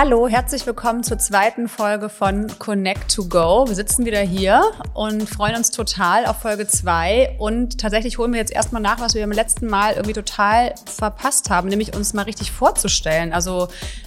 Hallo, 0.00 0.28
herzlich 0.28 0.64
willkommen 0.64 1.02
zur 1.02 1.18
zweiten 1.18 1.66
Folge 1.66 2.08
von 2.08 2.46
Connect 2.60 3.12
to 3.12 3.24
Go. 3.24 3.64
Wir 3.66 3.74
sitzen 3.74 4.06
wieder 4.06 4.20
hier 4.20 4.62
und 4.94 5.28
freuen 5.28 5.56
uns 5.56 5.72
total 5.72 6.24
auf 6.26 6.36
Folge 6.36 6.68
2. 6.68 7.34
Und 7.40 7.80
tatsächlich 7.80 8.16
holen 8.16 8.32
wir 8.32 8.38
jetzt 8.38 8.52
erstmal 8.52 8.80
nach, 8.80 9.00
was 9.00 9.16
wir 9.16 9.22
beim 9.22 9.32
letzten 9.32 9.66
Mal 9.66 9.94
irgendwie 9.94 10.12
total 10.12 10.72
verpasst 10.86 11.50
haben, 11.50 11.68
nämlich 11.68 11.96
uns 11.96 12.14
mal 12.14 12.22
richtig 12.22 12.52
vorzustellen. 12.52 13.32
Also, 13.32 13.66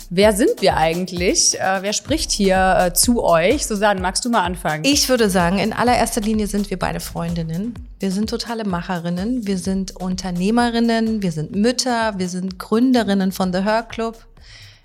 wer 0.10 0.32
sind 0.32 0.62
wir 0.62 0.78
eigentlich? 0.78 1.60
Äh, 1.60 1.80
wer 1.82 1.92
spricht 1.92 2.32
hier 2.32 2.78
äh, 2.80 2.94
zu 2.94 3.22
euch? 3.22 3.66
Susanne, 3.66 4.00
magst 4.00 4.24
du 4.24 4.30
mal 4.30 4.46
anfangen? 4.46 4.86
Ich 4.86 5.10
würde 5.10 5.30
sagen, 5.30 5.60
in 5.60 5.74
allererster 5.74 6.22
Linie 6.22 6.48
sind 6.48 6.70
wir 6.70 6.80
beide 6.80 7.02
Freundinnen. 7.02 7.74
Wir 8.00 8.12
sind 8.12 8.30
totale 8.30 8.64
Macherinnen, 8.64 9.46
wir 9.46 9.58
sind 9.58 9.98
Unternehmerinnen, 9.98 11.22
wir 11.22 11.34
sind 11.34 11.54
Mütter, 11.54 12.14
wir 12.18 12.30
sind 12.30 12.60
Gründerinnen 12.60 13.34
von 13.34 13.52
The 13.52 13.64
Her 13.64 13.84
Club. 13.84 14.26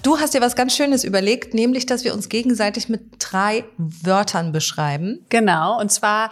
Du 0.07 0.21
hast 0.21 0.35
dir 0.35 0.41
was 0.41 0.55
ganz 0.55 0.77
Schönes 0.77 1.03
überlegt, 1.03 1.53
nämlich, 1.53 1.85
dass 1.85 2.05
wir 2.05 2.15
uns 2.15 2.29
gegenseitig 2.29 2.89
mit 2.89 3.17
drei 3.19 3.65
Wörtern 3.77 4.53
beschreiben. 4.53 5.27
Genau, 5.31 5.81
und 5.81 5.91
zwar 5.91 6.31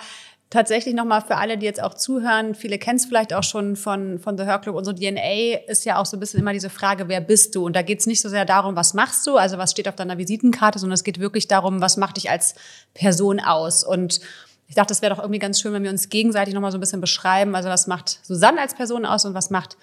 tatsächlich 0.49 0.95
nochmal 0.95 1.23
für 1.23 1.35
alle, 1.39 1.59
die 1.59 1.67
jetzt 1.67 1.83
auch 1.83 1.95
zuhören, 1.95 2.55
viele 2.55 2.79
kennen 2.79 2.99
es 2.99 3.07
vielleicht 3.07 3.35
auch 3.35 3.43
schon 3.43 3.75
von, 3.75 4.21
von 4.21 4.39
The 4.39 4.45
Her 4.45 4.61
Club. 4.61 4.77
Unsere 4.77 4.95
DNA 4.95 5.67
ist 5.67 5.85
ja 5.85 5.99
auch 5.99 6.07
so 6.07 6.17
ein 6.17 6.21
bisschen 6.21 6.39
immer 6.39 6.53
diese 6.53 6.71
Frage, 6.71 7.09
wer 7.09 7.21
bist 7.21 7.57
du? 7.57 7.67
Und 7.67 7.75
da 7.75 7.83
geht 7.83 7.99
es 7.99 8.07
nicht 8.07 8.21
so 8.21 8.29
sehr 8.29 8.45
darum, 8.45 8.77
was 8.77 8.95
machst 8.95 9.27
du, 9.27 9.39
also 9.39 9.59
was 9.59 9.73
steht 9.73 9.89
auf 9.89 9.97
deiner 9.97 10.19
Visitenkarte, 10.19 10.79
sondern 10.79 10.95
es 10.95 11.03
geht 11.03 11.19
wirklich 11.19 11.49
darum, 11.49 11.81
was 11.81 11.97
macht 11.97 12.17
dich 12.17 12.31
als 12.31 12.55
Person 12.95 13.41
aus? 13.41 13.83
Und 13.83 14.21
ich 14.69 14.77
dachte, 14.77 14.93
es 14.93 15.03
wäre 15.03 15.13
doch 15.13 15.21
irgendwie 15.21 15.41
ganz 15.41 15.61
schön, 15.61 15.73
wenn 15.73 15.83
wir 15.83 15.91
uns 15.91 16.11
gegenseitig 16.11 16.55
nochmal 16.55 16.71
so 16.71 16.79
ein 16.79 16.81
bisschen 16.81 17.01
beschreiben. 17.01 17.57
Also 17.57 17.71
was 17.71 17.89
macht 17.89 18.21
Susanne 18.23 18.61
als 18.61 18.75
Person 18.75 19.05
aus 19.05 19.25
und 19.25 19.35
was 19.35 19.51
macht 19.51 19.77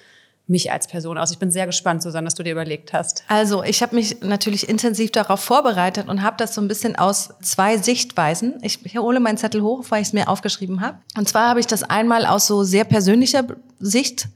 mich 0.47 0.71
als 0.71 0.87
Person 0.87 1.17
aus? 1.17 1.31
Ich 1.31 1.37
bin 1.37 1.51
sehr 1.51 1.65
gespannt, 1.65 2.01
Susanne, 2.01 2.25
dass 2.25 2.35
du 2.35 2.43
dir 2.43 2.51
überlegt 2.51 2.93
hast. 2.93 3.23
Also, 3.27 3.63
ich 3.63 3.81
habe 3.81 3.95
mich 3.95 4.21
natürlich 4.21 4.67
intensiv 4.67 5.11
darauf 5.11 5.39
vorbereitet 5.39 6.07
und 6.09 6.21
habe 6.21 6.37
das 6.37 6.53
so 6.53 6.61
ein 6.61 6.67
bisschen 6.67 6.95
aus 6.95 7.29
zwei 7.41 7.77
Sichtweisen. 7.77 8.59
Ich 8.61 8.79
hole 8.97 9.19
meinen 9.19 9.37
Zettel 9.37 9.61
hoch, 9.61 9.85
weil 9.89 10.01
ich 10.01 10.09
es 10.09 10.13
mir 10.13 10.27
aufgeschrieben 10.27 10.81
habe. 10.81 10.99
Und 11.17 11.29
zwar 11.29 11.49
habe 11.49 11.59
ich 11.59 11.67
das 11.67 11.83
einmal 11.83 12.25
aus 12.25 12.47
so 12.47 12.63
sehr 12.63 12.83
persönlicher 12.83 13.45
Sicht 13.79 14.27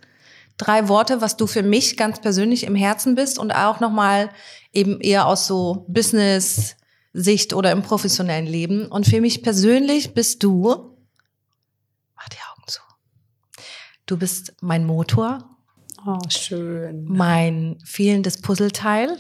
drei 0.58 0.88
Worte, 0.88 1.22
was 1.22 1.38
du 1.38 1.48
für 1.48 1.64
mich 1.64 1.98
ganz 1.98 2.22
persönlich 2.22 2.64
im 2.64 2.76
Herzen 2.76 3.16
bist 3.16 3.40
und 3.40 3.52
auch 3.52 3.80
nochmal 3.80 4.30
eben 4.74 5.02
eher 5.02 5.28
aus 5.28 5.48
so 5.48 5.86
Business 5.88 6.76
Sicht 7.14 7.54
oder 7.54 7.72
im 7.72 7.82
professionellen 7.82 8.46
Leben. 8.46 8.88
Und 8.88 9.08
für 9.08 9.22
mich 9.22 9.42
persönlich 9.42 10.14
bist 10.14 10.44
du, 10.44 10.98
mach 12.16 12.30
die 12.30 12.38
Augen 12.52 12.68
zu. 12.68 12.82
Du 14.06 14.18
bist 14.18 14.54
mein 14.62 14.86
Motor, 14.86 15.55
Oh, 16.06 16.20
schön. 16.30 17.06
Mein 17.06 17.78
fehlendes 17.84 18.42
Puzzleteil. 18.42 19.18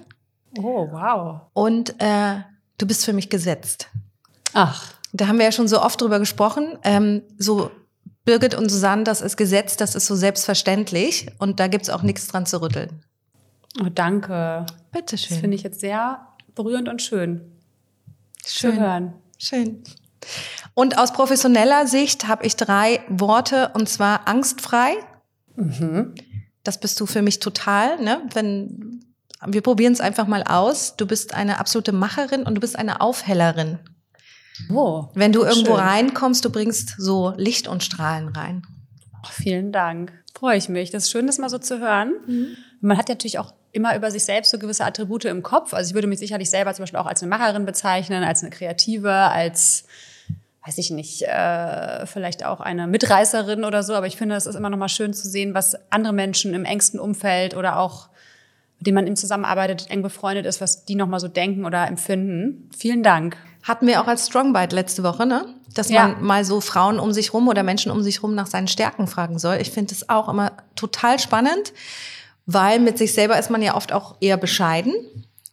Oh, 0.58 0.88
wow. 0.92 1.42
Und 1.53 2.00
äh, 2.00 2.42
du 2.77 2.86
bist 2.86 3.05
für 3.05 3.14
mich 3.14 3.30
gesetzt. 3.30 3.89
Ach. 4.53 4.94
Da 5.11 5.27
haben 5.27 5.38
wir 5.38 5.45
ja 5.45 5.52
schon 5.52 5.67
so 5.67 5.81
oft 5.81 6.02
drüber 6.02 6.19
gesprochen. 6.19 6.77
Ähm, 6.83 7.22
so 7.38 7.72
Birgit 8.25 8.53
und 8.55 8.69
Susanne, 8.69 9.03
das 9.03 9.22
ist 9.22 9.38
Gesetz, 9.38 9.77
das 9.77 9.95
ist 9.95 10.08
so 10.08 10.16
selbstverständlich. 10.16 11.27
Und 11.39 11.59
da 11.59 11.67
gibt's 11.67 11.89
auch 11.89 12.02
nichts 12.02 12.27
dran 12.27 12.45
zu 12.45 12.61
rütteln. 12.61 13.02
Oh, 13.81 13.88
danke. 13.94 14.66
Bitteschön. 14.92 15.30
Das 15.30 15.39
finde 15.39 15.55
ich 15.55 15.64
jetzt 15.64 15.80
sehr 15.80 16.27
berührend 16.53 16.89
und 16.89 17.02
schön. 17.02 17.42
Schön. 18.45 18.73
Zu 18.73 18.80
hören. 18.80 19.14
Schön. 19.38 19.83
Und 20.73 20.97
aus 20.97 21.14
professioneller 21.14 21.88
Sicht 21.88 22.27
habe 22.27 22.45
ich 22.45 22.55
drei 22.55 23.02
Worte, 23.09 23.72
und 23.73 23.88
zwar 23.88 24.27
angstfrei. 24.27 24.95
Mhm. 25.55 26.14
Das 26.66 26.80
bist 26.80 26.99
du 26.99 27.05
für 27.05 27.21
mich 27.21 27.39
total, 27.39 28.02
ne? 28.02 28.21
Wenn 28.33 28.99
wir 29.47 29.61
probieren 29.61 29.94
es 29.94 30.02
einfach 30.02 30.27
mal 30.27 30.44
aus. 30.44 30.95
Du 30.97 31.05
bist 31.05 31.33
eine 31.33 31.59
absolute 31.59 31.91
Macherin 31.91 32.44
und 32.44 32.55
du 32.55 32.61
bist 32.61 32.77
eine 32.77 33.02
Aufhellerin. 33.02 33.80
Oh, 34.73 35.09
Wenn 35.14 35.33
du 35.33 35.43
irgendwo 35.43 35.76
schön. 35.76 35.86
reinkommst, 35.86 36.43
du 36.45 36.49
bringst 36.49 36.95
so 36.98 37.33
Licht 37.37 37.67
und 37.67 37.83
Strahlen 37.83 38.30
rein. 38.30 38.64
Oh, 39.23 39.30
vielen 39.30 39.71
Dank. 39.71 40.14
Freue 40.33 40.58
ich 40.58 40.70
mich. 40.70 40.92
Das 40.92 41.03
ist 41.03 41.11
schön, 41.11 41.27
das 41.27 41.37
mal 41.37 41.49
so 41.49 41.58
zu 41.58 41.80
hören. 41.80 42.14
Mhm. 42.26 42.58
Man 42.82 42.97
hat 42.97 43.09
natürlich 43.09 43.39
auch 43.39 43.53
immer 43.71 43.95
über 43.95 44.09
sich 44.11 44.23
selbst 44.23 44.52
so 44.52 44.58
gewisse 44.58 44.86
Attribute 44.86 45.26
im 45.26 45.43
Kopf. 45.43 45.73
Also 45.73 45.89
ich 45.89 45.93
würde 45.93 46.08
mich 46.08 46.20
sicherlich 46.20 46.49
selber 46.49 46.73
zum 46.73 46.83
Beispiel 46.83 46.99
auch 46.99 47.05
als 47.05 47.21
eine 47.21 47.30
Macherin 47.30 47.65
bezeichnen, 47.65 48.23
als 48.23 48.42
eine 48.42 48.52
Kreative, 48.52 49.11
als 49.11 49.83
weiß 50.65 50.77
ich 50.80 50.89
nicht, 50.92 51.21
äh, 51.21 52.05
vielleicht 52.05 52.45
auch 52.45 52.59
eine 52.59 52.87
Mitreißerin 52.87 53.64
oder 53.64 53.83
so, 53.83 53.93
aber 53.93 54.08
ich 54.08 54.17
finde, 54.17 54.36
es 54.36 54.45
ist 54.45 54.55
immer 54.55 54.70
noch 54.70 54.77
mal 54.77 54.89
schön 54.89 55.14
zu 55.14 55.27
sehen, 55.27 55.53
was 55.53 55.76
andere 55.92 56.14
Menschen 56.14 56.53
im 56.53 56.65
engsten 56.65 56.99
Umfeld 56.99 57.55
oder 57.55 57.77
auch 57.77 58.09
mit 58.80 58.87
denen 58.87 58.95
man 58.95 59.08
im 59.08 59.15
zusammenarbeitet, 59.15 59.89
eng 59.89 60.02
befreundet 60.02 60.45
ist, 60.45 60.59
was 60.59 60.86
die 60.86 60.95
noch 60.95 61.08
mal 61.08 61.20
so 61.20 61.27
denken 61.27 61.65
oder 61.65 61.87
empfinden. 61.87 62.70
Vielen 62.77 63.03
Dank. 63.03 63.37
Hatten 63.64 63.87
wir 63.87 64.02
auch 64.02 64.08
als 64.08 64.27
Strongbite 64.27 64.76
letzte 64.76 65.03
Woche, 65.03 65.26
ne? 65.26 65.45
Dass 65.73 65.89
ja. 65.89 66.09
man 66.09 66.23
mal 66.23 66.45
so 66.45 66.61
Frauen 66.61 66.99
um 66.99 67.11
sich 67.14 67.33
rum 67.33 67.47
oder 67.47 67.64
Menschen 67.64 67.92
um 67.92 68.02
sich 68.02 68.21
rum 68.21 68.36
nach 68.36 68.47
seinen 68.47 68.67
Stärken 68.67 69.08
fragen 69.08 69.39
soll. 69.39 69.58
Ich 69.61 69.71
finde 69.71 69.93
es 69.93 70.09
auch 70.09 70.30
immer 70.30 70.52
total 70.76 71.20
spannend, 71.20 71.73
weil 72.45 72.80
mit 72.80 72.97
sich 72.97 73.14
selber 73.14 73.39
ist 73.39 73.49
man 73.49 73.61
ja 73.61 73.76
oft 73.76 73.93
auch 73.93 74.15
eher 74.20 74.37
bescheiden. 74.37 74.93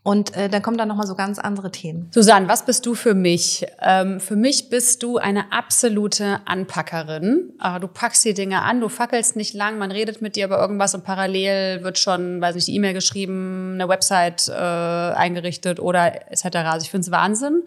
Und 0.05 0.37
äh, 0.37 0.49
dann 0.49 0.63
kommen 0.63 0.77
da 0.77 0.85
nochmal 0.85 1.07
so 1.07 1.15
ganz 1.15 1.39
andere 1.39 1.71
Themen. 1.71 2.11
Susanne, 2.13 2.49
was 2.49 2.67
bist 2.67 2.85
du 2.87 2.95
für 2.97 3.15
mich? 3.15 3.65
Ähm, 3.81 4.19
für 4.19 4.35
mich 4.35 4.69
bist 4.69 5.05
du 5.05 5.19
eine 5.19 5.53
absolute 5.53 6.41
Anpackerin. 6.45 7.53
Äh, 7.63 7.79
du 7.79 7.87
packst 7.87 8.25
die 8.25 8.35
Dinge 8.35 8.63
an, 8.63 8.81
du 8.81 8.89
fackelst 8.89 9.37
nicht 9.37 9.55
lang, 9.55 9.79
man 9.79 9.93
redet 9.93 10.21
mit 10.21 10.35
dir 10.35 10.47
über 10.47 10.59
irgendwas 10.59 10.97
und 10.97 11.05
parallel 11.05 11.85
wird 11.85 11.99
schon, 11.99 12.41
weiß 12.41 12.57
nicht, 12.57 12.67
die 12.67 12.75
E-Mail 12.75 12.95
geschrieben, 12.95 13.75
eine 13.75 13.89
Website 13.89 14.49
äh, 14.49 14.53
eingerichtet 14.53 15.79
oder 15.79 16.33
etc. 16.33 16.47
Also 16.57 16.85
ich 16.85 16.91
finde 16.91 17.05
es 17.05 17.13
Wahnsinn. 17.13 17.63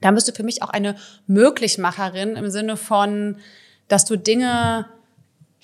Dann 0.00 0.14
bist 0.14 0.28
du 0.28 0.32
für 0.32 0.44
mich 0.44 0.62
auch 0.62 0.70
eine 0.70 0.96
Möglichmacherin 1.26 2.36
im 2.36 2.50
Sinne 2.50 2.78
von, 2.78 3.36
dass 3.88 4.06
du 4.06 4.16
Dinge 4.16 4.86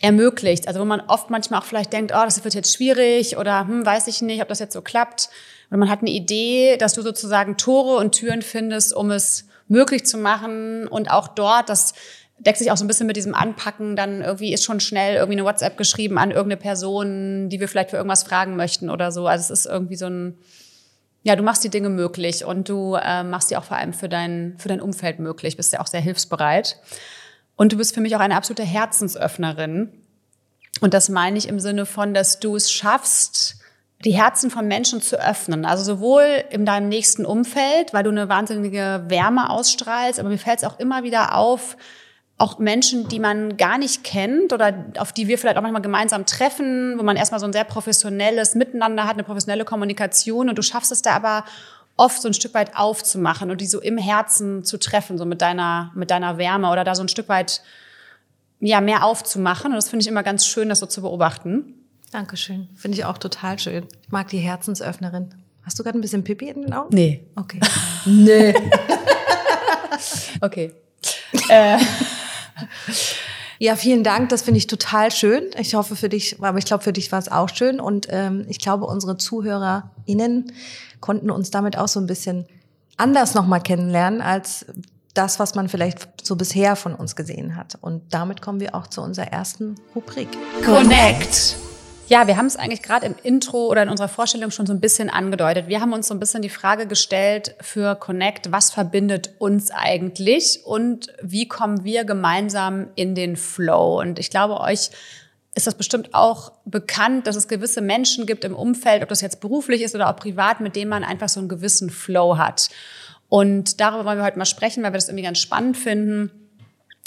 ermöglicht. 0.02 0.68
Also 0.68 0.80
wo 0.80 0.84
man 0.84 1.00
oft 1.00 1.30
manchmal 1.30 1.60
auch 1.60 1.64
vielleicht 1.64 1.92
denkt, 1.92 2.12
oh, 2.14 2.22
das 2.24 2.42
wird 2.44 2.54
jetzt 2.54 2.74
schwierig 2.74 3.38
oder 3.38 3.66
hm, 3.66 3.86
weiß 3.86 4.08
ich 4.08 4.20
nicht, 4.20 4.42
ob 4.42 4.48
das 4.48 4.58
jetzt 4.58 4.74
so 4.74 4.82
klappt. 4.82 5.30
Und 5.72 5.78
man 5.78 5.88
hat 5.88 6.00
eine 6.00 6.10
Idee, 6.10 6.76
dass 6.76 6.92
du 6.92 7.00
sozusagen 7.00 7.56
Tore 7.56 7.96
und 7.96 8.12
Türen 8.12 8.42
findest, 8.42 8.94
um 8.94 9.10
es 9.10 9.46
möglich 9.68 10.04
zu 10.04 10.18
machen. 10.18 10.86
Und 10.86 11.10
auch 11.10 11.28
dort, 11.28 11.70
das 11.70 11.94
deckt 12.38 12.58
sich 12.58 12.70
auch 12.70 12.76
so 12.76 12.84
ein 12.84 12.88
bisschen 12.88 13.06
mit 13.06 13.16
diesem 13.16 13.34
Anpacken, 13.34 13.96
dann 13.96 14.20
irgendwie 14.20 14.52
ist 14.52 14.64
schon 14.64 14.80
schnell 14.80 15.14
irgendwie 15.14 15.38
eine 15.38 15.46
WhatsApp 15.46 15.78
geschrieben 15.78 16.18
an 16.18 16.30
irgendeine 16.30 16.60
Person, 16.60 17.48
die 17.48 17.58
wir 17.58 17.68
vielleicht 17.68 17.88
für 17.88 17.96
irgendwas 17.96 18.22
fragen 18.22 18.54
möchten 18.54 18.90
oder 18.90 19.12
so. 19.12 19.26
Also 19.26 19.50
es 19.50 19.60
ist 19.60 19.66
irgendwie 19.66 19.96
so 19.96 20.08
ein, 20.08 20.36
ja, 21.22 21.36
du 21.36 21.42
machst 21.42 21.64
die 21.64 21.70
Dinge 21.70 21.88
möglich 21.88 22.44
und 22.44 22.68
du 22.68 22.96
äh, 22.96 23.24
machst 23.24 23.48
sie 23.48 23.56
auch 23.56 23.64
vor 23.64 23.78
allem 23.78 23.94
für 23.94 24.10
dein, 24.10 24.56
für 24.58 24.68
dein 24.68 24.82
Umfeld 24.82 25.20
möglich, 25.20 25.56
bist 25.56 25.72
ja 25.72 25.80
auch 25.80 25.86
sehr 25.86 26.02
hilfsbereit. 26.02 26.76
Und 27.56 27.72
du 27.72 27.78
bist 27.78 27.94
für 27.94 28.02
mich 28.02 28.14
auch 28.14 28.20
eine 28.20 28.36
absolute 28.36 28.64
Herzensöffnerin. 28.64 29.90
Und 30.82 30.92
das 30.92 31.08
meine 31.08 31.38
ich 31.38 31.48
im 31.48 31.60
Sinne 31.60 31.86
von, 31.86 32.12
dass 32.12 32.40
du 32.40 32.56
es 32.56 32.70
schaffst, 32.70 33.61
die 34.04 34.12
Herzen 34.12 34.50
von 34.50 34.66
Menschen 34.66 35.00
zu 35.00 35.16
öffnen. 35.20 35.64
Also 35.64 35.84
sowohl 35.84 36.44
in 36.50 36.66
deinem 36.66 36.88
nächsten 36.88 37.24
Umfeld, 37.24 37.92
weil 37.92 38.02
du 38.02 38.10
eine 38.10 38.28
wahnsinnige 38.28 39.04
Wärme 39.08 39.50
ausstrahlst, 39.50 40.18
aber 40.18 40.28
mir 40.28 40.38
fällt 40.38 40.58
es 40.58 40.64
auch 40.64 40.78
immer 40.78 41.02
wieder 41.04 41.36
auf, 41.36 41.76
auch 42.38 42.58
Menschen, 42.58 43.06
die 43.08 43.20
man 43.20 43.56
gar 43.56 43.78
nicht 43.78 44.02
kennt 44.02 44.52
oder 44.52 44.86
auf 44.98 45.12
die 45.12 45.28
wir 45.28 45.38
vielleicht 45.38 45.56
auch 45.56 45.62
manchmal 45.62 45.82
gemeinsam 45.82 46.26
treffen, 46.26 46.98
wo 46.98 47.04
man 47.04 47.16
erstmal 47.16 47.38
so 47.38 47.46
ein 47.46 47.52
sehr 47.52 47.64
professionelles 47.64 48.56
Miteinander 48.56 49.04
hat, 49.04 49.12
eine 49.12 49.22
professionelle 49.22 49.64
Kommunikation 49.64 50.48
und 50.48 50.58
du 50.58 50.62
schaffst 50.62 50.90
es 50.90 51.02
da 51.02 51.12
aber 51.12 51.44
oft 51.96 52.20
so 52.20 52.28
ein 52.28 52.34
Stück 52.34 52.54
weit 52.54 52.76
aufzumachen 52.76 53.50
und 53.50 53.60
die 53.60 53.66
so 53.66 53.80
im 53.80 53.98
Herzen 53.98 54.64
zu 54.64 54.78
treffen, 54.78 55.18
so 55.18 55.24
mit 55.24 55.40
deiner, 55.40 55.92
mit 55.94 56.10
deiner 56.10 56.38
Wärme 56.38 56.70
oder 56.70 56.82
da 56.82 56.96
so 56.96 57.02
ein 57.02 57.08
Stück 57.08 57.28
weit, 57.28 57.62
ja, 58.58 58.80
mehr 58.80 59.04
aufzumachen. 59.04 59.72
Und 59.72 59.76
das 59.76 59.90
finde 59.90 60.02
ich 60.02 60.08
immer 60.08 60.22
ganz 60.22 60.46
schön, 60.46 60.68
das 60.68 60.80
so 60.80 60.86
zu 60.86 61.02
beobachten. 61.02 61.81
Dankeschön. 62.12 62.68
Finde 62.76 62.98
ich 62.98 63.06
auch 63.06 63.16
total 63.16 63.58
schön. 63.58 63.86
Ich 64.02 64.12
mag 64.12 64.28
die 64.28 64.38
Herzensöffnerin. 64.38 65.34
Hast 65.62 65.78
du 65.78 65.82
gerade 65.82 65.98
ein 65.98 66.02
bisschen 66.02 66.22
Pipi 66.22 66.50
in 66.50 66.60
den 66.60 66.72
Augen? 66.74 66.94
Nee. 66.94 67.24
Okay. 67.36 67.58
nee. 68.04 68.54
okay. 70.42 70.74
Äh. 71.48 71.78
Ja, 73.58 73.76
vielen 73.76 74.04
Dank. 74.04 74.28
Das 74.28 74.42
finde 74.42 74.58
ich 74.58 74.66
total 74.66 75.10
schön. 75.10 75.44
Ich 75.58 75.74
hoffe 75.74 75.96
für 75.96 76.10
dich, 76.10 76.36
aber 76.42 76.58
ich 76.58 76.66
glaube, 76.66 76.84
für 76.84 76.92
dich 76.92 77.10
war 77.12 77.18
es 77.18 77.30
auch 77.30 77.48
schön. 77.48 77.80
Und 77.80 78.08
ähm, 78.10 78.44
ich 78.46 78.58
glaube, 78.58 78.84
unsere 78.84 79.16
ZuhörerInnen 79.16 80.52
konnten 81.00 81.30
uns 81.30 81.50
damit 81.50 81.78
auch 81.78 81.88
so 81.88 81.98
ein 81.98 82.06
bisschen 82.06 82.44
anders 82.98 83.32
nochmal 83.32 83.62
kennenlernen 83.62 84.20
als 84.20 84.66
das, 85.14 85.38
was 85.38 85.54
man 85.54 85.70
vielleicht 85.70 86.26
so 86.26 86.36
bisher 86.36 86.76
von 86.76 86.94
uns 86.94 87.16
gesehen 87.16 87.56
hat. 87.56 87.78
Und 87.80 88.12
damit 88.12 88.42
kommen 88.42 88.60
wir 88.60 88.74
auch 88.74 88.86
zu 88.86 89.00
unserer 89.00 89.28
ersten 89.28 89.76
Rubrik. 89.94 90.28
Connect. 90.62 91.56
Ja, 92.12 92.26
wir 92.26 92.36
haben 92.36 92.44
es 92.44 92.56
eigentlich 92.56 92.82
gerade 92.82 93.06
im 93.06 93.14
Intro 93.22 93.68
oder 93.68 93.84
in 93.84 93.88
unserer 93.88 94.06
Vorstellung 94.06 94.50
schon 94.50 94.66
so 94.66 94.74
ein 94.74 94.80
bisschen 94.80 95.08
angedeutet. 95.08 95.68
Wir 95.68 95.80
haben 95.80 95.94
uns 95.94 96.08
so 96.08 96.12
ein 96.12 96.20
bisschen 96.20 96.42
die 96.42 96.50
Frage 96.50 96.86
gestellt 96.86 97.54
für 97.62 97.94
Connect, 97.94 98.52
was 98.52 98.70
verbindet 98.70 99.30
uns 99.38 99.70
eigentlich 99.70 100.60
und 100.66 101.06
wie 101.22 101.48
kommen 101.48 101.84
wir 101.84 102.04
gemeinsam 102.04 102.88
in 102.96 103.14
den 103.14 103.36
Flow? 103.36 103.98
Und 103.98 104.18
ich 104.18 104.28
glaube, 104.28 104.60
euch 104.60 104.90
ist 105.54 105.66
das 105.66 105.74
bestimmt 105.74 106.12
auch 106.12 106.52
bekannt, 106.66 107.26
dass 107.26 107.34
es 107.34 107.48
gewisse 107.48 107.80
Menschen 107.80 108.26
gibt 108.26 108.44
im 108.44 108.56
Umfeld, 108.56 109.02
ob 109.02 109.08
das 109.08 109.22
jetzt 109.22 109.40
beruflich 109.40 109.80
ist 109.80 109.94
oder 109.94 110.10
auch 110.10 110.16
privat, 110.16 110.60
mit 110.60 110.76
denen 110.76 110.90
man 110.90 111.04
einfach 111.04 111.30
so 111.30 111.40
einen 111.40 111.48
gewissen 111.48 111.88
Flow 111.88 112.36
hat. 112.36 112.68
Und 113.30 113.80
darüber 113.80 114.04
wollen 114.04 114.18
wir 114.18 114.26
heute 114.26 114.36
mal 114.36 114.44
sprechen, 114.44 114.82
weil 114.82 114.92
wir 114.92 114.98
das 114.98 115.08
irgendwie 115.08 115.24
ganz 115.24 115.38
spannend 115.38 115.78
finden. 115.78 116.41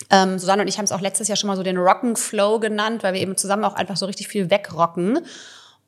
Ähm, 0.09 0.37
Susanne 0.39 0.61
und 0.61 0.67
ich 0.67 0.77
haben 0.77 0.85
es 0.85 0.91
auch 0.91 1.01
letztes 1.01 1.27
Jahr 1.27 1.35
schon 1.35 1.47
mal 1.47 1.57
so 1.57 1.63
den 1.63 1.77
Rock'n'Flow 1.77 2.59
genannt, 2.59 3.03
weil 3.03 3.13
wir 3.13 3.21
eben 3.21 3.37
zusammen 3.37 3.63
auch 3.63 3.75
einfach 3.75 3.97
so 3.97 4.05
richtig 4.05 4.27
viel 4.27 4.49
wegrocken. 4.49 5.19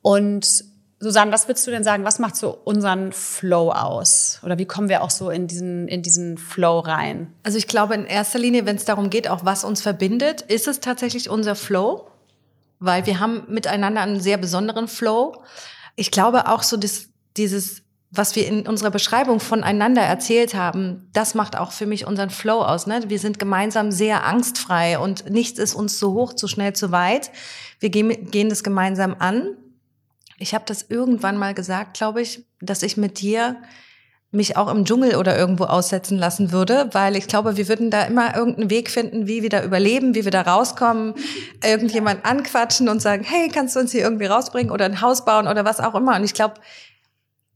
Und 0.01 0.65
Susanne, 0.99 1.31
was 1.31 1.47
würdest 1.47 1.67
du 1.67 1.71
denn 1.71 1.83
sagen, 1.83 2.03
was 2.03 2.17
macht 2.17 2.35
so 2.35 2.57
unseren 2.63 3.11
Flow 3.11 3.71
aus? 3.71 4.39
Oder 4.43 4.57
wie 4.57 4.65
kommen 4.65 4.89
wir 4.89 5.03
auch 5.03 5.11
so 5.11 5.29
in 5.29 5.45
diesen, 5.45 5.87
in 5.87 6.01
diesen 6.01 6.39
Flow 6.39 6.79
rein? 6.79 7.31
Also 7.43 7.59
ich 7.59 7.67
glaube 7.67 7.93
in 7.93 8.05
erster 8.05 8.39
Linie, 8.39 8.65
wenn 8.65 8.77
es 8.77 8.85
darum 8.85 9.11
geht, 9.11 9.27
auch 9.27 9.45
was 9.45 9.63
uns 9.63 9.81
verbindet, 9.81 10.41
ist 10.41 10.67
es 10.67 10.79
tatsächlich 10.79 11.29
unser 11.29 11.53
Flow, 11.53 12.07
weil 12.79 13.05
wir 13.05 13.19
haben 13.19 13.43
miteinander 13.47 14.01
einen 14.01 14.19
sehr 14.19 14.37
besonderen 14.37 14.87
Flow. 14.87 15.43
Ich 15.95 16.09
glaube 16.09 16.47
auch 16.47 16.63
so 16.63 16.77
das, 16.77 17.09
dieses, 17.37 17.83
was 18.17 18.35
wir 18.35 18.47
in 18.47 18.67
unserer 18.67 18.91
Beschreibung 18.91 19.39
voneinander 19.39 20.01
erzählt 20.01 20.53
haben, 20.53 21.09
das 21.13 21.35
macht 21.35 21.57
auch 21.57 21.71
für 21.71 21.85
mich 21.85 22.05
unseren 22.07 22.29
Flow 22.29 22.61
aus. 22.61 22.87
Ne? 22.87 23.01
Wir 23.07 23.19
sind 23.19 23.39
gemeinsam 23.39 23.91
sehr 23.91 24.25
angstfrei 24.25 24.99
und 24.99 25.29
nichts 25.29 25.59
ist 25.59 25.75
uns 25.75 25.97
zu 25.99 26.13
hoch, 26.13 26.33
zu 26.33 26.47
schnell, 26.47 26.73
zu 26.73 26.91
weit. 26.91 27.31
Wir 27.79 27.89
gehen, 27.89 28.31
gehen 28.31 28.49
das 28.49 28.63
gemeinsam 28.63 29.15
an 29.19 29.55
ich 30.39 30.53
habe 30.53 30.65
das 30.67 30.85
irgendwann 30.89 31.37
mal 31.37 31.53
gesagt, 31.53 31.97
glaube 31.97 32.21
ich, 32.21 32.45
dass 32.61 32.83
ich 32.83 32.97
mit 32.97 33.21
dir 33.21 33.57
mich 34.29 34.57
auch 34.57 34.69
im 34.69 34.83
Dschungel 34.83 35.15
oder 35.15 35.37
irgendwo 35.37 35.63
aussetzen 35.63 36.17
lassen 36.17 36.51
würde, 36.51 36.89
weil 36.91 37.15
ich 37.15 37.27
glaube, 37.27 37.55
wir 37.55 37.69
würden 37.69 37.89
da 37.89 38.03
immer 38.03 38.35
irgendeinen 38.35 38.69
Weg 38.69 38.91
finden, 38.91 39.25
wie 39.25 39.41
wir 39.41 39.49
da 39.49 39.63
überleben, 39.63 40.15
wie 40.15 40.25
wir 40.25 40.31
da 40.31 40.41
rauskommen, 40.41 41.15
irgendjemand 41.63 42.25
anquatschen 42.25 42.89
und 42.89 43.01
sagen, 43.01 43.23
hey, 43.23 43.47
kannst 43.47 43.75
du 43.75 43.79
uns 43.79 43.93
hier 43.93 44.01
irgendwie 44.01 44.25
rausbringen 44.25 44.69
oder 44.69 44.85
ein 44.85 45.01
Haus 45.01 45.23
bauen 45.23 45.47
oder 45.47 45.63
was 45.63 45.79
auch 45.79 45.95
immer. 45.95 46.17
Und 46.17 46.25
ich 46.25 46.33
glaube, 46.33 46.55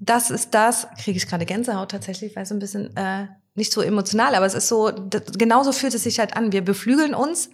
das 0.02 0.30
ist 0.30 0.54
das, 0.54 0.88
kriege 1.02 1.16
ich 1.18 1.28
gerade 1.28 1.46
Gänsehaut 1.46 1.92
tatsächlich, 1.92 2.36
weil 2.36 2.44
es 2.44 2.52
ein 2.52 2.60
bisschen 2.60 2.96
äh, 2.98 3.28
nicht 3.56 3.72
so 3.72 3.82
emotional, 3.82 4.36
aber 4.36 4.46
es 4.46 4.54
ist 4.54 4.68
so, 4.68 4.92
das, 4.92 5.24
genauso 5.38 5.72
fühlt 5.72 5.94
es 5.94 6.04
sich 6.04 6.20
halt 6.20 6.36
an. 6.36 6.52
Wir 6.52 6.66
beflügeln 6.66 7.14
uns 7.14 7.50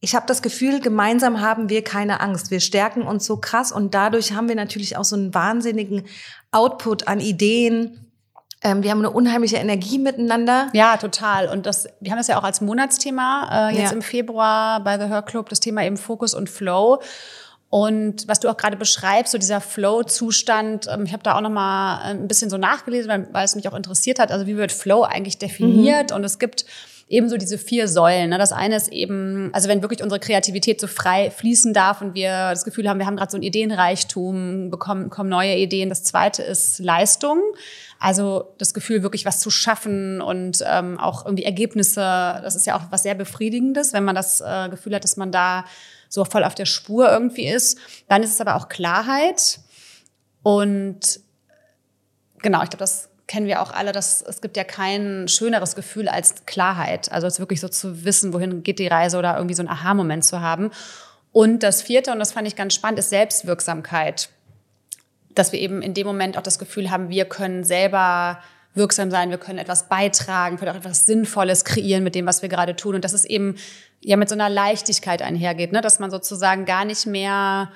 ich 0.00 0.14
habe 0.14 0.26
das 0.26 0.42
Gefühl, 0.42 0.80
gemeinsam 0.80 1.40
haben 1.40 1.68
wir 1.68 1.82
keine 1.82 2.20
Angst. 2.20 2.50
Wir 2.50 2.60
stärken 2.60 3.02
uns 3.02 3.24
so 3.24 3.38
krass 3.38 3.72
und 3.72 3.94
dadurch 3.94 4.32
haben 4.32 4.48
wir 4.48 4.54
natürlich 4.54 4.96
auch 4.96 5.04
so 5.04 5.16
einen 5.16 5.34
wahnsinnigen 5.34 6.04
Output 6.52 7.08
an 7.08 7.18
Ideen. 7.20 8.12
Ähm, 8.62 8.82
wir 8.82 8.90
haben 8.90 8.98
eine 8.98 9.10
unheimliche 9.10 9.56
Energie 9.56 9.98
miteinander. 9.98 10.68
Ja, 10.74 10.98
total. 10.98 11.48
Und 11.48 11.66
das, 11.66 11.88
wir 12.00 12.10
haben 12.10 12.18
das 12.18 12.28
ja 12.28 12.38
auch 12.38 12.44
als 12.44 12.60
Monatsthema 12.60 13.70
äh, 13.70 13.76
jetzt 13.76 13.90
ja. 13.90 13.96
im 13.96 14.02
Februar 14.02 14.80
bei 14.84 14.98
The 14.98 15.06
Her 15.06 15.22
Club, 15.22 15.48
das 15.48 15.60
Thema 15.60 15.82
eben 15.82 15.96
Fokus 15.96 16.34
und 16.34 16.50
Flow. 16.50 17.00
Und 17.76 18.26
was 18.26 18.40
du 18.40 18.48
auch 18.48 18.56
gerade 18.56 18.78
beschreibst, 18.78 19.32
so 19.32 19.36
dieser 19.36 19.60
Flow-Zustand, 19.60 20.86
ähm, 20.90 21.04
ich 21.04 21.12
habe 21.12 21.22
da 21.22 21.36
auch 21.36 21.42
noch 21.42 21.50
mal 21.50 21.98
ein 21.98 22.26
bisschen 22.26 22.48
so 22.48 22.56
nachgelesen, 22.56 23.10
weil, 23.10 23.28
weil, 23.34 23.44
es 23.44 23.54
mich 23.54 23.68
auch 23.68 23.74
interessiert 23.74 24.18
hat. 24.18 24.32
Also 24.32 24.46
wie 24.46 24.56
wird 24.56 24.72
Flow 24.72 25.02
eigentlich 25.02 25.36
definiert? 25.36 26.08
Mhm. 26.08 26.16
Und 26.16 26.24
es 26.24 26.38
gibt 26.38 26.64
ebenso 27.06 27.36
diese 27.36 27.58
vier 27.58 27.86
Säulen. 27.86 28.30
Ne? 28.30 28.38
Das 28.38 28.52
eine 28.52 28.76
ist 28.76 28.90
eben, 28.90 29.50
also 29.52 29.68
wenn 29.68 29.82
wirklich 29.82 30.02
unsere 30.02 30.18
Kreativität 30.18 30.80
so 30.80 30.86
frei 30.86 31.30
fließen 31.30 31.74
darf 31.74 32.00
und 32.00 32.14
wir 32.14 32.30
das 32.30 32.64
Gefühl 32.64 32.88
haben, 32.88 32.98
wir 32.98 33.04
haben 33.04 33.16
gerade 33.16 33.30
so 33.30 33.36
ein 33.36 33.42
Ideenreichtum, 33.42 34.70
bekommen, 34.70 35.10
bekommen 35.10 35.28
neue 35.28 35.54
Ideen. 35.56 35.90
Das 35.90 36.02
zweite 36.02 36.42
ist 36.42 36.78
Leistung. 36.78 37.42
Also 37.98 38.54
das 38.56 38.72
Gefühl, 38.72 39.02
wirklich 39.02 39.26
was 39.26 39.38
zu 39.38 39.50
schaffen 39.50 40.22
und 40.22 40.64
ähm, 40.66 40.98
auch 40.98 41.26
irgendwie 41.26 41.44
Ergebnisse, 41.44 42.00
das 42.00 42.56
ist 42.56 42.64
ja 42.64 42.74
auch 42.78 42.84
was 42.88 43.02
sehr 43.02 43.14
Befriedigendes, 43.14 43.92
wenn 43.92 44.04
man 44.04 44.14
das 44.14 44.40
äh, 44.40 44.70
Gefühl 44.70 44.94
hat, 44.94 45.04
dass 45.04 45.18
man 45.18 45.30
da 45.30 45.66
so 46.08 46.24
voll 46.24 46.44
auf 46.44 46.54
der 46.54 46.66
Spur 46.66 47.10
irgendwie 47.10 47.48
ist. 47.48 47.78
Dann 48.08 48.22
ist 48.22 48.32
es 48.32 48.40
aber 48.40 48.56
auch 48.56 48.68
Klarheit. 48.68 49.60
Und 50.42 51.20
genau, 52.42 52.62
ich 52.62 52.70
glaube, 52.70 52.78
das 52.78 53.08
kennen 53.26 53.46
wir 53.46 53.60
auch 53.60 53.72
alle, 53.72 53.92
dass 53.92 54.22
es 54.22 54.40
gibt 54.40 54.56
ja 54.56 54.64
kein 54.64 55.26
schöneres 55.28 55.74
Gefühl 55.74 56.08
als 56.08 56.46
Klarheit. 56.46 57.10
Also 57.10 57.26
es 57.26 57.40
wirklich 57.40 57.60
so 57.60 57.68
zu 57.68 58.04
wissen, 58.04 58.32
wohin 58.32 58.62
geht 58.62 58.78
die 58.78 58.86
Reise 58.86 59.18
oder 59.18 59.36
irgendwie 59.36 59.54
so 59.54 59.62
einen 59.62 59.68
Aha-Moment 59.68 60.24
zu 60.24 60.40
haben. 60.40 60.70
Und 61.32 61.62
das 61.62 61.82
vierte, 61.82 62.12
und 62.12 62.18
das 62.18 62.32
fand 62.32 62.46
ich 62.46 62.56
ganz 62.56 62.74
spannend, 62.74 62.98
ist 62.98 63.10
Selbstwirksamkeit. 63.10 64.30
Dass 65.34 65.52
wir 65.52 65.58
eben 65.58 65.82
in 65.82 65.92
dem 65.92 66.06
Moment 66.06 66.38
auch 66.38 66.42
das 66.42 66.58
Gefühl 66.58 66.90
haben, 66.90 67.10
wir 67.10 67.26
können 67.26 67.64
selber 67.64 68.40
wirksam 68.76 69.10
sein, 69.10 69.30
wir 69.30 69.38
können 69.38 69.58
etwas 69.58 69.88
beitragen, 69.88 70.58
vielleicht 70.58 70.76
auch 70.76 70.80
etwas 70.80 71.06
Sinnvolles 71.06 71.64
kreieren 71.64 72.04
mit 72.04 72.14
dem, 72.14 72.26
was 72.26 72.42
wir 72.42 72.48
gerade 72.48 72.76
tun. 72.76 72.94
Und 72.94 73.04
dass 73.04 73.12
es 73.12 73.24
eben 73.24 73.56
ja 74.00 74.16
mit 74.16 74.28
so 74.28 74.34
einer 74.34 74.48
Leichtigkeit 74.48 75.22
einhergeht, 75.22 75.72
ne? 75.72 75.80
dass 75.80 75.98
man 75.98 76.10
sozusagen 76.10 76.64
gar 76.64 76.84
nicht 76.84 77.06
mehr 77.06 77.70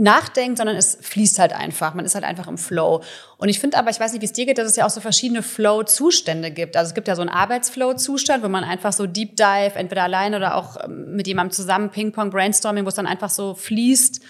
nachdenkt, 0.00 0.56
sondern 0.56 0.76
es 0.76 0.96
fließt 1.00 1.38
halt 1.38 1.52
einfach. 1.52 1.94
Man 1.94 2.06
ist 2.06 2.14
halt 2.14 2.24
einfach 2.24 2.48
im 2.48 2.56
Flow. 2.56 3.02
Und 3.36 3.50
ich 3.50 3.60
finde 3.60 3.76
aber, 3.76 3.90
ich 3.90 4.00
weiß 4.00 4.12
nicht, 4.12 4.22
wie 4.22 4.26
es 4.26 4.32
dir 4.32 4.46
geht, 4.46 4.56
dass 4.56 4.66
es 4.66 4.76
ja 4.76 4.86
auch 4.86 4.90
so 4.90 5.00
verschiedene 5.00 5.42
Flow-Zustände 5.42 6.50
gibt. 6.50 6.76
Also 6.76 6.88
es 6.88 6.94
gibt 6.94 7.06
ja 7.06 7.14
so 7.14 7.20
einen 7.20 7.28
Arbeitsflow-Zustand, 7.28 8.42
wo 8.42 8.48
man 8.48 8.64
einfach 8.64 8.94
so 8.94 9.06
Deep 9.06 9.36
Dive, 9.36 9.72
entweder 9.74 10.04
allein 10.04 10.34
oder 10.34 10.54
auch 10.54 10.82
ähm, 10.82 11.16
mit 11.16 11.26
jemandem 11.26 11.52
zusammen, 11.52 11.90
Ping-Pong, 11.90 12.30
Brainstorming, 12.30 12.84
wo 12.84 12.88
es 12.88 12.94
dann 12.94 13.06
einfach 13.06 13.28
so 13.28 13.54
fließt. 13.54 14.22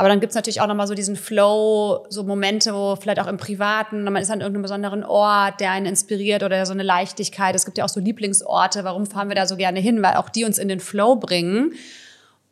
Aber 0.00 0.08
dann 0.08 0.20
gibt 0.20 0.30
es 0.30 0.34
natürlich 0.34 0.62
auch 0.62 0.66
nochmal 0.66 0.86
so 0.86 0.94
diesen 0.94 1.14
Flow, 1.14 2.06
so 2.08 2.22
Momente, 2.22 2.72
wo 2.72 2.96
vielleicht 2.96 3.20
auch 3.20 3.26
im 3.26 3.36
Privaten, 3.36 4.02
man 4.02 4.16
ist 4.16 4.30
an 4.30 4.40
irgendeinem 4.40 4.62
besonderen 4.62 5.04
Ort, 5.04 5.60
der 5.60 5.72
einen 5.72 5.84
inspiriert 5.84 6.42
oder 6.42 6.64
so 6.64 6.72
eine 6.72 6.84
Leichtigkeit. 6.84 7.54
Es 7.54 7.66
gibt 7.66 7.76
ja 7.76 7.84
auch 7.84 7.90
so 7.90 8.00
Lieblingsorte, 8.00 8.82
warum 8.84 9.04
fahren 9.04 9.28
wir 9.28 9.34
da 9.34 9.46
so 9.46 9.58
gerne 9.58 9.78
hin? 9.78 10.00
Weil 10.00 10.14
auch 10.14 10.30
die 10.30 10.44
uns 10.44 10.56
in 10.56 10.68
den 10.68 10.80
Flow 10.80 11.16
bringen. 11.16 11.74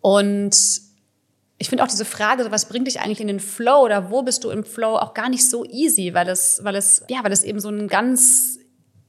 Und 0.02 0.54
ich 1.56 1.70
finde 1.70 1.84
auch 1.84 1.88
diese 1.88 2.04
Frage, 2.04 2.46
was 2.50 2.68
bringt 2.68 2.86
dich 2.86 3.00
eigentlich 3.00 3.22
in 3.22 3.28
den 3.28 3.40
Flow 3.40 3.82
oder 3.82 4.10
wo 4.10 4.20
bist 4.20 4.44
du 4.44 4.50
im 4.50 4.62
Flow, 4.62 4.96
auch 4.96 5.14
gar 5.14 5.30
nicht 5.30 5.48
so 5.48 5.64
easy, 5.64 6.12
weil 6.12 6.28
es, 6.28 6.60
weil 6.64 6.76
es, 6.76 7.02
ja, 7.08 7.24
weil 7.24 7.32
es 7.32 7.44
eben 7.44 7.60
so 7.60 7.70
ein 7.70 7.88
ganz 7.88 8.57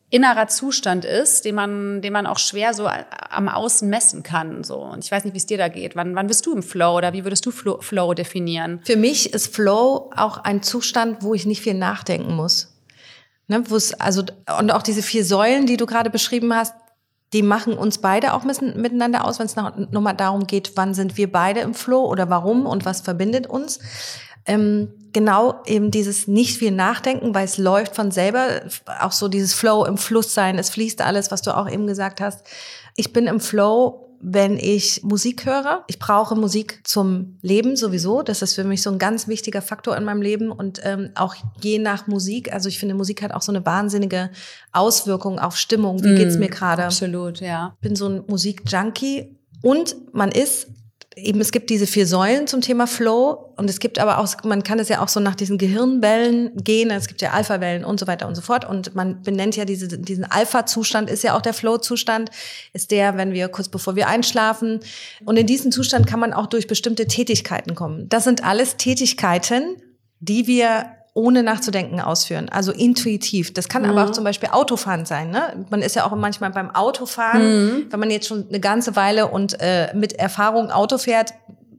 innerer 0.10 0.48
Zustand 0.48 1.06
ist, 1.06 1.46
den 1.46 1.56
man, 1.56 2.02
den 2.02 2.14
man 2.14 2.26
auch 2.26 2.40
schwer 2.40 2.74
so 2.74 2.88
am 2.88 3.48
Außen 3.48 3.88
messen 3.88 4.24
kann. 4.24 4.64
So. 4.64 4.78
Und 4.78 5.04
ich 5.04 5.12
weiß 5.12 5.24
nicht, 5.24 5.34
wie 5.34 5.38
es 5.38 5.46
dir 5.46 5.58
da 5.58 5.68
geht. 5.68 5.96
Wann, 5.96 6.16
wann 6.16 6.28
bist 6.28 6.46
du 6.46 6.54
im 6.54 6.64
Flow 6.64 6.98
oder 6.98 7.14
wie 7.14 7.24
würdest 7.24 7.46
du 7.46 7.52
Flow, 7.52 7.80
Flow 7.82 8.14
definieren? 8.14 8.82
Für 8.84 8.96
mich 8.96 9.34
ist 9.34 9.54
Flow 9.54 10.10
auch 10.16 10.38
ein 10.40 10.64
Zustand, 10.64 11.22
wo 11.22 11.34
ich 11.34 11.46
nicht 11.46 11.62
viel 11.62 11.76
nachdenken 11.76 12.36
muss. 12.36 12.76
Ne, 13.48 13.64
wo 13.68 13.76
es, 13.76 14.00
also, 14.00 14.24
und 14.60 14.72
auch 14.72 14.84
diese 14.84 15.02
vier 15.02 15.26
Säulen, 15.26 15.66
die 15.66 15.78
du 15.78 15.88
gerade 15.88 16.10
beschrieben 16.10 16.54
hast, 16.54 16.74
die 17.34 17.44
machen 17.44 17.74
uns 17.74 18.00
beide 18.00 18.34
auch 18.34 18.44
miteinander 18.44 19.26
aus, 19.26 19.38
wenn 19.40 19.46
es 19.46 19.56
nochmal 19.56 20.16
darum 20.16 20.48
geht, 20.48 20.74
wann 20.76 20.96
sind 20.96 21.18
wir 21.18 21.32
beide 21.32 21.60
im 21.60 21.76
Flow 21.76 22.06
oder 22.06 22.30
warum 22.30 22.66
und 22.66 22.86
was 22.86 23.02
verbindet 23.02 23.48
uns. 23.48 23.80
Ähm, 24.46 24.94
genau 25.14 25.62
eben 25.66 25.92
dieses 25.92 26.28
nicht 26.28 26.58
viel 26.58 26.72
nachdenken, 26.72 27.34
weil 27.34 27.46
es 27.46 27.58
läuft 27.58 27.96
von 27.96 28.12
selber, 28.12 28.62
auch 29.02 29.12
so 29.12 29.28
dieses 29.28 29.54
Flow 29.54 29.86
im 29.86 29.98
Fluss 29.98 30.34
sein, 30.34 30.58
es 30.58 30.70
fließt 30.70 31.02
alles, 31.02 31.32
was 31.32 31.42
du 31.42 31.56
auch 31.56 31.70
eben 31.70 31.88
gesagt 31.88 32.22
hast. 32.22 32.46
Ich 32.96 33.14
bin 33.14 33.28
im 33.28 33.40
Flow 33.40 34.10
wenn 34.22 34.58
ich 34.58 35.02
Musik 35.04 35.46
höre. 35.46 35.84
Ich 35.88 35.98
brauche 35.98 36.36
Musik 36.36 36.82
zum 36.84 37.38
Leben 37.42 37.76
sowieso. 37.76 38.22
Das 38.22 38.42
ist 38.42 38.54
für 38.54 38.64
mich 38.64 38.82
so 38.82 38.92
ein 38.92 39.00
ganz 39.00 39.28
wichtiger 39.28 39.62
Faktor 39.62 39.96
in 39.96 40.04
meinem 40.04 40.22
Leben 40.22 40.52
und 40.52 40.82
ähm, 40.84 41.12
auch 41.16 41.36
je 41.62 41.80
nach 41.80 42.08
Musik. 42.08 42.52
Also 42.54 42.68
ich 42.68 42.80
finde, 42.80 42.96
Musik 42.96 43.22
hat 43.22 43.32
auch 43.32 43.42
so 43.42 43.52
eine 43.52 43.66
wahnsinnige 43.66 44.30
Auswirkung 44.74 45.40
auf 45.40 45.56
Stimmung. 45.56 46.04
Wie 46.04 46.16
geht's 46.16 46.36
mm, 46.36 46.40
mir 46.40 46.50
gerade? 46.50 46.84
Absolut, 46.84 47.40
ja. 47.40 47.74
Ich 47.76 47.82
bin 47.82 47.96
so 47.96 48.10
ein 48.10 48.24
Musikjunkie 48.28 49.38
und 49.62 49.96
man 50.14 50.32
ist 50.32 50.68
eben, 51.24 51.42
es 51.42 51.52
gibt 51.52 51.70
diese 51.70 51.88
vier 51.88 52.08
Säulen 52.08 52.48
zum 52.48 52.62
Thema 52.62 52.88
Flow 52.88 53.54
und 53.56 53.70
es 53.70 53.80
gibt 53.80 54.00
aber 54.00 54.18
auch, 54.20 54.28
man 54.44 54.64
kann 54.64 54.80
es 54.80 54.90
ja 54.90 55.02
auch 55.02 55.08
so 55.08 55.20
nach 55.20 55.36
diesen 55.36 55.58
Gehirnwellen 55.58 56.52
gehen, 56.56 56.92
es 56.92 57.08
gibt 57.08 57.22
ja 57.22 57.32
Alpha-Wellen 57.32 57.86
und 57.86 58.00
so 58.00 58.08
weiter 58.08 58.28
und 58.28 58.36
so 58.36 58.42
fort 58.42 58.68
und 58.68 58.96
man 58.96 59.22
benennt 59.22 59.56
ja 59.56 59.66
diese, 59.66 59.88
diesen 59.88 60.26
Alpha-Zustand, 60.26 61.10
ist 61.10 61.24
ja 61.24 61.38
auch 61.38 61.42
der 61.42 61.54
Flow-Zustand, 61.54 62.30
ist 62.74 62.92
der, 62.92 63.18
wenn 63.18 63.34
wir 63.34 63.48
kurz 63.50 63.70
bevor 63.70 63.96
wir 63.96 64.08
einschlafen 64.08 64.80
und 65.26 65.38
in 65.38 65.48
diesen 65.48 65.72
Zustand 65.72 66.08
kann 66.08 66.20
man 66.20 66.34
auch 66.34 66.48
durch 66.48 66.68
bestimmte 66.68 67.08
Tätigkeiten 67.08 67.76
kommen. 67.76 68.10
Das 68.10 68.24
sind 68.24 68.44
alles 68.44 68.78
Tätigkeiten, 68.78 69.76
die 70.20 70.48
wir 70.48 70.86
ohne 71.20 71.44
nachzudenken 71.44 72.00
ausführen, 72.00 72.48
also 72.50 72.72
intuitiv. 72.72 73.54
Das 73.54 73.68
kann 73.68 73.84
mhm. 73.84 73.90
aber 73.90 74.06
auch 74.06 74.12
zum 74.12 74.24
Beispiel 74.24 74.50
Autofahren 74.50 75.06
sein. 75.06 75.30
Ne? 75.30 75.66
Man 75.70 75.82
ist 75.82 75.96
ja 75.96 76.06
auch 76.06 76.16
manchmal 76.16 76.52
beim 76.52 76.74
Autofahren, 76.74 77.42
mhm. 77.42 77.86
wenn 77.90 78.00
man 78.00 78.10
jetzt 78.10 78.28
schon 78.28 78.48
eine 78.48 78.62
ganze 78.62 78.96
Weile 78.96 79.28
und 79.28 79.60
äh, 79.60 79.94
mit 79.94 80.14
Erfahrung 80.14 80.72
Auto 80.72 80.98
fährt, 80.98 81.34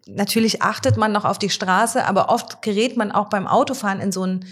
natürlich 0.07 0.61
achtet 0.61 0.99
man 0.99 1.11
noch 1.11 1.25
auf 1.25 1.39
die 1.39 1.49
Straße, 1.49 2.05
aber 2.05 2.29
oft 2.29 2.61
gerät 2.61 2.99
man 2.99 3.13
auch 3.13 3.31
beim 3.31 3.47
Autofahren 3.47 4.01
in 4.01 4.13
so 4.13 4.25
ein 4.25 4.45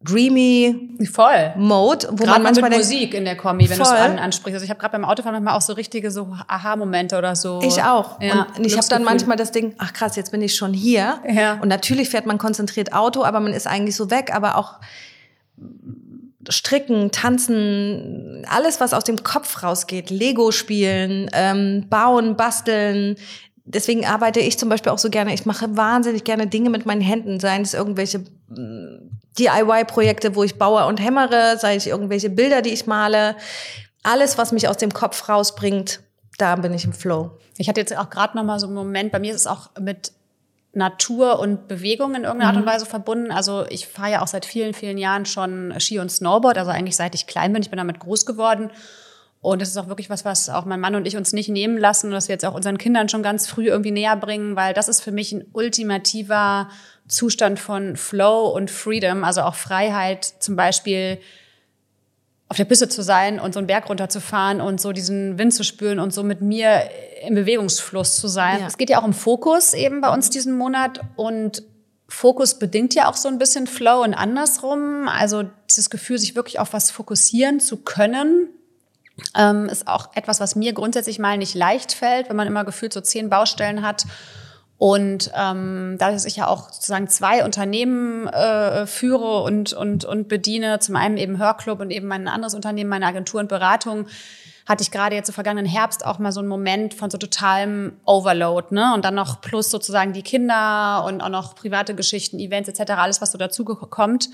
dreamy 0.00 0.96
voll 1.10 1.54
Mode, 1.56 2.08
wo 2.12 2.24
grad 2.24 2.34
man 2.34 2.42
manchmal 2.44 2.70
mit 2.70 2.78
Musik 2.78 3.14
in 3.14 3.24
der 3.24 3.36
Kombi, 3.36 3.68
wenn 3.68 3.78
du 3.78 3.82
es 3.82 3.90
an, 3.90 4.18
ansprichst. 4.18 4.54
Also 4.54 4.64
ich 4.64 4.70
habe 4.70 4.78
gerade 4.78 4.92
beim 4.92 5.04
Autofahren 5.04 5.34
manchmal 5.34 5.56
auch 5.56 5.62
so 5.62 5.72
richtige 5.72 6.10
so 6.10 6.36
Aha-Momente 6.46 7.18
oder 7.18 7.34
so. 7.34 7.60
Ich 7.62 7.82
auch. 7.82 8.20
Ja, 8.20 8.46
und 8.56 8.64
ich 8.64 8.76
habe 8.76 8.86
dann 8.88 9.02
manchmal 9.02 9.36
das 9.36 9.50
Ding, 9.50 9.74
ach 9.78 9.92
krass, 9.92 10.14
jetzt 10.14 10.30
bin 10.30 10.40
ich 10.40 10.54
schon 10.54 10.72
hier. 10.72 11.20
Ja. 11.28 11.58
Und 11.60 11.68
natürlich 11.68 12.10
fährt 12.10 12.26
man 12.26 12.38
konzentriert 12.38 12.92
Auto, 12.92 13.24
aber 13.24 13.40
man 13.40 13.52
ist 13.52 13.66
eigentlich 13.66 13.96
so 13.96 14.10
weg, 14.10 14.32
aber 14.32 14.56
auch 14.56 14.74
Stricken, 16.48 17.10
Tanzen, 17.10 18.46
alles, 18.48 18.80
was 18.80 18.94
aus 18.94 19.04
dem 19.04 19.22
Kopf 19.24 19.64
rausgeht, 19.64 20.10
Lego 20.10 20.52
spielen, 20.52 21.28
ähm, 21.32 21.86
bauen, 21.90 22.36
basteln, 22.36 23.16
deswegen 23.64 24.06
arbeite 24.06 24.40
ich 24.40 24.58
zum 24.58 24.68
Beispiel 24.68 24.92
auch 24.92 24.98
so 24.98 25.10
gerne. 25.10 25.34
Ich 25.34 25.44
mache 25.44 25.76
wahnsinnig 25.76 26.24
gerne 26.24 26.46
Dinge 26.46 26.70
mit 26.70 26.86
meinen 26.86 27.00
Händen, 27.00 27.40
seien 27.40 27.62
es 27.62 27.74
irgendwelche 27.74 28.24
DIY-Projekte, 28.48 30.34
wo 30.34 30.42
ich 30.42 30.56
baue 30.56 30.86
und 30.86 31.00
hämmere, 31.00 31.58
sei 31.58 31.76
es 31.76 31.86
irgendwelche 31.86 32.30
Bilder, 32.30 32.62
die 32.62 32.70
ich 32.70 32.86
male. 32.86 33.36
Alles, 34.02 34.38
was 34.38 34.52
mich 34.52 34.68
aus 34.68 34.78
dem 34.78 34.92
Kopf 34.92 35.28
rausbringt, 35.28 36.00
da 36.38 36.56
bin 36.56 36.72
ich 36.72 36.84
im 36.84 36.92
Flow. 36.92 37.38
Ich 37.58 37.68
hatte 37.68 37.80
jetzt 37.80 37.96
auch 37.96 38.10
gerade 38.10 38.36
noch 38.36 38.44
mal 38.44 38.58
so 38.58 38.66
einen 38.66 38.76
Moment, 38.76 39.12
bei 39.12 39.18
mir 39.18 39.34
ist 39.34 39.40
es 39.42 39.46
auch 39.46 39.70
mit 39.80 40.12
Natur 40.72 41.40
und 41.40 41.68
Bewegung 41.68 42.14
in 42.14 42.24
irgendeiner 42.24 42.50
Art 42.50 42.56
und 42.56 42.64
mhm. 42.64 42.68
Weise 42.68 42.86
verbunden. 42.86 43.30
Also 43.30 43.66
ich 43.68 43.86
fahre 43.86 44.12
ja 44.12 44.22
auch 44.22 44.28
seit 44.28 44.46
vielen, 44.46 44.74
vielen 44.74 44.98
Jahren 44.98 45.26
schon 45.26 45.74
Ski 45.80 45.98
und 45.98 46.10
Snowboard, 46.10 46.56
also 46.56 46.70
eigentlich 46.70 46.96
seit 46.96 47.14
ich 47.14 47.26
klein 47.26 47.52
bin. 47.52 47.62
Ich 47.62 47.70
bin 47.70 47.78
damit 47.78 48.00
groß 48.00 48.26
geworden. 48.26 48.70
Und 49.40 49.62
das 49.62 49.68
ist 49.68 49.76
auch 49.76 49.88
wirklich 49.88 50.10
was, 50.10 50.24
was 50.24 50.48
auch 50.48 50.64
mein 50.64 50.80
Mann 50.80 50.94
und 50.94 51.06
ich 51.06 51.16
uns 51.16 51.32
nicht 51.32 51.48
nehmen 51.48 51.78
lassen 51.78 52.08
und 52.08 52.12
was 52.12 52.28
wir 52.28 52.34
jetzt 52.34 52.44
auch 52.44 52.54
unseren 52.54 52.76
Kindern 52.76 53.08
schon 53.08 53.22
ganz 53.22 53.46
früh 53.46 53.68
irgendwie 53.68 53.92
näher 53.92 54.16
bringen, 54.16 54.56
weil 54.56 54.74
das 54.74 54.88
ist 54.88 55.00
für 55.00 55.12
mich 55.12 55.32
ein 55.32 55.44
ultimativer 55.52 56.68
Zustand 57.08 57.58
von 57.58 57.96
Flow 57.96 58.48
und 58.48 58.70
Freedom, 58.70 59.24
also 59.24 59.42
auch 59.42 59.54
Freiheit, 59.54 60.24
zum 60.24 60.56
Beispiel 60.56 61.18
auf 62.48 62.56
der 62.56 62.64
Piste 62.64 62.88
zu 62.88 63.02
sein 63.02 63.40
und 63.40 63.52
so 63.52 63.60
einen 63.60 63.66
Berg 63.66 63.88
runterzufahren 63.88 64.60
und 64.60 64.80
so 64.80 64.92
diesen 64.92 65.38
Wind 65.38 65.52
zu 65.52 65.64
spüren 65.64 65.98
und 65.98 66.14
so 66.14 66.22
mit 66.22 66.40
mir 66.40 66.82
im 67.26 67.34
Bewegungsfluss 67.34 68.16
zu 68.16 68.28
sein. 68.28 68.62
Es 68.66 68.78
geht 68.78 68.90
ja 68.90 69.00
auch 69.00 69.04
um 69.04 69.12
Fokus 69.12 69.74
eben 69.74 70.00
bei 70.00 70.12
uns 70.12 70.30
diesen 70.30 70.56
Monat 70.56 71.00
und 71.16 71.62
Fokus 72.08 72.58
bedingt 72.58 72.94
ja 72.94 73.10
auch 73.10 73.16
so 73.16 73.28
ein 73.28 73.38
bisschen 73.38 73.66
Flow 73.66 74.02
und 74.02 74.14
andersrum. 74.14 75.08
Also 75.08 75.44
dieses 75.68 75.90
Gefühl, 75.90 76.18
sich 76.18 76.34
wirklich 76.34 76.58
auf 76.58 76.72
was 76.72 76.90
fokussieren 76.90 77.60
zu 77.60 77.76
können, 77.76 78.48
ähm, 79.36 79.66
ist 79.66 79.86
auch 79.86 80.14
etwas, 80.14 80.40
was 80.40 80.56
mir 80.56 80.72
grundsätzlich 80.72 81.18
mal 81.18 81.36
nicht 81.36 81.54
leicht 81.54 81.92
fällt, 81.92 82.30
wenn 82.30 82.36
man 82.36 82.46
immer 82.46 82.64
gefühlt 82.64 82.94
so 82.94 83.02
zehn 83.02 83.28
Baustellen 83.28 83.82
hat. 83.82 84.04
Und 84.78 85.32
ähm, 85.34 85.96
da 85.98 86.10
ich 86.28 86.36
ja 86.36 86.46
auch 86.46 86.70
sozusagen 86.70 87.08
zwei 87.08 87.44
Unternehmen 87.44 88.28
äh, 88.28 88.86
führe 88.86 89.42
und, 89.42 89.72
und, 89.72 90.04
und 90.04 90.28
bediene, 90.28 90.78
zum 90.78 90.94
einen 90.94 91.16
eben 91.16 91.38
Hörclub 91.38 91.80
und 91.80 91.90
eben 91.90 92.06
mein 92.06 92.28
anderes 92.28 92.54
Unternehmen, 92.54 92.88
meine 92.88 93.06
Agentur 93.06 93.40
und 93.40 93.48
Beratung, 93.48 94.06
hatte 94.68 94.82
ich 94.82 94.92
gerade 94.92 95.16
jetzt 95.16 95.28
im 95.28 95.34
vergangenen 95.34 95.66
Herbst 95.66 96.04
auch 96.06 96.20
mal 96.20 96.30
so 96.30 96.40
einen 96.40 96.48
Moment 96.48 96.94
von 96.94 97.10
so 97.10 97.18
totalem 97.18 97.94
Overload, 98.04 98.72
ne? 98.72 98.92
Und 98.94 99.04
dann 99.04 99.14
noch 99.14 99.40
plus 99.40 99.70
sozusagen 99.70 100.12
die 100.12 100.22
Kinder 100.22 101.04
und 101.06 101.22
auch 101.22 101.30
noch 101.30 101.56
private 101.56 101.94
Geschichten, 101.94 102.38
Events 102.38 102.68
etc., 102.68 102.92
alles, 102.92 103.20
was 103.20 103.32
so 103.32 103.38
dazu 103.38 103.64
kommt. 103.64 104.28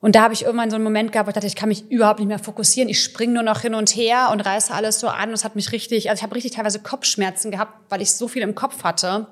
Und 0.00 0.14
da 0.14 0.22
habe 0.22 0.32
ich 0.32 0.44
irgendwann 0.44 0.70
so 0.70 0.76
einen 0.76 0.84
Moment 0.84 1.12
gehabt, 1.12 1.26
wo 1.26 1.30
ich 1.30 1.34
dachte, 1.34 1.46
ich 1.46 1.56
kann 1.56 1.68
mich 1.68 1.90
überhaupt 1.90 2.20
nicht 2.20 2.28
mehr 2.28 2.38
fokussieren. 2.38 2.88
Ich 2.88 3.02
springe 3.02 3.34
nur 3.34 3.42
noch 3.42 3.60
hin 3.60 3.74
und 3.74 3.94
her 3.94 4.30
und 4.32 4.40
reiße 4.40 4.72
alles 4.72 4.98
so 4.98 5.08
an. 5.08 5.28
Und 5.28 5.34
es 5.34 5.44
hat 5.44 5.56
mich 5.56 5.72
richtig, 5.72 6.08
also 6.08 6.20
ich 6.20 6.22
habe 6.22 6.34
richtig 6.34 6.52
teilweise 6.52 6.80
Kopfschmerzen 6.80 7.50
gehabt, 7.50 7.74
weil 7.90 8.00
ich 8.00 8.12
so 8.12 8.26
viel 8.26 8.42
im 8.42 8.54
Kopf 8.54 8.82
hatte. 8.82 9.26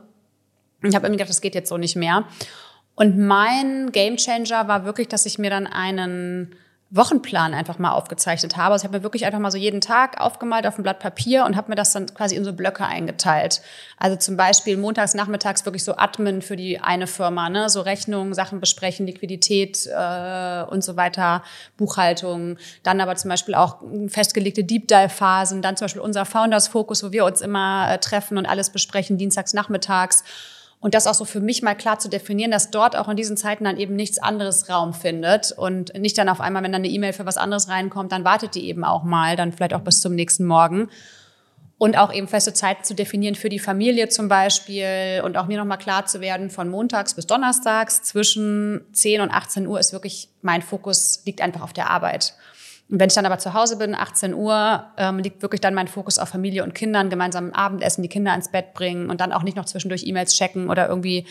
Und 0.82 0.90
ich 0.90 0.94
habe 0.94 1.06
irgendwie 1.06 1.18
gedacht, 1.18 1.30
das 1.30 1.40
geht 1.40 1.54
jetzt 1.54 1.70
so 1.70 1.78
nicht 1.78 1.96
mehr. 1.96 2.28
Und 2.94 3.16
mein 3.16 3.92
Gamechanger 3.92 4.68
war 4.68 4.84
wirklich, 4.84 5.08
dass 5.08 5.24
ich 5.24 5.38
mir 5.38 5.50
dann 5.50 5.66
einen 5.66 6.54
Wochenplan 6.90 7.52
einfach 7.52 7.78
mal 7.78 7.92
aufgezeichnet 7.92 8.56
habe. 8.56 8.72
Also 8.72 8.82
ich 8.82 8.88
habe 8.88 8.98
mir 8.98 9.02
wirklich 9.02 9.26
einfach 9.26 9.38
mal 9.38 9.50
so 9.50 9.58
jeden 9.58 9.82
Tag 9.82 10.18
aufgemalt 10.18 10.66
auf 10.66 10.78
ein 10.78 10.82
Blatt 10.82 11.00
Papier 11.00 11.44
und 11.44 11.54
habe 11.54 11.68
mir 11.68 11.74
das 11.74 11.92
dann 11.92 12.06
quasi 12.14 12.34
in 12.34 12.44
so 12.44 12.54
Blöcke 12.54 12.86
eingeteilt. 12.86 13.60
Also 13.98 14.16
zum 14.16 14.38
Beispiel 14.38 14.78
montags, 14.78 15.12
nachmittags 15.12 15.66
wirklich 15.66 15.84
so 15.84 15.96
Admin 15.96 16.40
für 16.40 16.56
die 16.56 16.80
eine 16.80 17.06
Firma, 17.06 17.50
ne? 17.50 17.68
so 17.68 17.82
Rechnungen, 17.82 18.32
Sachen 18.32 18.58
besprechen, 18.58 19.06
Liquidität 19.06 19.86
äh, 19.86 20.62
und 20.62 20.82
so 20.82 20.96
weiter, 20.96 21.42
Buchhaltung. 21.76 22.56
Dann 22.84 23.02
aber 23.02 23.16
zum 23.16 23.28
Beispiel 23.28 23.54
auch 23.54 23.82
festgelegte 24.08 24.64
Deep 24.64 24.88
Dive 24.88 25.10
Phasen. 25.10 25.60
Dann 25.60 25.76
zum 25.76 25.84
Beispiel 25.84 26.02
unser 26.02 26.24
Founders 26.24 26.68
Focus, 26.68 27.04
wo 27.04 27.12
wir 27.12 27.26
uns 27.26 27.42
immer 27.42 27.92
äh, 27.92 27.98
treffen 27.98 28.38
und 28.38 28.46
alles 28.46 28.70
besprechen, 28.70 29.18
dienstags, 29.18 29.52
nachmittags. 29.52 30.24
Und 30.80 30.94
das 30.94 31.08
auch 31.08 31.14
so 31.14 31.24
für 31.24 31.40
mich 31.40 31.62
mal 31.62 31.74
klar 31.74 31.98
zu 31.98 32.08
definieren, 32.08 32.52
dass 32.52 32.70
dort 32.70 32.94
auch 32.94 33.08
in 33.08 33.16
diesen 33.16 33.36
Zeiten 33.36 33.64
dann 33.64 33.78
eben 33.78 33.96
nichts 33.96 34.18
anderes 34.18 34.68
Raum 34.68 34.94
findet 34.94 35.50
und 35.50 35.92
nicht 35.98 36.16
dann 36.16 36.28
auf 36.28 36.40
einmal, 36.40 36.62
wenn 36.62 36.72
dann 36.72 36.82
eine 36.82 36.92
E-Mail 36.92 37.12
für 37.12 37.26
was 37.26 37.36
anderes 37.36 37.68
reinkommt, 37.68 38.12
dann 38.12 38.24
wartet 38.24 38.54
die 38.54 38.68
eben 38.68 38.84
auch 38.84 39.02
mal, 39.02 39.34
dann 39.34 39.52
vielleicht 39.52 39.74
auch 39.74 39.80
bis 39.80 40.00
zum 40.00 40.14
nächsten 40.14 40.44
Morgen. 40.44 40.88
Und 41.78 41.96
auch 41.96 42.12
eben 42.12 42.26
feste 42.26 42.52
Zeiten 42.52 42.82
zu 42.82 42.94
definieren 42.94 43.36
für 43.36 43.48
die 43.48 43.60
Familie 43.60 44.08
zum 44.08 44.28
Beispiel 44.28 45.22
und 45.24 45.36
auch 45.36 45.46
mir 45.46 45.58
nochmal 45.58 45.78
klar 45.78 46.06
zu 46.06 46.20
werden, 46.20 46.50
von 46.50 46.68
montags 46.68 47.14
bis 47.14 47.26
donnerstags 47.26 48.02
zwischen 48.02 48.84
10 48.92 49.20
und 49.20 49.30
18 49.30 49.66
Uhr 49.66 49.78
ist 49.78 49.92
wirklich 49.92 50.28
mein 50.42 50.60
Fokus, 50.62 51.22
liegt 51.24 51.40
einfach 51.40 51.62
auf 51.62 51.72
der 51.72 51.90
Arbeit. 51.90 52.34
Und 52.90 53.00
wenn 53.00 53.08
ich 53.08 53.14
dann 53.14 53.26
aber 53.26 53.38
zu 53.38 53.52
Hause 53.52 53.76
bin, 53.76 53.94
18 53.94 54.32
Uhr, 54.32 54.86
ähm, 54.96 55.18
liegt 55.18 55.42
wirklich 55.42 55.60
dann 55.60 55.74
mein 55.74 55.88
Fokus 55.88 56.18
auf 56.18 56.30
Familie 56.30 56.64
und 56.64 56.74
Kindern, 56.74 57.10
gemeinsam 57.10 57.52
Abendessen, 57.52 58.02
die 58.02 58.08
Kinder 58.08 58.34
ins 58.34 58.50
Bett 58.50 58.72
bringen 58.72 59.10
und 59.10 59.20
dann 59.20 59.32
auch 59.32 59.42
nicht 59.42 59.56
noch 59.56 59.66
zwischendurch 59.66 60.06
E-Mails 60.06 60.34
checken 60.34 60.70
oder 60.70 60.88
irgendwie 60.88 61.26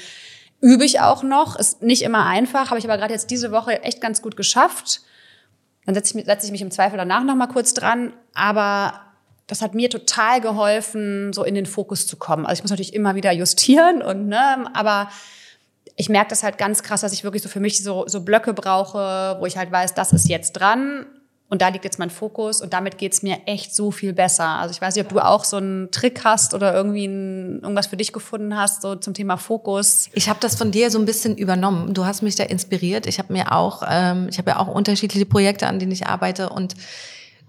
übe 0.61 0.85
ich 0.85 0.99
auch 0.99 1.23
noch. 1.23 1.57
Ist 1.57 1.81
nicht 1.81 2.03
immer 2.03 2.25
einfach, 2.25 2.69
habe 2.69 2.79
ich 2.79 2.85
aber 2.85 2.97
gerade 2.97 3.13
jetzt 3.13 3.31
diese 3.31 3.51
Woche 3.51 3.81
echt 3.81 4.01
ganz 4.01 4.21
gut 4.21 4.37
geschafft. 4.37 5.01
Dann 5.85 5.95
setze 5.95 6.19
ich, 6.19 6.25
setz 6.25 6.43
ich 6.43 6.51
mich 6.51 6.61
im 6.61 6.69
Zweifel 6.69 6.97
danach 6.97 7.23
noch 7.23 7.35
mal 7.35 7.47
kurz 7.47 7.73
dran, 7.73 8.13
aber 8.35 9.01
das 9.47 9.61
hat 9.61 9.73
mir 9.73 9.89
total 9.89 10.41
geholfen, 10.41 11.33
so 11.33 11.43
in 11.43 11.55
den 11.55 11.65
Fokus 11.65 12.05
zu 12.05 12.17
kommen. 12.17 12.45
Also 12.45 12.59
ich 12.59 12.63
muss 12.63 12.71
natürlich 12.71 12.93
immer 12.93 13.15
wieder 13.15 13.31
justieren 13.31 14.03
und 14.03 14.27
ne, 14.27 14.69
aber 14.75 15.09
ich 15.95 16.09
merke 16.09 16.29
das 16.29 16.43
halt 16.43 16.59
ganz 16.59 16.83
krass, 16.83 17.01
dass 17.01 17.13
ich 17.13 17.23
wirklich 17.23 17.41
so 17.41 17.49
für 17.49 17.61
mich 17.61 17.83
so, 17.83 18.03
so 18.07 18.21
Blöcke 18.21 18.53
brauche, 18.53 19.37
wo 19.39 19.45
ich 19.47 19.57
halt 19.57 19.71
weiß, 19.71 19.95
das 19.95 20.13
ist 20.13 20.29
jetzt 20.29 20.53
dran 20.53 21.07
und 21.50 21.62
da 21.62 21.70
liegt 21.70 21.86
jetzt 21.86 21.98
mein 21.98 22.10
Fokus 22.10 22.62
und 22.62 22.74
damit 22.74 22.98
geht's 22.98 23.24
mir 23.24 23.38
echt 23.46 23.74
so 23.74 23.92
viel 23.92 24.12
besser. 24.12 24.48
Also 24.48 24.74
ich 24.74 24.82
weiß 24.82 24.96
nicht, 24.96 25.06
ob 25.06 25.12
du 25.13 25.20
auch 25.20 25.46
so 25.46 25.58
einen 25.58 25.92
Trick 25.92 26.25
hast 26.25 26.54
oder 26.54 26.74
irgendwie 26.74 27.06
ein, 27.06 27.62
irgendwas 27.62 27.88
für 27.88 27.96
dich 27.96 28.12
gefunden 28.12 28.58
hast, 28.58 28.82
so 28.82 28.96
zum 28.96 29.13
Thema 29.13 29.38
Fokus. 29.38 30.10
Ich 30.13 30.27
habe 30.27 30.39
das 30.42 30.56
von 30.56 30.72
dir 30.72 30.92
so 30.92 31.00
ein 31.00 31.06
bisschen 31.06 31.38
übernommen. 31.38 31.94
Du 31.94 32.06
hast 32.06 32.22
mich 32.22 32.36
da 32.36 32.44
inspiriert. 32.44 33.08
Ich 33.08 33.18
habe 33.18 33.32
mir 33.32 33.54
auch, 33.54 33.82
ähm, 33.89 34.27
ich 34.30 34.38
habe 34.39 34.51
ja 34.51 34.60
auch 34.60 34.68
unterschiedliche 34.68 35.25
Projekte, 35.25 35.68
an 35.68 35.80
denen 35.80 35.92
ich 35.92 36.08
arbeite 36.08 36.50
und 36.50 36.75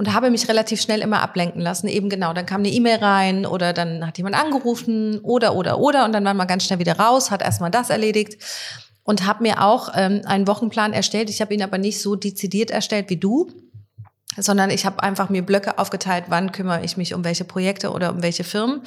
und 0.00 0.14
habe 0.14 0.30
mich 0.30 0.48
relativ 0.48 0.80
schnell 0.80 1.00
immer 1.00 1.22
ablenken 1.22 1.60
lassen. 1.60 1.88
Eben 1.88 2.08
genau, 2.08 2.32
dann 2.32 2.46
kam 2.46 2.60
eine 2.60 2.70
E-Mail 2.70 2.98
rein 2.98 3.46
oder 3.46 3.72
dann 3.72 4.06
hat 4.06 4.16
jemand 4.16 4.36
angerufen 4.36 5.18
oder 5.24 5.56
oder 5.56 5.80
oder 5.80 6.04
und 6.04 6.12
dann 6.12 6.24
war 6.24 6.34
man 6.34 6.46
ganz 6.46 6.64
schnell 6.64 6.78
wieder 6.78 7.00
raus, 7.00 7.32
hat 7.32 7.42
erstmal 7.42 7.72
das 7.72 7.90
erledigt 7.90 8.40
und 9.02 9.26
habe 9.26 9.42
mir 9.42 9.64
auch 9.64 9.90
ähm, 9.96 10.22
einen 10.24 10.46
Wochenplan 10.46 10.92
erstellt. 10.92 11.30
Ich 11.30 11.40
habe 11.40 11.52
ihn 11.52 11.62
aber 11.62 11.78
nicht 11.78 12.00
so 12.00 12.14
dezidiert 12.14 12.70
erstellt 12.70 13.10
wie 13.10 13.16
du, 13.16 13.50
sondern 14.38 14.70
ich 14.70 14.86
habe 14.86 15.02
einfach 15.02 15.28
mir 15.28 15.42
Blöcke 15.42 15.78
aufgeteilt, 15.78 16.24
wann 16.28 16.52
kümmere 16.52 16.84
ich 16.84 16.96
mich 16.96 17.14
um 17.14 17.24
welche 17.24 17.44
Projekte 17.44 17.90
oder 17.90 18.12
um 18.12 18.22
welche 18.22 18.44
Firmen. 18.44 18.82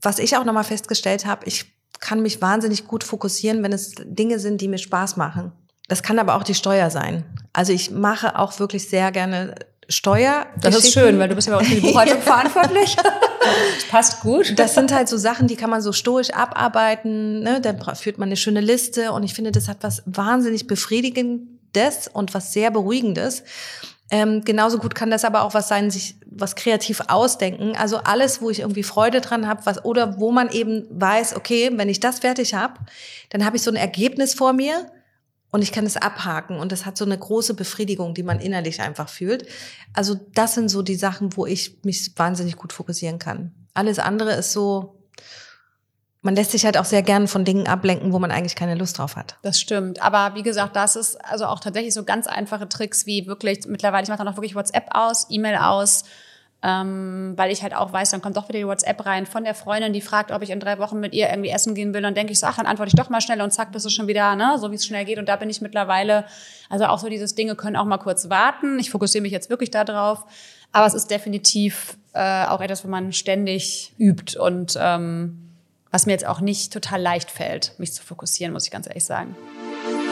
Was 0.00 0.18
ich 0.18 0.36
auch 0.36 0.44
nochmal 0.44 0.64
festgestellt 0.64 1.26
habe, 1.26 1.46
ich 1.46 1.66
kann 2.00 2.20
mich 2.20 2.42
wahnsinnig 2.42 2.86
gut 2.86 3.04
fokussieren, 3.04 3.62
wenn 3.62 3.72
es 3.72 3.94
Dinge 4.04 4.38
sind, 4.38 4.60
die 4.60 4.68
mir 4.68 4.78
Spaß 4.78 5.16
machen. 5.16 5.52
Das 5.88 6.02
kann 6.02 6.18
aber 6.18 6.36
auch 6.36 6.42
die 6.42 6.54
Steuer 6.54 6.90
sein. 6.90 7.24
Also 7.52 7.72
ich 7.72 7.90
mache 7.90 8.38
auch 8.38 8.58
wirklich 8.58 8.88
sehr 8.88 9.12
gerne 9.12 9.54
Steuer. 9.88 10.46
Das 10.60 10.76
ist 10.76 10.92
schön, 10.92 11.18
weil 11.18 11.28
du 11.28 11.34
bist 11.34 11.48
ja 11.48 11.58
uns 11.58 11.68
für 11.68 11.74
die 11.74 11.80
Buchhaltung 11.80 12.20
verantwortlich. 12.22 12.96
Das 12.96 13.84
passt 13.90 14.20
gut. 14.20 14.58
Das 14.58 14.74
sind 14.74 14.92
halt 14.92 15.08
so 15.08 15.16
Sachen, 15.16 15.48
die 15.48 15.56
kann 15.56 15.70
man 15.70 15.82
so 15.82 15.92
stoisch 15.92 16.30
abarbeiten. 16.30 17.40
Ne? 17.40 17.60
Dann 17.60 17.78
führt 17.96 18.18
man 18.18 18.28
eine 18.28 18.36
schöne 18.36 18.60
Liste 18.60 19.12
und 19.12 19.22
ich 19.22 19.34
finde, 19.34 19.52
das 19.52 19.68
hat 19.68 19.78
was 19.82 20.02
wahnsinnig 20.06 20.66
Befriedigendes 20.66 22.08
und 22.12 22.32
was 22.34 22.52
sehr 22.52 22.70
Beruhigendes. 22.70 23.42
Ähm, 24.12 24.44
genauso 24.44 24.76
gut 24.76 24.94
kann 24.94 25.10
das 25.10 25.24
aber 25.24 25.42
auch 25.42 25.54
was 25.54 25.68
sein, 25.68 25.90
sich 25.90 26.16
was 26.26 26.54
kreativ 26.54 27.00
ausdenken. 27.08 27.74
Also 27.78 27.96
alles, 27.96 28.42
wo 28.42 28.50
ich 28.50 28.60
irgendwie 28.60 28.82
Freude 28.82 29.22
dran 29.22 29.48
habe, 29.48 29.64
was 29.64 29.86
oder 29.86 30.20
wo 30.20 30.30
man 30.30 30.50
eben 30.50 30.86
weiß, 30.90 31.34
okay, 31.34 31.70
wenn 31.72 31.88
ich 31.88 31.98
das 31.98 32.18
fertig 32.18 32.52
habe, 32.52 32.74
dann 33.30 33.42
habe 33.46 33.56
ich 33.56 33.62
so 33.62 33.70
ein 33.70 33.76
Ergebnis 33.76 34.34
vor 34.34 34.52
mir 34.52 34.86
und 35.50 35.62
ich 35.62 35.72
kann 35.72 35.86
es 35.86 35.96
abhaken 35.96 36.58
und 36.58 36.72
das 36.72 36.84
hat 36.84 36.98
so 36.98 37.06
eine 37.06 37.16
große 37.16 37.54
Befriedigung, 37.54 38.12
die 38.12 38.22
man 38.22 38.38
innerlich 38.38 38.82
einfach 38.82 39.08
fühlt. 39.08 39.46
Also 39.94 40.14
das 40.34 40.54
sind 40.54 40.68
so 40.68 40.82
die 40.82 40.94
Sachen, 40.94 41.34
wo 41.38 41.46
ich 41.46 41.78
mich 41.82 42.12
wahnsinnig 42.14 42.56
gut 42.56 42.74
fokussieren 42.74 43.18
kann. 43.18 43.54
Alles 43.72 43.98
andere 43.98 44.32
ist 44.32 44.52
so 44.52 45.01
man 46.22 46.36
lässt 46.36 46.52
sich 46.52 46.64
halt 46.64 46.78
auch 46.78 46.84
sehr 46.84 47.02
gern 47.02 47.26
von 47.26 47.44
Dingen 47.44 47.66
ablenken, 47.66 48.12
wo 48.12 48.18
man 48.20 48.30
eigentlich 48.30 48.54
keine 48.54 48.76
Lust 48.76 48.98
drauf 48.98 49.16
hat. 49.16 49.36
Das 49.42 49.60
stimmt. 49.60 50.00
Aber 50.00 50.36
wie 50.36 50.44
gesagt, 50.44 50.76
das 50.76 50.94
ist 50.94 51.22
also 51.24 51.46
auch 51.46 51.58
tatsächlich 51.58 51.92
so 51.92 52.04
ganz 52.04 52.28
einfache 52.28 52.68
Tricks 52.68 53.06
wie 53.06 53.26
wirklich, 53.26 53.66
mittlerweile, 53.66 54.04
ich 54.04 54.08
mache 54.08 54.18
dann 54.18 54.28
auch 54.28 54.36
wirklich 54.36 54.54
WhatsApp 54.54 54.86
aus, 54.92 55.26
E-Mail 55.30 55.56
aus, 55.56 56.04
ähm, 56.62 57.32
weil 57.34 57.50
ich 57.50 57.64
halt 57.64 57.74
auch 57.74 57.92
weiß, 57.92 58.10
dann 58.10 58.22
kommt 58.22 58.36
doch 58.36 58.48
wieder 58.48 58.60
die 58.60 58.66
WhatsApp 58.68 59.04
rein 59.04 59.26
von 59.26 59.42
der 59.42 59.56
Freundin, 59.56 59.92
die 59.92 60.00
fragt, 60.00 60.30
ob 60.30 60.42
ich 60.42 60.50
in 60.50 60.60
drei 60.60 60.78
Wochen 60.78 61.00
mit 61.00 61.12
ihr 61.12 61.28
irgendwie 61.28 61.50
essen 61.50 61.74
gehen 61.74 61.92
will. 61.92 62.02
Dann 62.02 62.14
denke 62.14 62.32
ich 62.32 62.38
so, 62.38 62.46
ach, 62.46 62.56
dann 62.56 62.66
antworte 62.66 62.90
ich 62.90 62.94
doch 62.94 63.10
mal 63.10 63.20
schnell 63.20 63.40
und 63.42 63.52
zack, 63.52 63.72
bist 63.72 63.84
du 63.84 63.90
schon 63.90 64.06
wieder, 64.06 64.36
ne, 64.36 64.56
so 64.60 64.70
wie 64.70 64.76
es 64.76 64.86
schnell 64.86 65.04
geht. 65.04 65.18
Und 65.18 65.28
da 65.28 65.34
bin 65.34 65.50
ich 65.50 65.60
mittlerweile, 65.60 66.24
also 66.70 66.84
auch 66.84 67.00
so 67.00 67.08
dieses 67.08 67.34
Dinge 67.34 67.56
können 67.56 67.74
auch 67.74 67.84
mal 67.84 67.98
kurz 67.98 68.30
warten. 68.30 68.78
Ich 68.78 68.90
fokussiere 68.90 69.22
mich 69.22 69.32
jetzt 69.32 69.50
wirklich 69.50 69.72
darauf. 69.72 70.24
Aber 70.70 70.86
es 70.86 70.94
ist 70.94 71.10
definitiv 71.10 71.96
äh, 72.12 72.46
auch 72.46 72.60
etwas, 72.60 72.84
wo 72.84 72.88
man 72.88 73.12
ständig 73.12 73.92
übt 73.98 74.38
und 74.38 74.78
ähm, 74.80 75.51
was 75.92 76.06
mir 76.06 76.12
jetzt 76.12 76.26
auch 76.26 76.40
nicht 76.40 76.72
total 76.72 77.00
leicht 77.00 77.30
fällt, 77.30 77.74
mich 77.78 77.92
zu 77.92 78.02
fokussieren, 78.02 78.52
muss 78.52 78.64
ich 78.64 78.70
ganz 78.72 78.88
ehrlich 78.88 79.04
sagen. 79.04 79.36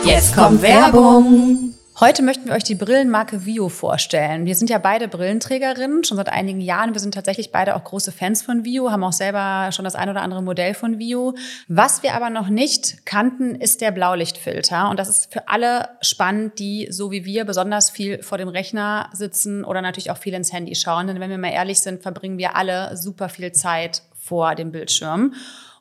Jetzt 0.05 0.37
kommt 0.37 0.63
Werbung. 0.63 1.75
Heute 1.99 2.23
möchten 2.23 2.47
wir 2.47 2.55
euch 2.55 2.65
die 2.65 2.75
Brillenmarke 2.75 3.45
Vio 3.45 3.69
vorstellen. 3.69 4.47
Wir 4.47 4.55
sind 4.55 4.71
ja 4.71 4.79
beide 4.79 5.07
Brillenträgerinnen, 5.07 6.03
schon 6.05 6.17
seit 6.17 6.31
einigen 6.31 6.63
Jahren. 6.63 6.95
Wir 6.95 7.01
sind 7.01 7.13
tatsächlich 7.13 7.53
beide 7.53 7.77
auch 7.77 7.85
große 7.85 8.11
Fans 8.11 8.41
von 8.41 8.65
Vio, 8.65 8.91
haben 8.91 9.05
auch 9.05 9.13
selber 9.13 9.71
schon 9.73 9.85
das 9.85 9.95
ein 9.97 10.09
oder 10.09 10.23
andere 10.23 10.43
Modell 10.43 10.73
von 10.73 10.99
Vio. 10.99 11.35
Was 11.69 12.03
wir 12.03 12.15
aber 12.15 12.31
noch 12.31 12.49
nicht 12.49 13.05
kannten, 13.05 13.55
ist 13.55 13.83
der 13.83 13.91
Blaulichtfilter. 13.91 14.89
Und 14.89 14.99
das 14.99 15.11
ist 15.11 15.31
für 15.31 15.49
alle 15.49 15.91
spannend, 16.01 16.59
die 16.59 16.89
so 16.91 17.11
wie 17.11 17.27
wir 17.27 17.45
besonders 17.45 17.91
viel 17.91 18.23
vor 18.23 18.39
dem 18.39 18.49
Rechner 18.49 19.11
sitzen 19.13 19.63
oder 19.63 19.83
natürlich 19.83 20.11
auch 20.11 20.17
viel 20.17 20.33
ins 20.33 20.55
Handy 20.55 20.75
schauen. 20.77 21.07
Denn 21.07 21.21
wenn 21.21 21.31
wir 21.31 21.39
mal 21.39 21.53
ehrlich 21.53 21.81
sind, 21.81 22.03
verbringen 22.03 22.39
wir 22.39 22.57
alle 22.57 22.97
super 22.97 23.29
viel 23.29 23.53
Zeit 23.53 24.03
vor 24.19 24.55
dem 24.55 24.73
Bildschirm. 24.73 25.35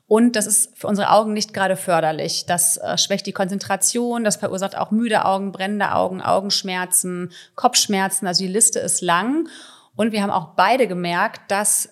Und 0.09 0.35
das 0.35 0.47
ist 0.47 0.75
für 0.75 0.87
unsere 0.87 1.11
Augen 1.11 1.33
nicht 1.33 1.53
gerade 1.53 1.75
förderlich. 1.75 2.47
Das 2.47 2.77
äh, 2.77 2.97
schwächt 2.97 3.27
die 3.27 3.31
Konzentration, 3.31 4.23
das 4.23 4.37
verursacht 4.37 4.75
auch 4.75 4.89
müde 4.89 5.23
Augen, 5.23 5.51
brennende 5.51 5.93
Augen, 5.93 6.19
Augenschmerzen, 6.19 7.31
Kopfschmerzen. 7.53 8.25
Also 8.25 8.43
die 8.43 8.51
Liste 8.51 8.79
ist 8.79 9.01
lang. 9.01 9.47
Und 9.95 10.11
wir 10.11 10.23
haben 10.23 10.31
auch 10.31 10.55
beide 10.55 10.87
gemerkt, 10.87 11.51
dass 11.51 11.89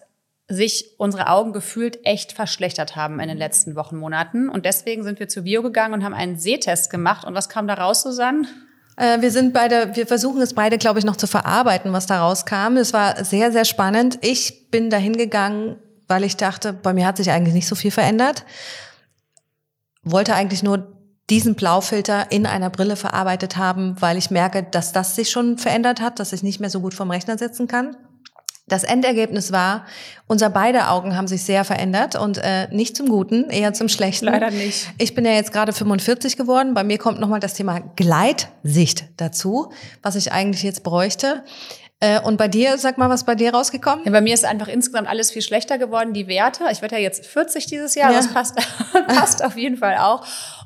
sich 0.48 0.96
unsere 0.98 1.28
Augen 1.28 1.54
gefühlt 1.54 2.08
echt 2.08 2.32
verschlechtert 2.32 2.96
haben 2.96 3.20
in 3.20 3.28
den 3.28 3.38
letzten 3.38 3.76
Wochen, 3.76 3.98
Monaten. 3.98 4.50
Und 4.50 4.66
deswegen 4.66 5.04
sind 5.04 5.20
wir 5.20 5.28
zu 5.28 5.44
Bio 5.44 5.62
gegangen 5.62 5.94
und 5.94 6.04
haben 6.04 6.16
einen 6.16 6.40
Sehtest 6.40 6.90
gemacht. 6.90 7.24
Und 7.24 7.36
was 7.36 7.50
kam 7.50 7.68
da 7.68 7.76
raus, 7.76 8.02
Susanne? 8.02 8.48
Äh, 8.96 9.22
wir 9.22 9.30
sind 9.30 9.54
beide, 9.54 9.96
wir 9.96 10.08
versuchen 10.08 10.42
es 10.42 10.56
beide, 10.56 10.80
glaube 10.80 10.98
ich, 10.98 11.06
noch 11.06 11.18
zu 11.18 11.28
verarbeiten, 11.28 11.94
was 11.94 12.08
da 12.08 12.22
rauskam. 12.22 12.78
Es 12.78 12.94
war 12.94 13.24
sehr, 13.24 13.52
sehr 13.52 13.66
spannend. 13.66 14.18
Ich 14.22 14.72
bin 14.72 14.90
dahin 14.90 15.16
gegangen 15.16 15.76
weil 16.08 16.24
ich 16.24 16.38
dachte, 16.38 16.74
bei 16.74 16.94
mir 16.94 17.06
hat 17.06 17.18
sich 17.18 17.32
eigentlich 17.32 17.54
nicht 17.54 17.68
so 17.68 17.76
viel 17.76 17.92
verändert. 17.92 18.46
Wollte 20.04 20.36
eigentlich 20.36 20.64
nur 20.64 20.94
diesen 21.30 21.56
Blaufilter 21.56 22.32
in 22.32 22.46
einer 22.46 22.70
Brille 22.70 22.96
verarbeitet 22.96 23.58
haben, 23.58 23.96
weil 24.00 24.18
ich 24.18 24.32
merke, 24.32 24.64
dass 24.64 24.94
das 24.94 25.16
sich 25.16 25.30
schon 25.30 25.58
verändert 25.58 26.00
hat, 26.00 26.20
dass 26.20 26.32
ich 26.32 26.44
nicht 26.44 26.60
mehr 26.60 26.70
so 26.70 26.80
gut 26.80 26.94
vom 26.94 27.12
Rechner 27.12 27.38
sitzen 27.38 27.68
kann. 27.68 27.98
Das 28.70 28.84
Endergebnis 28.84 29.54
war, 29.54 29.86
unser 30.28 30.50
beide 30.50 30.90
Augen 30.90 31.16
haben 31.16 31.28
sich 31.28 31.44
sehr 31.44 31.64
verändert 31.64 32.16
und 32.16 32.38
äh, 32.38 32.68
nicht 32.70 32.98
zum 32.98 33.08
Guten, 33.08 33.50
eher 33.50 33.74
zum 33.74 33.88
Schlechten. 33.88 34.26
Leider 34.26 34.52
nicht. 34.52 34.90
Ich 34.98 35.16
bin 35.16 35.24
ja 35.24 35.32
jetzt 35.32 35.54
gerade 35.54 35.72
45 35.72 36.36
geworden. 36.36 36.74
Bei 36.74 36.84
mir 36.84 36.98
kommt 36.98 37.22
nochmal 37.22 37.40
das 37.40 37.54
Thema 37.54 37.80
Gleitsicht 37.96 39.06
dazu, 39.16 39.72
was 40.02 40.18
ich 40.18 40.34
eigentlich 40.34 40.64
jetzt 40.64 40.84
bräuchte. 40.84 41.46
Äh, 42.00 42.22
und 42.22 42.38
bei 42.38 42.48
dir, 42.48 42.78
sag 42.78 42.98
mal, 42.98 43.10
was 43.10 43.26
bei 43.26 43.34
dir 43.34 43.54
rausgekommen? 43.54 44.06
Ja, 44.06 44.12
bei 44.12 44.22
mir 44.22 44.34
ist 44.34 44.46
einfach 44.46 44.68
insgesamt 44.68 45.08
alles 45.08 45.32
viel 45.32 45.42
schlechter 45.42 45.80
geworden, 45.80 46.14
die 46.14 46.28
Werte. 46.28 46.66
Ich 46.72 46.82
werde 46.82 46.96
ja 46.96 47.02
jetzt 47.02 47.26
40 47.26 47.66
dieses 47.66 47.96
Jahr, 47.96 48.12
ja. 48.12 48.18
das 48.18 48.32
passt, 48.32 48.56
passt 49.08 49.44
auf 49.44 49.58
jeden 49.58 49.78
Fall 49.78 49.98
auch. 49.98 50.24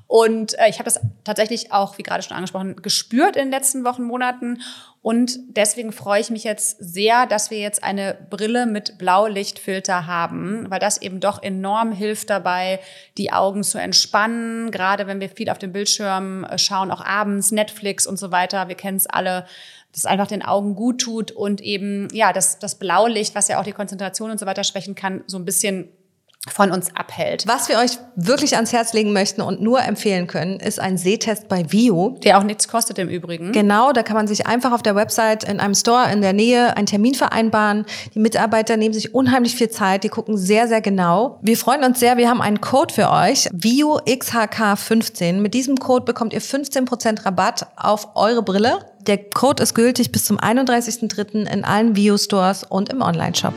Und 0.07 0.59
äh, 0.59 0.67
ich 0.67 0.79
habe 0.79 0.83
das 0.83 0.99
tatsächlich 1.23 1.71
auch, 1.71 1.97
wie 1.97 2.03
gerade 2.03 2.21
schon 2.21 2.35
angesprochen, 2.35 2.75
gespürt 2.81 3.37
in 3.37 3.43
den 3.43 3.51
letzten 3.51 3.85
Wochen, 3.85 4.03
Monaten. 4.03 4.61
Und 5.01 5.39
deswegen 5.47 5.93
freue 5.93 6.19
ich 6.19 6.29
mich 6.29 6.43
jetzt 6.43 6.75
sehr, 6.79 7.25
dass 7.27 7.49
wir 7.49 7.59
jetzt 7.59 7.81
eine 7.81 8.17
Brille 8.29 8.65
mit 8.65 8.97
Blaulichtfilter 8.97 10.07
haben, 10.07 10.69
weil 10.69 10.79
das 10.79 11.01
eben 11.01 11.21
doch 11.21 11.41
enorm 11.41 11.93
hilft 11.93 12.29
dabei, 12.29 12.81
die 13.17 13.31
Augen 13.31 13.63
zu 13.63 13.77
entspannen. 13.77 14.69
Gerade 14.69 15.07
wenn 15.07 15.21
wir 15.21 15.29
viel 15.29 15.49
auf 15.49 15.59
dem 15.59 15.71
Bildschirm 15.71 16.43
äh, 16.43 16.57
schauen, 16.57 16.91
auch 16.91 17.03
abends, 17.05 17.51
Netflix 17.51 18.05
und 18.05 18.19
so 18.19 18.33
weiter. 18.33 18.67
Wir 18.67 18.75
kennen 18.75 18.97
es 18.97 19.07
alle 19.07 19.45
das 19.93 20.05
einfach 20.05 20.27
den 20.27 20.41
Augen 20.41 20.75
gut 20.75 21.01
tut 21.01 21.31
und 21.31 21.61
eben, 21.61 22.07
ja, 22.13 22.33
das, 22.33 22.59
das 22.59 22.75
Blaulicht, 22.75 23.35
was 23.35 23.47
ja 23.47 23.59
auch 23.59 23.63
die 23.63 23.73
Konzentration 23.73 24.31
und 24.31 24.39
so 24.39 24.45
weiter 24.45 24.63
schwächen 24.63 24.95
kann, 24.95 25.23
so 25.27 25.37
ein 25.37 25.45
bisschen 25.45 25.89
von 26.49 26.71
uns 26.71 26.95
abhält. 26.95 27.45
Was 27.45 27.69
wir 27.69 27.77
euch 27.77 27.99
wirklich 28.15 28.55
ans 28.55 28.73
Herz 28.73 28.93
legen 28.93 29.13
möchten 29.13 29.41
und 29.41 29.61
nur 29.61 29.79
empfehlen 29.83 30.25
können, 30.25 30.59
ist 30.59 30.79
ein 30.79 30.97
Sehtest 30.97 31.47
bei 31.47 31.71
Vio. 31.71 32.17
Der 32.23 32.39
auch 32.39 32.43
nichts 32.43 32.67
kostet 32.67 32.97
im 32.97 33.09
Übrigen. 33.09 33.51
Genau, 33.51 33.91
da 33.91 34.01
kann 34.01 34.15
man 34.15 34.27
sich 34.27 34.47
einfach 34.47 34.71
auf 34.71 34.81
der 34.81 34.95
Website 34.95 35.43
in 35.43 35.59
einem 35.59 35.75
Store 35.75 36.11
in 36.11 36.21
der 36.21 36.33
Nähe 36.33 36.75
einen 36.75 36.87
Termin 36.87 37.13
vereinbaren. 37.13 37.85
Die 38.15 38.19
Mitarbeiter 38.19 38.75
nehmen 38.75 38.93
sich 38.93 39.13
unheimlich 39.13 39.55
viel 39.55 39.69
Zeit, 39.69 40.03
die 40.03 40.09
gucken 40.09 40.35
sehr, 40.35 40.67
sehr 40.67 40.81
genau. 40.81 41.37
Wir 41.43 41.57
freuen 41.57 41.83
uns 41.83 41.99
sehr, 41.99 42.17
wir 42.17 42.27
haben 42.27 42.41
einen 42.41 42.59
Code 42.59 42.91
für 42.91 43.11
euch, 43.11 43.47
Vio 43.53 43.99
XHK15. 43.99 45.33
Mit 45.33 45.53
diesem 45.53 45.77
Code 45.77 46.05
bekommt 46.05 46.33
ihr 46.33 46.41
15% 46.41 47.23
Rabatt 47.23 47.67
auf 47.75 48.15
eure 48.15 48.41
Brille. 48.41 48.79
Der 49.07 49.17
Code 49.17 49.63
ist 49.63 49.73
gültig 49.73 50.11
bis 50.11 50.25
zum 50.25 50.39
31.03. 50.39 51.51
in 51.51 51.63
allen 51.63 51.95
Vio-Stores 51.95 52.63
und 52.63 52.89
im 52.89 53.01
Online-Shop. 53.01 53.53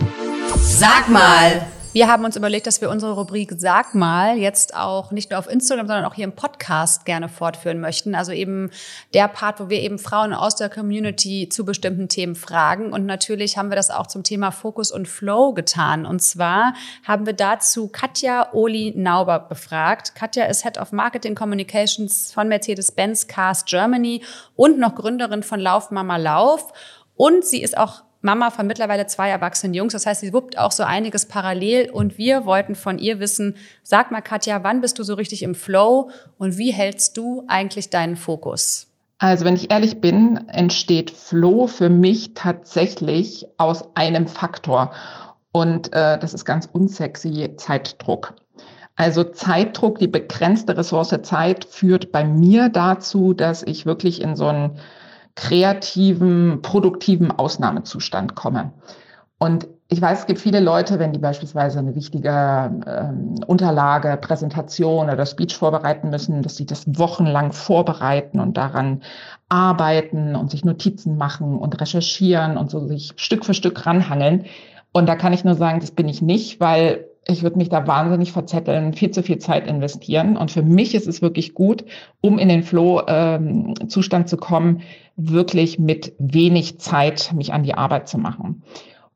Sag 0.58 1.08
mal! 1.08 1.66
Wir 1.94 2.08
haben 2.08 2.24
uns 2.24 2.34
überlegt, 2.34 2.66
dass 2.66 2.80
wir 2.80 2.90
unsere 2.90 3.12
Rubrik 3.12 3.52
Sag 3.56 3.94
mal 3.94 4.36
jetzt 4.36 4.74
auch 4.74 5.12
nicht 5.12 5.30
nur 5.30 5.38
auf 5.38 5.48
Instagram, 5.48 5.86
sondern 5.86 6.04
auch 6.06 6.14
hier 6.14 6.24
im 6.24 6.32
Podcast 6.32 7.04
gerne 7.04 7.28
fortführen 7.28 7.78
möchten. 7.78 8.16
Also 8.16 8.32
eben 8.32 8.72
der 9.14 9.28
Part, 9.28 9.60
wo 9.60 9.68
wir 9.68 9.80
eben 9.80 10.00
Frauen 10.00 10.34
aus 10.34 10.56
der 10.56 10.68
Community 10.68 11.48
zu 11.48 11.64
bestimmten 11.64 12.08
Themen 12.08 12.34
fragen. 12.34 12.92
Und 12.92 13.06
natürlich 13.06 13.56
haben 13.56 13.68
wir 13.68 13.76
das 13.76 13.90
auch 13.90 14.08
zum 14.08 14.24
Thema 14.24 14.50
Fokus 14.50 14.90
und 14.90 15.06
Flow 15.06 15.52
getan. 15.52 16.04
Und 16.04 16.20
zwar 16.20 16.74
haben 17.06 17.26
wir 17.26 17.32
dazu 17.32 17.86
Katja 17.86 18.52
Oli 18.52 18.92
Nauber 18.96 19.38
befragt. 19.38 20.16
Katja 20.16 20.46
ist 20.46 20.64
Head 20.64 20.78
of 20.78 20.90
Marketing 20.90 21.36
Communications 21.36 22.32
von 22.32 22.48
Mercedes-Benz 22.48 23.28
Cars 23.28 23.66
Germany 23.66 24.24
und 24.56 24.80
noch 24.80 24.96
Gründerin 24.96 25.44
von 25.44 25.60
Lauf 25.60 25.92
Mama 25.92 26.16
Lauf. 26.16 26.72
Und 27.14 27.44
sie 27.44 27.62
ist 27.62 27.78
auch 27.78 28.02
Mama 28.24 28.50
von 28.50 28.66
mittlerweile 28.66 29.06
zwei 29.06 29.28
erwachsenen 29.28 29.74
Jungs. 29.74 29.92
Das 29.92 30.06
heißt, 30.06 30.22
sie 30.22 30.32
wuppt 30.32 30.58
auch 30.58 30.72
so 30.72 30.82
einiges 30.82 31.26
parallel. 31.26 31.90
Und 31.90 32.18
wir 32.18 32.46
wollten 32.46 32.74
von 32.74 32.98
ihr 32.98 33.20
wissen, 33.20 33.56
sag 33.82 34.10
mal, 34.10 34.22
Katja, 34.22 34.64
wann 34.64 34.80
bist 34.80 34.98
du 34.98 35.02
so 35.02 35.14
richtig 35.14 35.42
im 35.42 35.54
Flow 35.54 36.10
und 36.38 36.58
wie 36.58 36.72
hältst 36.72 37.16
du 37.16 37.44
eigentlich 37.46 37.90
deinen 37.90 38.16
Fokus? 38.16 38.88
Also, 39.18 39.44
wenn 39.44 39.54
ich 39.54 39.70
ehrlich 39.70 40.00
bin, 40.00 40.48
entsteht 40.48 41.10
Flow 41.10 41.66
für 41.66 41.88
mich 41.88 42.34
tatsächlich 42.34 43.46
aus 43.58 43.84
einem 43.94 44.26
Faktor. 44.26 44.92
Und 45.52 45.92
äh, 45.92 46.18
das 46.18 46.34
ist 46.34 46.44
ganz 46.44 46.68
unsexy 46.72 47.54
Zeitdruck. 47.56 48.34
Also 48.96 49.24
Zeitdruck, 49.24 49.98
die 49.98 50.06
begrenzte 50.06 50.76
Ressource 50.76 51.14
Zeit 51.22 51.64
führt 51.64 52.12
bei 52.12 52.24
mir 52.24 52.68
dazu, 52.68 53.34
dass 53.34 53.62
ich 53.62 53.86
wirklich 53.86 54.20
in 54.20 54.36
so 54.36 54.46
einen 54.46 54.78
kreativen, 55.34 56.62
produktiven 56.62 57.30
Ausnahmezustand 57.30 58.34
komme. 58.34 58.72
Und 59.38 59.66
ich 59.88 60.00
weiß, 60.00 60.20
es 60.20 60.26
gibt 60.26 60.40
viele 60.40 60.60
Leute, 60.60 60.98
wenn 60.98 61.12
die 61.12 61.18
beispielsweise 61.18 61.78
eine 61.78 61.94
wichtige 61.94 62.30
ähm, 62.86 63.34
Unterlage, 63.46 64.16
Präsentation 64.16 65.10
oder 65.10 65.26
Speech 65.26 65.56
vorbereiten 65.56 66.10
müssen, 66.10 66.42
dass 66.42 66.56
sie 66.56 66.66
das 66.66 66.84
wochenlang 66.98 67.52
vorbereiten 67.52 68.40
und 68.40 68.56
daran 68.56 69.02
arbeiten 69.48 70.36
und 70.36 70.50
sich 70.50 70.64
Notizen 70.64 71.16
machen 71.16 71.58
und 71.58 71.80
recherchieren 71.80 72.56
und 72.56 72.70
so 72.70 72.86
sich 72.86 73.12
Stück 73.16 73.44
für 73.44 73.54
Stück 73.54 73.84
ranhangeln. 73.84 74.46
Und 74.92 75.08
da 75.08 75.16
kann 75.16 75.32
ich 75.32 75.44
nur 75.44 75.54
sagen, 75.54 75.80
das 75.80 75.90
bin 75.90 76.08
ich 76.08 76.22
nicht, 76.22 76.60
weil 76.60 77.06
ich 77.26 77.42
würde 77.42 77.58
mich 77.58 77.68
da 77.68 77.86
wahnsinnig 77.86 78.32
verzetteln, 78.32 78.92
viel 78.94 79.10
zu 79.10 79.22
viel 79.22 79.38
Zeit 79.38 79.66
investieren. 79.66 80.36
Und 80.36 80.50
für 80.50 80.62
mich 80.62 80.94
ist 80.94 81.06
es 81.06 81.22
wirklich 81.22 81.54
gut, 81.54 81.84
um 82.20 82.38
in 82.38 82.48
den 82.48 82.62
Flow-Zustand 82.62 84.24
ähm, 84.24 84.28
zu 84.28 84.36
kommen, 84.36 84.82
wirklich 85.16 85.78
mit 85.78 86.14
wenig 86.18 86.78
Zeit 86.80 87.32
mich 87.34 87.52
an 87.52 87.62
die 87.62 87.74
Arbeit 87.74 88.08
zu 88.08 88.18
machen. 88.18 88.62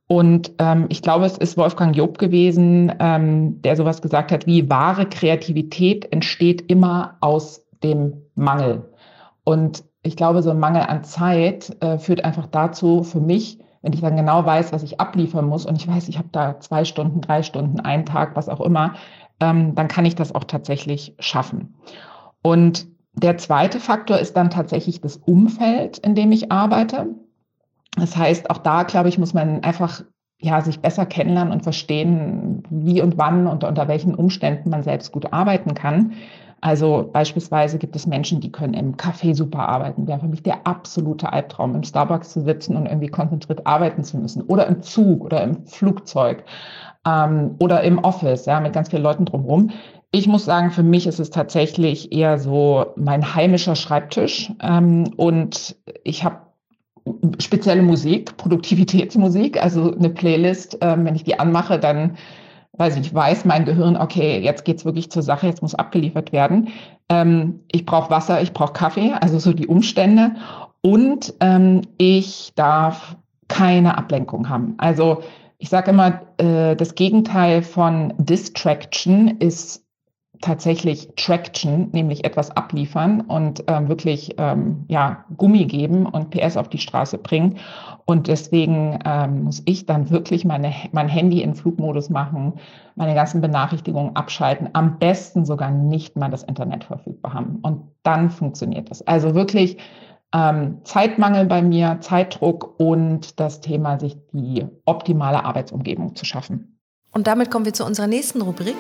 Und 0.06 0.52
ähm, 0.58 0.86
ich 0.88 1.02
glaube, 1.02 1.26
es 1.26 1.36
ist 1.36 1.58
Wolfgang 1.58 1.94
Job 1.94 2.16
gewesen, 2.16 2.92
ähm, 2.98 3.60
der 3.60 3.76
sowas 3.76 4.00
gesagt 4.00 4.32
hat, 4.32 4.46
wie 4.46 4.70
wahre 4.70 5.06
Kreativität 5.06 6.10
entsteht 6.10 6.70
immer 6.70 7.18
aus 7.20 7.66
dem 7.82 8.22
Mangel. 8.34 8.90
Und 9.44 9.84
ich 10.02 10.16
glaube, 10.16 10.42
so 10.42 10.50
ein 10.50 10.58
Mangel 10.58 10.82
an 10.82 11.04
Zeit 11.04 11.76
äh, 11.80 11.98
führt 11.98 12.24
einfach 12.24 12.46
dazu, 12.46 13.02
für 13.02 13.20
mich, 13.20 13.58
wenn 13.82 13.92
ich 13.92 14.00
dann 14.00 14.16
genau 14.16 14.46
weiß, 14.46 14.72
was 14.72 14.82
ich 14.82 14.98
abliefern 14.98 15.46
muss 15.46 15.66
und 15.66 15.76
ich 15.76 15.86
weiß, 15.86 16.08
ich 16.08 16.16
habe 16.16 16.28
da 16.32 16.58
zwei 16.58 16.84
Stunden, 16.84 17.20
drei 17.20 17.42
Stunden, 17.42 17.80
einen 17.80 18.06
Tag, 18.06 18.34
was 18.34 18.48
auch 18.48 18.60
immer, 18.60 18.94
ähm, 19.40 19.74
dann 19.74 19.88
kann 19.88 20.06
ich 20.06 20.14
das 20.14 20.34
auch 20.34 20.44
tatsächlich 20.44 21.14
schaffen. 21.18 21.74
Und 22.42 22.86
der 23.22 23.38
zweite 23.38 23.80
Faktor 23.80 24.18
ist 24.18 24.36
dann 24.36 24.50
tatsächlich 24.50 25.00
das 25.00 25.16
Umfeld, 25.16 25.98
in 25.98 26.14
dem 26.14 26.32
ich 26.32 26.52
arbeite. 26.52 27.08
Das 27.96 28.16
heißt, 28.16 28.50
auch 28.50 28.58
da, 28.58 28.82
glaube 28.84 29.08
ich, 29.08 29.18
muss 29.18 29.34
man 29.34 29.62
einfach 29.62 30.02
ja, 30.40 30.60
sich 30.60 30.80
besser 30.80 31.04
kennenlernen 31.04 31.52
und 31.52 31.62
verstehen, 31.62 32.62
wie 32.70 33.02
und 33.02 33.18
wann 33.18 33.46
und 33.46 33.64
unter 33.64 33.88
welchen 33.88 34.14
Umständen 34.14 34.70
man 34.70 34.82
selbst 34.82 35.10
gut 35.10 35.32
arbeiten 35.32 35.74
kann. 35.74 36.12
Also 36.60 37.08
beispielsweise 37.12 37.78
gibt 37.78 37.94
es 37.94 38.06
Menschen, 38.06 38.40
die 38.40 38.50
können 38.50 38.74
im 38.74 38.96
Café 38.96 39.34
super 39.34 39.68
arbeiten. 39.68 40.08
Wäre 40.08 40.20
für 40.20 40.28
mich 40.28 40.42
der 40.42 40.66
absolute 40.66 41.32
Albtraum, 41.32 41.74
im 41.74 41.84
Starbucks 41.84 42.32
zu 42.32 42.40
sitzen 42.42 42.76
und 42.76 42.86
irgendwie 42.86 43.08
konzentriert 43.08 43.66
arbeiten 43.66 44.02
zu 44.02 44.16
müssen. 44.18 44.42
Oder 44.42 44.66
im 44.66 44.82
Zug 44.82 45.24
oder 45.24 45.42
im 45.42 45.66
Flugzeug 45.66 46.44
ähm, 47.06 47.54
oder 47.60 47.82
im 47.82 47.98
Office, 47.98 48.46
ja, 48.46 48.60
mit 48.60 48.72
ganz 48.72 48.90
vielen 48.90 49.02
Leuten 49.04 49.24
drumherum. 49.24 49.70
Ich 50.10 50.26
muss 50.26 50.44
sagen, 50.44 50.70
für 50.70 50.82
mich 50.82 51.06
ist 51.06 51.18
es 51.18 51.30
tatsächlich 51.30 52.12
eher 52.12 52.38
so 52.38 52.86
mein 52.96 53.34
heimischer 53.34 53.76
Schreibtisch. 53.76 54.50
Ähm, 54.62 55.12
und 55.16 55.76
ich 56.02 56.24
habe 56.24 56.38
spezielle 57.38 57.82
Musik, 57.82 58.36
Produktivitätsmusik, 58.36 59.62
also 59.62 59.94
eine 59.94 60.10
Playlist. 60.10 60.78
Ähm, 60.80 61.04
wenn 61.04 61.14
ich 61.14 61.24
die 61.24 61.38
anmache, 61.38 61.78
dann 61.78 62.16
weiß 62.72 62.96
ich, 62.96 63.12
weiß 63.12 63.44
mein 63.44 63.64
Gehirn, 63.64 63.96
okay, 63.96 64.38
jetzt 64.38 64.64
geht's 64.64 64.84
wirklich 64.84 65.10
zur 65.10 65.22
Sache, 65.22 65.46
jetzt 65.46 65.62
muss 65.62 65.74
abgeliefert 65.74 66.32
werden. 66.32 66.68
Ähm, 67.08 67.60
ich 67.70 67.84
brauche 67.84 68.10
Wasser, 68.10 68.40
ich 68.40 68.52
brauche 68.52 68.72
Kaffee, 68.72 69.12
also 69.20 69.38
so 69.38 69.52
die 69.52 69.66
Umstände. 69.66 70.36
Und 70.80 71.34
ähm, 71.40 71.82
ich 71.98 72.52
darf 72.54 73.16
keine 73.48 73.98
Ablenkung 73.98 74.48
haben. 74.48 74.74
Also 74.78 75.22
ich 75.58 75.68
sage 75.68 75.90
immer, 75.90 76.22
äh, 76.38 76.76
das 76.76 76.94
Gegenteil 76.94 77.62
von 77.62 78.14
Distraction 78.16 79.38
ist 79.38 79.84
tatsächlich 80.40 81.08
Traction, 81.16 81.88
nämlich 81.92 82.24
etwas 82.24 82.50
abliefern 82.50 83.20
und 83.22 83.64
ähm, 83.66 83.88
wirklich 83.88 84.34
ähm, 84.38 84.84
ja, 84.88 85.24
Gummi 85.36 85.66
geben 85.66 86.06
und 86.06 86.30
PS 86.30 86.56
auf 86.56 86.68
die 86.68 86.78
Straße 86.78 87.18
bringen. 87.18 87.58
Und 88.04 88.28
deswegen 88.28 88.98
ähm, 89.04 89.44
muss 89.44 89.62
ich 89.66 89.86
dann 89.86 90.10
wirklich 90.10 90.44
meine, 90.44 90.72
mein 90.92 91.08
Handy 91.08 91.42
in 91.42 91.54
Flugmodus 91.54 92.08
machen, 92.10 92.54
meine 92.94 93.14
ganzen 93.14 93.40
Benachrichtigungen 93.40 94.16
abschalten, 94.16 94.70
am 94.72 94.98
besten 94.98 95.44
sogar 95.44 95.70
nicht 95.70 96.16
mal 96.16 96.30
das 96.30 96.42
Internet 96.42 96.84
verfügbar 96.84 97.34
haben. 97.34 97.58
Und 97.62 97.82
dann 98.02 98.30
funktioniert 98.30 98.90
das. 98.90 99.06
Also 99.06 99.34
wirklich 99.34 99.78
ähm, 100.32 100.78
Zeitmangel 100.84 101.46
bei 101.46 101.62
mir, 101.62 101.98
Zeitdruck 102.00 102.78
und 102.78 103.40
das 103.40 103.60
Thema, 103.60 103.98
sich 103.98 104.16
die 104.32 104.66
optimale 104.84 105.44
Arbeitsumgebung 105.44 106.14
zu 106.14 106.24
schaffen. 106.24 106.78
Und 107.12 107.26
damit 107.26 107.50
kommen 107.50 107.64
wir 107.64 107.72
zu 107.72 107.84
unserer 107.84 108.06
nächsten 108.06 108.42
Rubrik. 108.42 108.76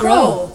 Grow. 0.00 0.50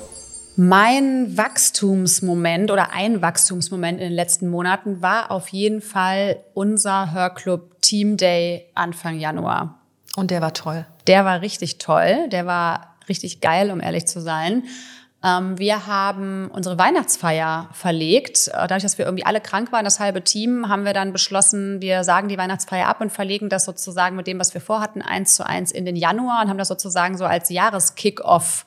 Mein 0.56 1.38
Wachstumsmoment 1.38 2.72
oder 2.72 2.94
ein 2.94 3.22
Wachstumsmoment 3.22 4.00
in 4.00 4.08
den 4.08 4.16
letzten 4.16 4.50
Monaten 4.50 5.04
war 5.04 5.30
auf 5.30 5.50
jeden 5.50 5.82
Fall 5.82 6.38
unser 6.56 7.12
Hörclub 7.12 7.80
Team 7.80 8.18
Day 8.18 8.66
Anfang 8.74 9.20
Januar. 9.20 9.82
Und 10.16 10.32
der 10.32 10.42
war 10.42 10.54
toll. 10.54 10.88
Der 11.06 11.26
war 11.26 11.42
richtig 11.42 11.78
toll. 11.78 12.28
Der 12.30 12.48
war 12.48 12.96
richtig 13.08 13.40
geil, 13.40 13.70
um 13.70 13.82
ehrlich 13.82 14.08
zu 14.08 14.20
sein. 14.20 14.64
Ähm, 15.24 15.60
wir 15.60 15.86
haben 15.86 16.50
unsere 16.52 16.80
Weihnachtsfeier 16.80 17.70
verlegt. 17.72 18.48
Äh, 18.48 18.52
dadurch, 18.54 18.82
dass 18.82 18.98
wir 18.98 19.06
irgendwie 19.06 19.28
alle 19.28 19.42
krank 19.42 19.72
waren, 19.72 19.86
das 19.86 20.00
halbe 20.00 20.24
Team, 20.24 20.70
haben 20.70 20.86
wir 20.86 20.94
dann 20.94 21.14
beschlossen, 21.14 21.82
wir 21.82 22.04
sagen 22.04 22.30
die 22.30 22.38
Weihnachtsfeier 22.40 22.88
ab 22.88 23.00
und 23.00 23.12
verlegen 23.12 23.50
das 23.50 23.66
sozusagen 23.66 24.16
mit 24.16 24.26
dem, 24.26 24.40
was 24.40 24.56
wir 24.56 24.62
vorhatten, 24.62 25.04
eins 25.04 25.36
zu 25.36 25.46
eins 25.46 25.72
in 25.72 25.86
den 25.86 25.96
Januar 25.96 26.42
und 26.42 26.50
haben 26.50 26.58
das 26.58 26.68
sozusagen 26.68 27.16
so 27.16 27.26
als 27.26 27.52
Jahreskickoff 27.52 28.66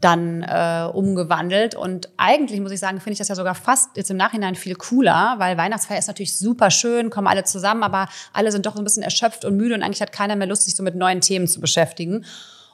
dann 0.00 0.42
äh, 0.42 0.88
umgewandelt. 0.92 1.74
Und 1.74 2.08
eigentlich 2.16 2.60
muss 2.60 2.72
ich 2.72 2.80
sagen, 2.80 3.00
finde 3.00 3.12
ich 3.12 3.18
das 3.18 3.28
ja 3.28 3.34
sogar 3.34 3.54
fast 3.54 3.96
jetzt 3.96 4.10
im 4.10 4.16
Nachhinein 4.16 4.54
viel 4.54 4.74
cooler, 4.74 5.34
weil 5.38 5.56
Weihnachtsfeier 5.56 5.98
ist 5.98 6.08
natürlich 6.08 6.36
super 6.36 6.70
schön, 6.70 7.10
kommen 7.10 7.26
alle 7.26 7.44
zusammen, 7.44 7.82
aber 7.82 8.08
alle 8.32 8.50
sind 8.50 8.66
doch 8.66 8.74
so 8.74 8.80
ein 8.80 8.84
bisschen 8.84 9.02
erschöpft 9.02 9.44
und 9.44 9.56
müde 9.56 9.74
und 9.74 9.82
eigentlich 9.82 10.00
hat 10.00 10.12
keiner 10.12 10.36
mehr 10.36 10.46
Lust, 10.46 10.64
sich 10.64 10.74
so 10.74 10.82
mit 10.82 10.94
neuen 10.94 11.20
Themen 11.20 11.46
zu 11.46 11.60
beschäftigen. 11.60 12.24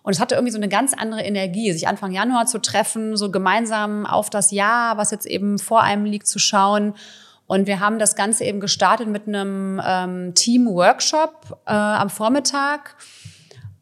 Und 0.03 0.13
es 0.13 0.21
hatte 0.21 0.37
irgendwie 0.37 0.53
so 0.53 0.59
eine 0.59 0.69
ganz 0.69 0.95
andere 0.95 1.23
Energie, 1.23 1.73
sich 1.73 1.89
Anfang 1.89 2.13
Januar 2.13 2.47
zu 2.47 2.61
treffen, 2.61 3.17
so 3.17 3.33
gemeinsam 3.33 4.07
auf 4.07 4.31
das 4.31 4.53
Jahr, 4.53 4.97
was 4.99 5.11
jetzt 5.11 5.27
eben 5.27 5.59
vor 5.59 5.83
einem 5.83 6.05
liegt, 6.05 6.29
zu 6.29 6.39
schauen. 6.39 6.95
Und 7.49 7.67
wir 7.67 7.81
haben 7.81 7.99
das 7.99 8.15
Ganze 8.15 8.45
eben 8.45 8.61
gestartet 8.61 9.09
mit 9.09 9.27
einem 9.27 9.83
ähm, 9.85 10.35
Team-Workshop 10.35 11.61
äh, 11.67 11.73
am 11.73 12.09
Vormittag 12.09 12.95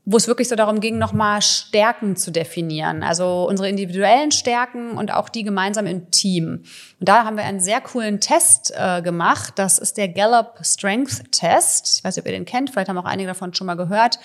wo 0.07 0.19
es 0.19 0.29
wirklich 0.29 0.49
so 0.49 0.57
darum 0.57 0.81
ging, 0.81 0.99
nochmal 0.99 1.41
Stärken 1.41 2.17
zu 2.17 2.31
definieren. 2.31 3.03
Also 3.03 3.47
unsere 3.49 3.69
individuellen 3.69 4.33
Stärken 4.33 4.99
und 4.99 5.13
auch 5.13 5.31
die 5.31 5.45
gemeinsam 5.45 5.87
im 5.87 6.11
Team. 6.11 6.65
Und 7.01 7.09
da 7.09 7.25
haben 7.25 7.37
wir 7.37 7.45
einen 7.45 7.61
sehr 7.61 7.81
coolen 7.81 8.21
Test 8.21 8.73
äh, 8.77 9.01
gemacht. 9.01 9.55
Das 9.57 9.79
ist 9.79 9.97
der 9.97 10.09
Gallup 10.09 10.59
Strength 10.63 11.33
Test. 11.33 11.99
Ich 11.99 12.05
weiß 12.05 12.17
nicht, 12.17 12.23
ob 12.23 12.27
ihr 12.27 12.37
den 12.37 12.45
kennt. 12.45 12.71
Vielleicht 12.71 12.91
haben 12.91 12.99
auch 12.99 13.07
einige 13.07 13.29
davon 13.29 13.55
schon 13.55 13.67
mal 13.67 13.77
gehört. 13.77 14.19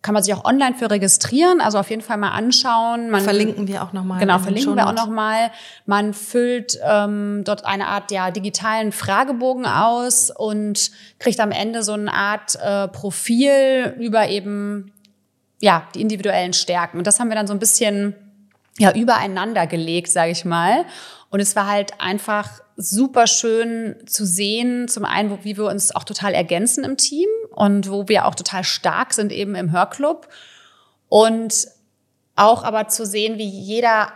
Kann 0.00 0.14
man 0.14 0.22
sich 0.22 0.34
auch 0.34 0.44
online 0.44 0.74
für 0.74 0.90
registrieren, 0.90 1.62
also 1.62 1.78
auf 1.78 1.88
jeden 1.88 2.02
Fall 2.02 2.18
mal 2.18 2.32
anschauen. 2.32 3.08
Man, 3.08 3.22
verlinken 3.22 3.68
wir 3.68 3.82
auch 3.82 3.94
nochmal. 3.94 4.20
Genau, 4.20 4.38
verlinken 4.38 4.76
wir 4.76 4.86
auch 4.86 4.92
nochmal. 4.92 5.50
Man 5.86 6.12
füllt 6.12 6.78
ähm, 6.84 7.40
dort 7.44 7.64
eine 7.64 7.86
Art 7.86 8.10
ja, 8.10 8.30
digitalen 8.30 8.92
Fragebogen 8.92 9.64
aus 9.64 10.30
und 10.30 10.90
kriegt 11.18 11.40
am 11.40 11.52
Ende 11.52 11.82
so 11.82 11.94
eine 11.94 12.12
Art 12.12 12.54
äh, 12.62 12.88
Profil 12.88 13.94
über 13.98 14.28
eben 14.28 14.92
ja, 15.64 15.88
die 15.94 16.02
individuellen 16.02 16.52
Stärken. 16.52 16.98
Und 16.98 17.06
das 17.06 17.18
haben 17.18 17.28
wir 17.28 17.36
dann 17.36 17.46
so 17.46 17.54
ein 17.54 17.58
bisschen 17.58 18.14
ja, 18.76 18.94
übereinander 18.94 19.66
gelegt, 19.66 20.08
sage 20.08 20.30
ich 20.30 20.44
mal. 20.44 20.84
Und 21.30 21.40
es 21.40 21.56
war 21.56 21.66
halt 21.66 21.98
einfach 22.02 22.60
super 22.76 23.26
schön 23.26 23.96
zu 24.04 24.26
sehen, 24.26 24.88
zum 24.88 25.06
einen, 25.06 25.42
wie 25.42 25.56
wir 25.56 25.64
uns 25.64 25.96
auch 25.96 26.04
total 26.04 26.34
ergänzen 26.34 26.84
im 26.84 26.98
Team 26.98 27.28
und 27.52 27.90
wo 27.90 28.08
wir 28.08 28.26
auch 28.26 28.34
total 28.34 28.62
stark 28.62 29.14
sind 29.14 29.32
eben 29.32 29.54
im 29.54 29.72
Hörclub. 29.72 30.28
Und 31.08 31.66
auch 32.36 32.64
aber 32.64 32.88
zu 32.88 33.06
sehen, 33.06 33.38
wie 33.38 33.48
jeder 33.48 34.08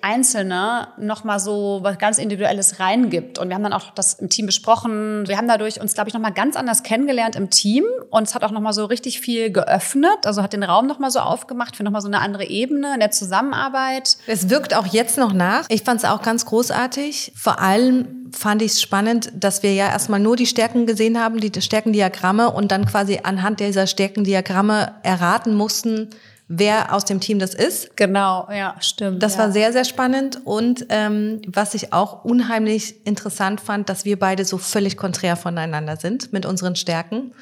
Einzelne 0.00 0.88
nochmal 0.96 1.38
so 1.38 1.80
was 1.82 1.98
ganz 1.98 2.16
Individuelles 2.16 2.80
reingibt. 2.80 3.38
Und 3.38 3.48
wir 3.48 3.54
haben 3.54 3.64
dann 3.64 3.74
auch 3.74 3.90
das 3.90 4.14
im 4.14 4.30
Team 4.30 4.46
besprochen. 4.46 5.28
Wir 5.28 5.36
haben 5.36 5.46
dadurch 5.48 5.78
uns, 5.78 5.92
glaube 5.92 6.08
ich, 6.08 6.14
nochmal 6.14 6.32
ganz 6.32 6.56
anders 6.56 6.82
kennengelernt 6.82 7.36
im 7.36 7.50
Team. 7.50 7.84
Und 8.08 8.22
es 8.28 8.34
hat 8.34 8.44
auch 8.44 8.50
nochmal 8.50 8.72
so 8.72 8.86
richtig 8.86 9.20
viel 9.20 9.52
geöffnet. 9.52 10.24
Also 10.24 10.42
hat 10.42 10.54
den 10.54 10.62
Raum 10.62 10.86
nochmal 10.86 11.10
so 11.10 11.18
aufgemacht 11.18 11.76
für 11.76 11.82
nochmal 11.82 12.00
so 12.00 12.08
eine 12.08 12.20
andere 12.20 12.44
Ebene 12.44 12.94
in 12.94 13.00
der 13.00 13.10
Zusammenarbeit. 13.10 14.16
Es 14.26 14.48
wirkt 14.48 14.74
auch 14.74 14.86
jetzt 14.86 15.18
noch 15.18 15.34
nach. 15.34 15.66
Ich 15.68 15.82
fand 15.82 16.02
es 16.02 16.08
auch 16.08 16.22
ganz 16.22 16.46
großartig. 16.46 17.32
Vor 17.36 17.60
allem 17.60 18.30
fand 18.32 18.62
ich 18.62 18.72
es 18.72 18.82
spannend, 18.82 19.32
dass 19.34 19.62
wir 19.62 19.74
ja 19.74 19.88
erstmal 19.88 20.20
nur 20.20 20.36
die 20.36 20.46
Stärken 20.46 20.86
gesehen 20.86 21.20
haben, 21.20 21.40
die 21.40 21.60
Stärkendiagramme 21.60 22.50
und 22.50 22.72
dann 22.72 22.86
quasi 22.86 23.20
anhand 23.22 23.60
dieser 23.60 23.86
Stärkendiagramme 23.86 24.94
erraten 25.02 25.54
mussten, 25.54 26.10
wer 26.48 26.94
aus 26.94 27.04
dem 27.04 27.20
Team 27.20 27.38
das 27.38 27.54
ist. 27.54 27.96
Genau, 27.96 28.48
ja, 28.50 28.76
stimmt. 28.80 29.22
Das 29.22 29.34
ja. 29.34 29.40
war 29.40 29.52
sehr, 29.52 29.72
sehr 29.72 29.84
spannend. 29.84 30.40
Und 30.44 30.86
ähm, 30.90 31.42
was 31.46 31.74
ich 31.74 31.92
auch 31.92 32.24
unheimlich 32.24 33.06
interessant 33.06 33.60
fand, 33.60 33.88
dass 33.88 34.04
wir 34.04 34.18
beide 34.18 34.44
so 34.44 34.58
völlig 34.58 34.96
konträr 34.96 35.36
voneinander 35.36 35.96
sind 35.96 36.32
mit 36.32 36.46
unseren 36.46 36.76
Stärken. 36.76 37.32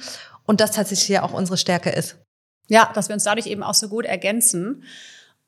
Und 0.46 0.60
das 0.60 0.72
tatsächlich 0.72 1.08
ja 1.08 1.22
auch 1.22 1.32
unsere 1.32 1.56
Stärke 1.56 1.90
ist. 1.90 2.16
Ja, 2.68 2.90
dass 2.94 3.08
wir 3.08 3.14
uns 3.14 3.24
dadurch 3.24 3.46
eben 3.46 3.62
auch 3.62 3.74
so 3.74 3.88
gut 3.88 4.06
ergänzen. 4.06 4.84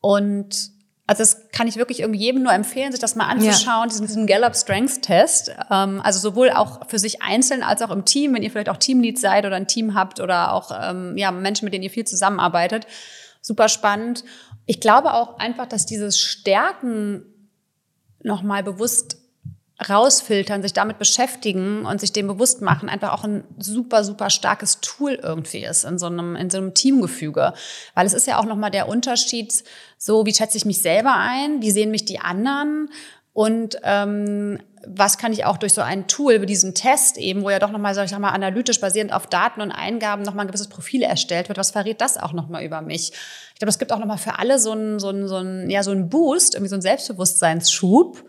Und 0.00 0.70
also 1.06 1.22
das 1.22 1.48
kann 1.52 1.68
ich 1.68 1.76
wirklich 1.76 2.00
irgendwie 2.00 2.20
jedem 2.20 2.42
nur 2.42 2.52
empfehlen, 2.52 2.90
sich 2.90 3.00
das 3.00 3.14
mal 3.14 3.26
anzuschauen, 3.26 3.84
ja. 3.84 3.86
diesen, 3.86 4.06
diesen 4.06 4.26
Gallup 4.26 4.54
Strengths 4.54 5.00
Test. 5.00 5.52
Ähm, 5.70 6.02
also 6.02 6.18
sowohl 6.18 6.50
auch 6.50 6.88
für 6.88 6.98
sich 6.98 7.22
einzeln 7.22 7.62
als 7.62 7.80
auch 7.80 7.90
im 7.90 8.04
Team, 8.04 8.34
wenn 8.34 8.42
ihr 8.42 8.50
vielleicht 8.50 8.68
auch 8.68 8.76
Teamlead 8.76 9.18
seid 9.18 9.46
oder 9.46 9.56
ein 9.56 9.68
Team 9.68 9.94
habt 9.94 10.20
oder 10.20 10.52
auch 10.52 10.70
ähm, 10.78 11.16
ja, 11.16 11.30
Menschen, 11.30 11.64
mit 11.64 11.72
denen 11.72 11.84
ihr 11.84 11.90
viel 11.90 12.06
zusammenarbeitet 12.06 12.86
super 13.46 13.68
spannend. 13.68 14.24
Ich 14.66 14.80
glaube 14.80 15.14
auch 15.14 15.38
einfach, 15.38 15.66
dass 15.66 15.86
dieses 15.86 16.18
Stärken 16.18 17.22
nochmal 18.24 18.64
bewusst 18.64 19.18
rausfiltern, 19.88 20.62
sich 20.62 20.72
damit 20.72 20.98
beschäftigen 20.98 21.84
und 21.84 22.00
sich 22.00 22.12
dem 22.12 22.26
bewusst 22.26 22.60
machen, 22.60 22.88
einfach 22.88 23.12
auch 23.12 23.24
ein 23.24 23.44
super, 23.58 24.02
super 24.02 24.30
starkes 24.30 24.80
Tool 24.80 25.12
irgendwie 25.22 25.64
ist 25.64 25.84
in 25.84 25.98
so 25.98 26.06
einem, 26.06 26.34
in 26.34 26.50
so 26.50 26.58
einem 26.58 26.74
Teamgefüge. 26.74 27.52
Weil 27.94 28.06
es 28.06 28.14
ist 28.14 28.26
ja 28.26 28.40
auch 28.40 28.46
nochmal 28.46 28.70
der 28.70 28.88
Unterschied, 28.88 29.62
so 29.96 30.26
wie 30.26 30.34
schätze 30.34 30.56
ich 30.56 30.64
mich 30.64 30.80
selber 30.80 31.14
ein, 31.14 31.60
wie 31.62 31.70
sehen 31.70 31.90
mich 31.90 32.04
die 32.04 32.18
anderen 32.18 32.88
und 33.32 33.76
ähm, 33.84 34.58
was 34.88 35.18
kann 35.18 35.32
ich 35.32 35.44
auch 35.44 35.56
durch 35.56 35.74
so 35.74 35.80
ein 35.80 36.06
Tool 36.06 36.40
wie 36.40 36.46
diesen 36.46 36.74
Test 36.74 37.18
eben, 37.18 37.42
wo 37.42 37.50
ja 37.50 37.58
doch 37.58 37.70
nochmal, 37.70 37.94
sag 37.94 38.06
ich 38.06 38.18
mal, 38.18 38.30
analytisch 38.30 38.80
basierend 38.80 39.12
auf 39.12 39.26
Daten 39.26 39.60
und 39.60 39.72
Eingaben 39.72 40.22
nochmal 40.22 40.44
ein 40.44 40.48
gewisses 40.48 40.68
Profil 40.68 41.02
erstellt 41.02 41.48
wird, 41.48 41.58
was 41.58 41.70
verrät 41.70 42.00
das 42.00 42.16
auch 42.16 42.32
nochmal 42.32 42.64
über 42.64 42.80
mich? 42.82 43.12
Ich 43.54 43.58
glaube, 43.58 43.70
es 43.70 43.78
gibt 43.78 43.92
auch 43.92 43.98
nochmal 43.98 44.18
für 44.18 44.38
alle 44.38 44.58
so 44.58 44.72
einen, 44.72 44.98
so 44.98 45.08
einen, 45.08 45.28
so 45.28 45.36
einen, 45.36 45.70
ja, 45.70 45.82
so 45.82 45.90
einen 45.90 46.08
Boost, 46.08 46.54
irgendwie 46.54 46.68
so 46.68 46.76
einen 46.76 46.82
Selbstbewusstseinsschub. 46.82 48.24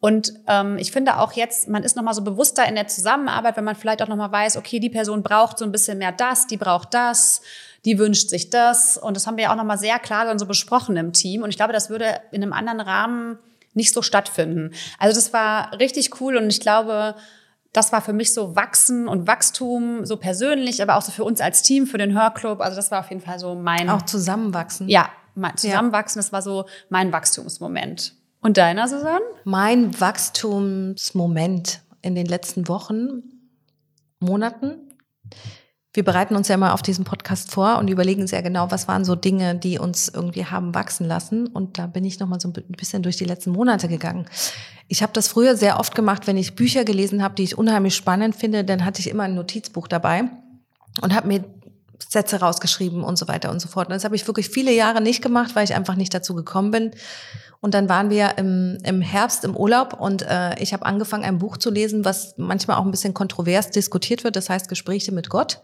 Und 0.00 0.32
ähm, 0.46 0.78
ich 0.78 0.92
finde 0.92 1.18
auch 1.18 1.32
jetzt, 1.32 1.68
man 1.68 1.82
ist 1.82 1.94
nochmal 1.94 2.14
so 2.14 2.22
bewusster 2.22 2.66
in 2.66 2.74
der 2.74 2.88
Zusammenarbeit, 2.88 3.56
wenn 3.56 3.64
man 3.64 3.76
vielleicht 3.76 4.00
auch 4.02 4.08
nochmal 4.08 4.32
weiß, 4.32 4.56
okay, 4.56 4.80
die 4.80 4.88
Person 4.88 5.22
braucht 5.22 5.58
so 5.58 5.64
ein 5.64 5.72
bisschen 5.72 5.98
mehr 5.98 6.12
das, 6.12 6.46
die 6.46 6.56
braucht 6.56 6.94
das, 6.94 7.42
die 7.84 7.98
wünscht 7.98 8.30
sich 8.30 8.48
das. 8.48 8.96
Und 8.96 9.16
das 9.16 9.26
haben 9.26 9.36
wir 9.36 9.44
ja 9.44 9.52
auch 9.52 9.56
nochmal 9.56 9.78
sehr 9.78 9.98
klar 9.98 10.24
dann 10.24 10.38
so 10.38 10.46
besprochen 10.46 10.96
im 10.96 11.12
Team. 11.12 11.42
Und 11.42 11.50
ich 11.50 11.56
glaube, 11.56 11.74
das 11.74 11.90
würde 11.90 12.20
in 12.30 12.42
einem 12.42 12.54
anderen 12.54 12.80
Rahmen 12.80 13.38
nicht 13.74 13.92
so 13.92 14.02
stattfinden. 14.02 14.72
Also 14.98 15.14
das 15.14 15.32
war 15.32 15.78
richtig 15.78 16.20
cool 16.20 16.36
und 16.36 16.50
ich 16.50 16.60
glaube, 16.60 17.14
das 17.72 17.92
war 17.92 18.02
für 18.02 18.12
mich 18.12 18.34
so 18.34 18.56
Wachsen 18.56 19.06
und 19.06 19.26
Wachstum, 19.26 20.04
so 20.04 20.16
persönlich, 20.16 20.82
aber 20.82 20.96
auch 20.96 21.02
so 21.02 21.12
für 21.12 21.24
uns 21.24 21.40
als 21.40 21.62
Team, 21.62 21.86
für 21.86 21.98
den 21.98 22.18
Hörclub. 22.18 22.60
Also 22.60 22.76
das 22.76 22.90
war 22.90 23.00
auf 23.00 23.10
jeden 23.10 23.22
Fall 23.22 23.38
so 23.38 23.54
mein. 23.54 23.88
Auch 23.88 24.02
zusammenwachsen. 24.02 24.88
Ja, 24.88 25.08
mein 25.34 25.56
Zusammenwachsen, 25.56 26.18
ja. 26.18 26.22
das 26.22 26.32
war 26.32 26.42
so 26.42 26.66
mein 26.88 27.12
Wachstumsmoment. 27.12 28.14
Und 28.40 28.56
deiner, 28.56 28.88
Susanne? 28.88 29.20
Mein 29.44 30.00
Wachstumsmoment 30.00 31.82
in 32.02 32.14
den 32.14 32.26
letzten 32.26 32.68
Wochen, 32.68 33.22
Monaten 34.18 34.78
wir 35.92 36.04
bereiten 36.04 36.36
uns 36.36 36.46
ja 36.46 36.56
mal 36.56 36.70
auf 36.70 36.82
diesen 36.82 37.04
Podcast 37.04 37.50
vor 37.50 37.78
und 37.78 37.88
überlegen 37.88 38.28
sehr 38.28 38.42
genau, 38.42 38.70
was 38.70 38.86
waren 38.86 39.04
so 39.04 39.16
Dinge, 39.16 39.56
die 39.56 39.78
uns 39.78 40.08
irgendwie 40.08 40.46
haben 40.46 40.72
wachsen 40.74 41.06
lassen. 41.06 41.48
Und 41.48 41.78
da 41.78 41.88
bin 41.88 42.04
ich 42.04 42.20
noch 42.20 42.28
mal 42.28 42.38
so 42.38 42.48
ein 42.48 42.52
bisschen 42.76 43.02
durch 43.02 43.16
die 43.16 43.24
letzten 43.24 43.50
Monate 43.50 43.88
gegangen. 43.88 44.26
Ich 44.86 45.02
habe 45.02 45.12
das 45.12 45.26
früher 45.26 45.56
sehr 45.56 45.80
oft 45.80 45.96
gemacht, 45.96 46.28
wenn 46.28 46.36
ich 46.36 46.54
Bücher 46.54 46.84
gelesen 46.84 47.22
habe, 47.22 47.34
die 47.34 47.42
ich 47.42 47.58
unheimlich 47.58 47.96
spannend 47.96 48.36
finde, 48.36 48.64
dann 48.64 48.84
hatte 48.84 49.00
ich 49.00 49.10
immer 49.10 49.24
ein 49.24 49.34
Notizbuch 49.34 49.88
dabei 49.88 50.30
und 51.00 51.14
habe 51.14 51.26
mir 51.26 51.44
Sätze 52.08 52.40
rausgeschrieben 52.40 53.02
und 53.02 53.18
so 53.18 53.26
weiter 53.28 53.50
und 53.50 53.60
so 53.60 53.68
fort. 53.68 53.88
Und 53.88 53.94
das 53.94 54.04
habe 54.04 54.16
ich 54.16 54.26
wirklich 54.26 54.48
viele 54.48 54.72
Jahre 54.72 55.00
nicht 55.00 55.22
gemacht, 55.22 55.54
weil 55.54 55.64
ich 55.64 55.74
einfach 55.74 55.96
nicht 55.96 56.14
dazu 56.14 56.34
gekommen 56.34 56.70
bin. 56.70 56.90
Und 57.60 57.74
dann 57.74 57.90
waren 57.90 58.08
wir 58.08 58.38
im, 58.38 58.78
im 58.84 59.02
Herbst 59.02 59.44
im 59.44 59.54
Urlaub 59.54 60.00
und 60.00 60.22
äh, 60.22 60.58
ich 60.58 60.72
habe 60.72 60.86
angefangen, 60.86 61.24
ein 61.24 61.38
Buch 61.38 61.58
zu 61.58 61.70
lesen, 61.70 62.06
was 62.06 62.34
manchmal 62.38 62.78
auch 62.78 62.84
ein 62.84 62.90
bisschen 62.90 63.12
kontrovers 63.12 63.70
diskutiert 63.70 64.24
wird. 64.24 64.36
Das 64.36 64.48
heißt 64.48 64.68
Gespräche 64.68 65.12
mit 65.12 65.28
Gott. 65.28 65.60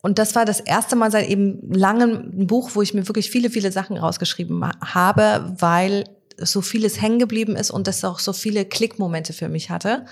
Und 0.00 0.18
das 0.18 0.34
war 0.34 0.44
das 0.44 0.60
erste 0.60 0.96
Mal 0.96 1.10
seit 1.10 1.28
eben 1.28 1.72
langem 1.72 2.32
ein 2.40 2.46
Buch, 2.48 2.70
wo 2.74 2.82
ich 2.82 2.92
mir 2.92 3.06
wirklich 3.06 3.30
viele, 3.30 3.50
viele 3.50 3.70
Sachen 3.70 3.96
rausgeschrieben 3.96 4.64
habe, 4.84 5.54
weil 5.58 6.04
so 6.38 6.60
vieles 6.60 7.00
hängen 7.00 7.18
geblieben 7.18 7.56
ist 7.56 7.70
und 7.70 7.86
das 7.86 8.04
auch 8.04 8.18
so 8.18 8.32
viele 8.32 8.64
Klickmomente 8.64 9.32
für 9.32 9.48
mich 9.48 9.70
hatte. 9.70 10.06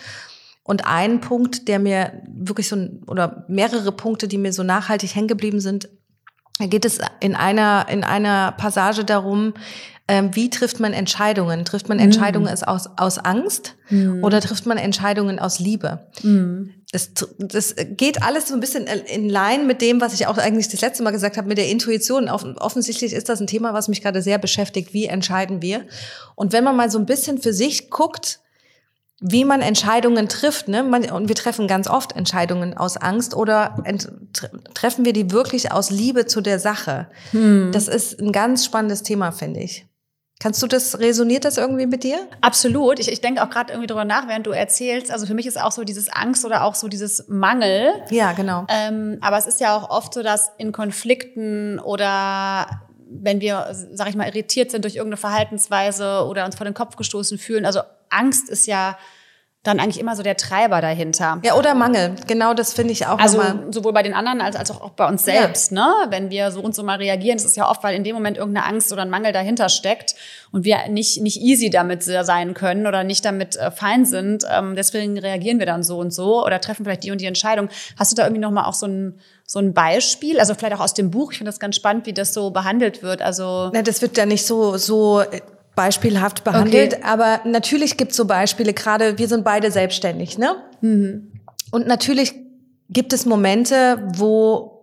Und 0.63 0.87
ein 0.87 1.21
Punkt, 1.21 1.69
der 1.69 1.79
mir 1.79 2.23
wirklich 2.29 2.69
so, 2.69 2.77
oder 3.07 3.45
mehrere 3.49 3.93
Punkte, 3.93 4.27
die 4.27 4.39
mir 4.39 4.53
so 4.53 4.65
nachhaltig 4.65 5.15
hängen 5.15 5.29
geblieben 5.29 5.61
sind, 5.61 5.89
geht 6.59 6.85
es 6.85 6.99
in 7.21 7.37
einer, 7.37 7.87
in 7.89 8.03
einer 8.03 8.53
Passage 8.53 9.05
darum, 9.05 9.55
ähm, 10.09 10.35
wie 10.35 10.51
trifft 10.51 10.79
man 10.79 10.93
Entscheidungen? 10.93 11.65
Trifft 11.65 11.89
man 11.89 11.99
Entscheidungen 11.99 12.55
mm. 12.55 12.65
aus, 12.69 12.89
aus 12.97 13.19
Angst 13.19 13.75
mm. 13.91 14.23
oder 14.23 14.41
trifft 14.41 14.65
man 14.65 14.79
Entscheidungen 14.79 15.41
aus 15.41 15.59
Liebe? 15.59 16.07
Mm. 16.23 16.71
Das, 16.93 17.11
das 17.39 17.75
geht 17.91 18.23
alles 18.23 18.49
so 18.49 18.55
ein 18.55 18.61
bisschen 18.61 18.87
in 18.87 19.29
Line 19.29 19.65
mit 19.65 19.83
dem, 19.83 20.01
was 20.01 20.15
ich 20.15 20.29
auch 20.29 20.39
eigentlich 20.39 20.69
das 20.69 20.81
letzte 20.81 21.03
Mal 21.03 21.11
gesagt 21.11 21.37
habe, 21.37 21.49
mit 21.49 21.59
der 21.59 21.69
Intuition. 21.69 22.29
Offensichtlich 22.29 23.13
ist 23.13 23.29
das 23.29 23.41
ein 23.41 23.49
Thema, 23.49 23.75
was 23.75 23.89
mich 23.89 24.01
gerade 24.01 24.23
sehr 24.23 24.39
beschäftigt. 24.39 24.95
Wie 24.95 25.07
entscheiden 25.07 25.61
wir? 25.61 25.85
Und 26.37 26.53
wenn 26.53 26.63
man 26.63 26.77
mal 26.77 26.89
so 26.89 26.99
ein 26.99 27.07
bisschen 27.07 27.39
für 27.39 27.53
sich 27.53 27.91
guckt, 27.91 28.39
wie 29.21 29.45
man 29.45 29.63
Entscheidungen 29.63 30.29
trifft, 30.29 30.69
ne? 30.69 30.85
Man, 30.85 31.11
und 31.11 31.29
wir 31.29 31.35
treffen 31.35 31.67
ganz 31.67 31.89
oft 31.89 32.15
Entscheidungen 32.15 32.77
aus 32.77 32.97
Angst 32.97 33.35
oder 33.35 33.83
treffen 34.75 35.05
wir 35.05 35.13
die 35.13 35.33
wirklich 35.33 35.73
aus 35.73 35.91
Liebe 35.91 36.27
zu 36.27 36.41
der 36.41 36.59
Sache. 36.59 37.09
Hm. 37.33 37.71
Das 37.73 37.89
ist 37.89 38.21
ein 38.21 38.31
ganz 38.31 38.65
spannendes 38.65 39.03
Thema, 39.03 39.33
finde 39.33 39.61
ich. 39.61 39.87
Kannst 40.39 40.63
du 40.63 40.67
das, 40.67 40.99
resoniert 40.99 41.47
das 41.47 41.57
irgendwie 41.57 41.87
mit 41.87 42.05
dir? 42.05 42.19
Absolut. 42.43 42.99
Ich, 42.99 43.11
ich 43.11 43.23
denke 43.23 43.43
auch 43.43 43.49
gerade 43.49 43.73
irgendwie 43.73 43.87
drüber 43.87 44.05
nach, 44.05 44.29
während 44.29 44.47
du 44.47 44.51
erzählst. 44.51 45.11
Also 45.11 45.27
für 45.27 45.33
mich 45.33 45.47
ist 45.47 45.61
auch 45.61 45.73
so 45.73 45.83
dieses 45.83 46.11
Angst 46.11 46.45
oder 46.45 46.65
auch 46.65 46.75
so 46.75 46.89
dieses 46.89 47.27
Mangel. 47.29 47.95
Ja, 48.11 48.33
genau. 48.33 48.67
Ähm, 48.69 49.17
aber 49.23 49.39
es 49.39 49.47
ist 49.47 49.61
ja 49.61 49.75
auch 49.75 49.89
oft 49.89 50.13
so, 50.13 50.23
dass 50.23 50.53
in 50.59 50.73
Konflikten 50.73 51.79
oder 51.79 52.83
wenn 53.09 53.41
wir, 53.41 53.69
sag 53.93 54.11
ich 54.11 54.17
mal, 54.17 54.27
irritiert 54.27 54.71
sind 54.71 54.85
durch 54.85 54.97
irgendeine 54.97 55.17
Verhaltensweise 55.17 56.27
oder 56.27 56.45
uns 56.45 56.57
vor 56.57 56.65
den 56.65 56.75
Kopf 56.75 56.97
gestoßen 56.97 57.39
fühlen. 57.39 57.65
Also 57.65 57.81
Angst 58.11 58.51
ist 58.51 58.67
ja 58.67 58.99
dann 59.67 59.81
eigentlich 59.81 60.01
immer 60.01 60.17
so 60.17 60.23
der 60.23 60.37
Treiber 60.37 60.81
dahinter. 60.81 61.41
Ja, 61.45 61.55
oder 61.55 61.75
Mangel. 61.75 62.15
Genau 62.27 62.55
das 62.55 62.73
finde 62.73 62.93
ich 62.93 63.07
auch. 63.07 63.19
Also 63.19 63.41
immer. 63.41 63.65
sowohl 63.71 63.93
bei 63.93 64.03
den 64.03 64.15
anderen 64.15 64.41
als, 64.41 64.57
als 64.57 64.71
auch 64.71 64.91
bei 64.91 65.07
uns 65.07 65.25
selbst. 65.25 65.73
Ja. 65.73 65.87
Ne? 65.87 65.93
Wenn 66.11 66.31
wir 66.31 66.51
so 66.51 66.61
und 66.61 66.75
so 66.75 66.83
mal 66.83 66.99
reagieren, 66.99 67.37
das 67.37 67.45
ist 67.45 67.57
ja 67.57 67.69
oft, 67.69 67.83
weil 67.83 67.95
in 67.95 68.05
dem 68.05 68.15
Moment 68.15 68.37
irgendeine 68.37 68.67
Angst 68.67 68.93
oder 68.93 69.03
ein 69.03 69.11
Mangel 69.11 69.33
dahinter 69.33 69.69
steckt 69.69 70.15
und 70.53 70.65
wir 70.65 70.89
nicht, 70.89 71.21
nicht 71.21 71.41
easy 71.41 71.71
damit 71.71 72.03
sein 72.03 72.55
können 72.55 72.87
oder 72.87 73.05
nicht 73.05 73.25
damit 73.25 73.57
äh, 73.57 73.71
fein 73.71 74.05
sind. 74.05 74.45
Ähm, 74.51 74.77
deswegen 74.77 75.19
reagieren 75.19 75.59
wir 75.59 75.67
dann 75.67 75.83
so 75.83 75.99
und 75.99 76.13
so 76.13 76.45
oder 76.45 76.61
treffen 76.61 76.85
vielleicht 76.85 77.05
die 77.05 77.11
und 77.11 77.21
die 77.21 77.27
Entscheidung. 77.27 77.69
Hast 77.99 78.13
du 78.13 78.17
da 78.17 78.25
irgendwie 78.25 78.41
nochmal 78.41 78.65
auch 78.65 78.75
so 78.75 78.87
ein, 78.87 79.19
so 79.45 79.59
ein 79.59 79.75
Beispiel? 79.75 80.39
Also 80.39 80.55
vielleicht 80.55 80.75
auch 80.75 80.81
aus 80.81 80.95
dem 80.95 81.11
Buch. 81.11 81.33
Ich 81.33 81.39
finde 81.39 81.51
das 81.51 81.61
ganz 81.61 81.77
spannend, 81.77 82.07
wie 82.07 82.13
das 82.13 82.33
so 82.33 82.51
behandelt 82.51 83.03
wird. 83.03 83.23
Also 83.23 83.71
Na, 83.73 83.83
das 83.83 84.03
wird 84.03 84.17
ja 84.17 84.27
nicht 84.27 84.47
so, 84.47 84.77
so 84.77 85.23
beispielhaft 85.77 86.43
behandelt. 86.43 86.95
Okay. 86.95 87.03
Aber 87.05 87.41
natürlich 87.45 87.97
gibt 87.97 88.11
es 88.11 88.17
so 88.17 88.25
Beispiele, 88.25 88.73
gerade 88.73 89.19
wir 89.19 89.29
sind 89.29 89.45
beide 89.45 89.71
selbstständig, 89.71 90.39
ne? 90.39 90.57
Mhm. 90.81 91.31
Und 91.71 91.87
natürlich 91.87 92.35
gibt 92.89 93.13
es 93.13 93.27
Momente, 93.27 94.03
wo 94.17 94.76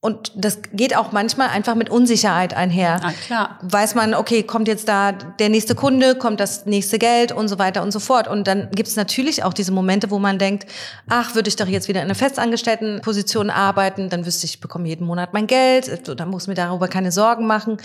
und 0.00 0.30
das 0.36 0.60
geht 0.72 0.96
auch 0.96 1.10
manchmal 1.10 1.48
einfach 1.48 1.74
mit 1.74 1.90
Unsicherheit 1.90 2.54
einher. 2.54 3.00
Ah, 3.02 3.10
klar. 3.26 3.58
Weiß 3.62 3.96
man, 3.96 4.14
okay, 4.14 4.44
kommt 4.44 4.68
jetzt 4.68 4.88
da 4.88 5.10
der 5.10 5.48
nächste 5.48 5.74
Kunde, 5.74 6.14
kommt 6.14 6.38
das 6.38 6.66
nächste 6.66 7.00
Geld 7.00 7.32
und 7.32 7.48
so 7.48 7.58
weiter 7.58 7.82
und 7.82 7.90
so 7.90 7.98
fort. 7.98 8.28
Und 8.28 8.46
dann 8.46 8.70
gibt 8.70 8.88
es 8.88 8.94
natürlich 8.94 9.42
auch 9.42 9.52
diese 9.52 9.72
Momente, 9.72 10.12
wo 10.12 10.20
man 10.20 10.38
denkt, 10.38 10.70
ach, 11.08 11.34
würde 11.34 11.48
ich 11.48 11.56
doch 11.56 11.66
jetzt 11.66 11.88
wieder 11.88 12.00
in 12.00 12.04
einer 12.04 12.14
festangestellten 12.14 13.00
Position 13.00 13.50
arbeiten, 13.50 14.08
dann 14.08 14.24
wüsste 14.24 14.46
ich, 14.46 14.54
ich 14.54 14.60
bekomme 14.60 14.86
jeden 14.86 15.04
Monat 15.04 15.32
mein 15.32 15.48
Geld, 15.48 16.08
dann 16.08 16.30
muss 16.30 16.46
mir 16.46 16.54
darüber 16.54 16.86
keine 16.86 17.10
Sorgen 17.10 17.48
machen. 17.48 17.78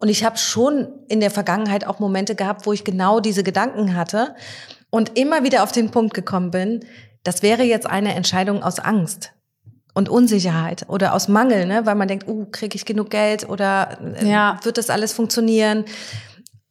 Und 0.00 0.08
ich 0.08 0.24
habe 0.24 0.38
schon 0.38 0.88
in 1.06 1.20
der 1.20 1.30
Vergangenheit 1.30 1.86
auch 1.86 2.00
Momente 2.00 2.34
gehabt, 2.34 2.66
wo 2.66 2.72
ich 2.72 2.82
genau 2.82 3.20
diese 3.20 3.44
Gedanken 3.44 3.94
hatte 3.94 4.34
und 4.90 5.16
immer 5.16 5.44
wieder 5.44 5.62
auf 5.62 5.70
den 5.70 5.92
Punkt 5.92 6.14
gekommen 6.14 6.50
bin, 6.50 6.80
das 7.22 7.42
wäre 7.42 7.62
jetzt 7.62 7.86
eine 7.86 8.16
Entscheidung 8.16 8.64
aus 8.64 8.80
Angst 8.80 9.32
und 10.00 10.08
Unsicherheit 10.08 10.86
oder 10.88 11.14
aus 11.14 11.28
Mangel, 11.28 11.66
ne? 11.66 11.84
weil 11.84 11.94
man 11.94 12.08
denkt, 12.08 12.26
uh, 12.26 12.46
kriege 12.50 12.74
ich 12.74 12.86
genug 12.86 13.10
Geld 13.10 13.46
oder 13.48 13.98
äh, 14.18 14.26
ja. 14.26 14.58
wird 14.62 14.78
das 14.78 14.88
alles 14.88 15.12
funktionieren? 15.12 15.84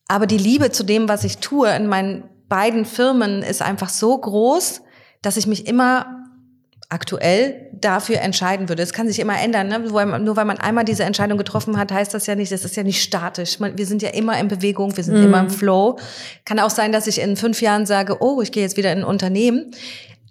Aber 0.08 0.26
die 0.26 0.40
Liebe 0.40 0.72
zu 0.72 0.84
dem, 0.84 1.08
was 1.08 1.24
ich 1.24 1.38
tue 1.38 1.70
in 1.70 1.86
meinen 1.86 2.24
beiden 2.48 2.86
Firmen 2.86 3.44
ist 3.44 3.62
einfach 3.62 3.90
so 3.90 4.18
groß, 4.18 4.82
dass 5.22 5.38
ich 5.38 5.46
mich 5.46 5.68
immer 5.68 6.08
aktuell 6.90 7.70
dafür 7.72 8.20
entscheiden 8.22 8.68
würde. 8.68 8.82
Es 8.82 8.94
kann 8.94 9.08
sich 9.08 9.20
immer 9.20 9.40
ändern. 9.40 9.68
Ne? 9.68 9.78
Nur 9.78 10.36
weil 10.36 10.46
man 10.46 10.58
einmal 10.58 10.86
diese 10.86 11.04
Entscheidung 11.04 11.38
getroffen 11.38 11.78
hat, 11.78 11.92
heißt 11.92 12.16
das 12.16 12.26
ja 12.26 12.34
nicht, 12.34 12.52
das 12.52 12.66
ist 12.66 12.76
ja 12.76 12.82
nicht 12.82 13.04
statisch. 13.04 13.60
Wir 13.60 13.86
sind 13.86 14.02
ja 14.02 14.10
immer 14.10 14.40
in 14.40 14.48
Bewegung, 14.48 14.98
wir 14.98 15.04
sind 15.04 15.22
mm. 15.22 15.26
immer 15.26 15.40
im 15.42 15.52
Flow. 15.52 16.00
Kann 16.46 16.60
auch 16.60 16.72
sein, 16.72 16.92
dass 16.92 17.06
ich 17.06 17.22
in 17.22 17.38
fünf 17.38 17.62
Jahren 17.62 17.86
sage, 17.86 18.24
oh, 18.24 18.42
ich 18.42 18.52
gehe 18.52 18.64
jetzt 18.64 18.76
wieder 18.76 18.92
in 18.92 19.00
ein 19.00 19.04
Unternehmen. 19.04 19.70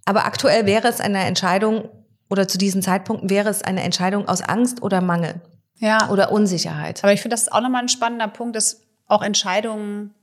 Aber 0.04 0.24
aktuell 0.24 0.66
wäre 0.66 0.88
es 0.88 1.00
eine 1.00 1.24
Entscheidung, 1.26 1.88
oder 2.28 2.48
zu 2.48 2.58
diesen 2.58 2.82
Zeitpunkten 2.82 3.30
wäre 3.30 3.48
es 3.48 3.62
eine 3.62 3.82
Entscheidung 3.82 4.28
aus 4.28 4.42
Angst 4.42 4.82
oder 4.82 5.00
Mangel. 5.00 5.40
Ja. 5.76 6.08
Oder 6.10 6.32
Unsicherheit. 6.32 7.04
Aber 7.04 7.12
ich 7.12 7.22
finde, 7.22 7.34
das 7.34 7.42
ist 7.42 7.52
auch 7.52 7.60
nochmal 7.60 7.82
ein 7.82 7.88
spannender 7.88 8.28
Punkt, 8.28 8.56
dass 8.56 8.82
auch 9.06 9.22
Entscheidungen 9.22 10.14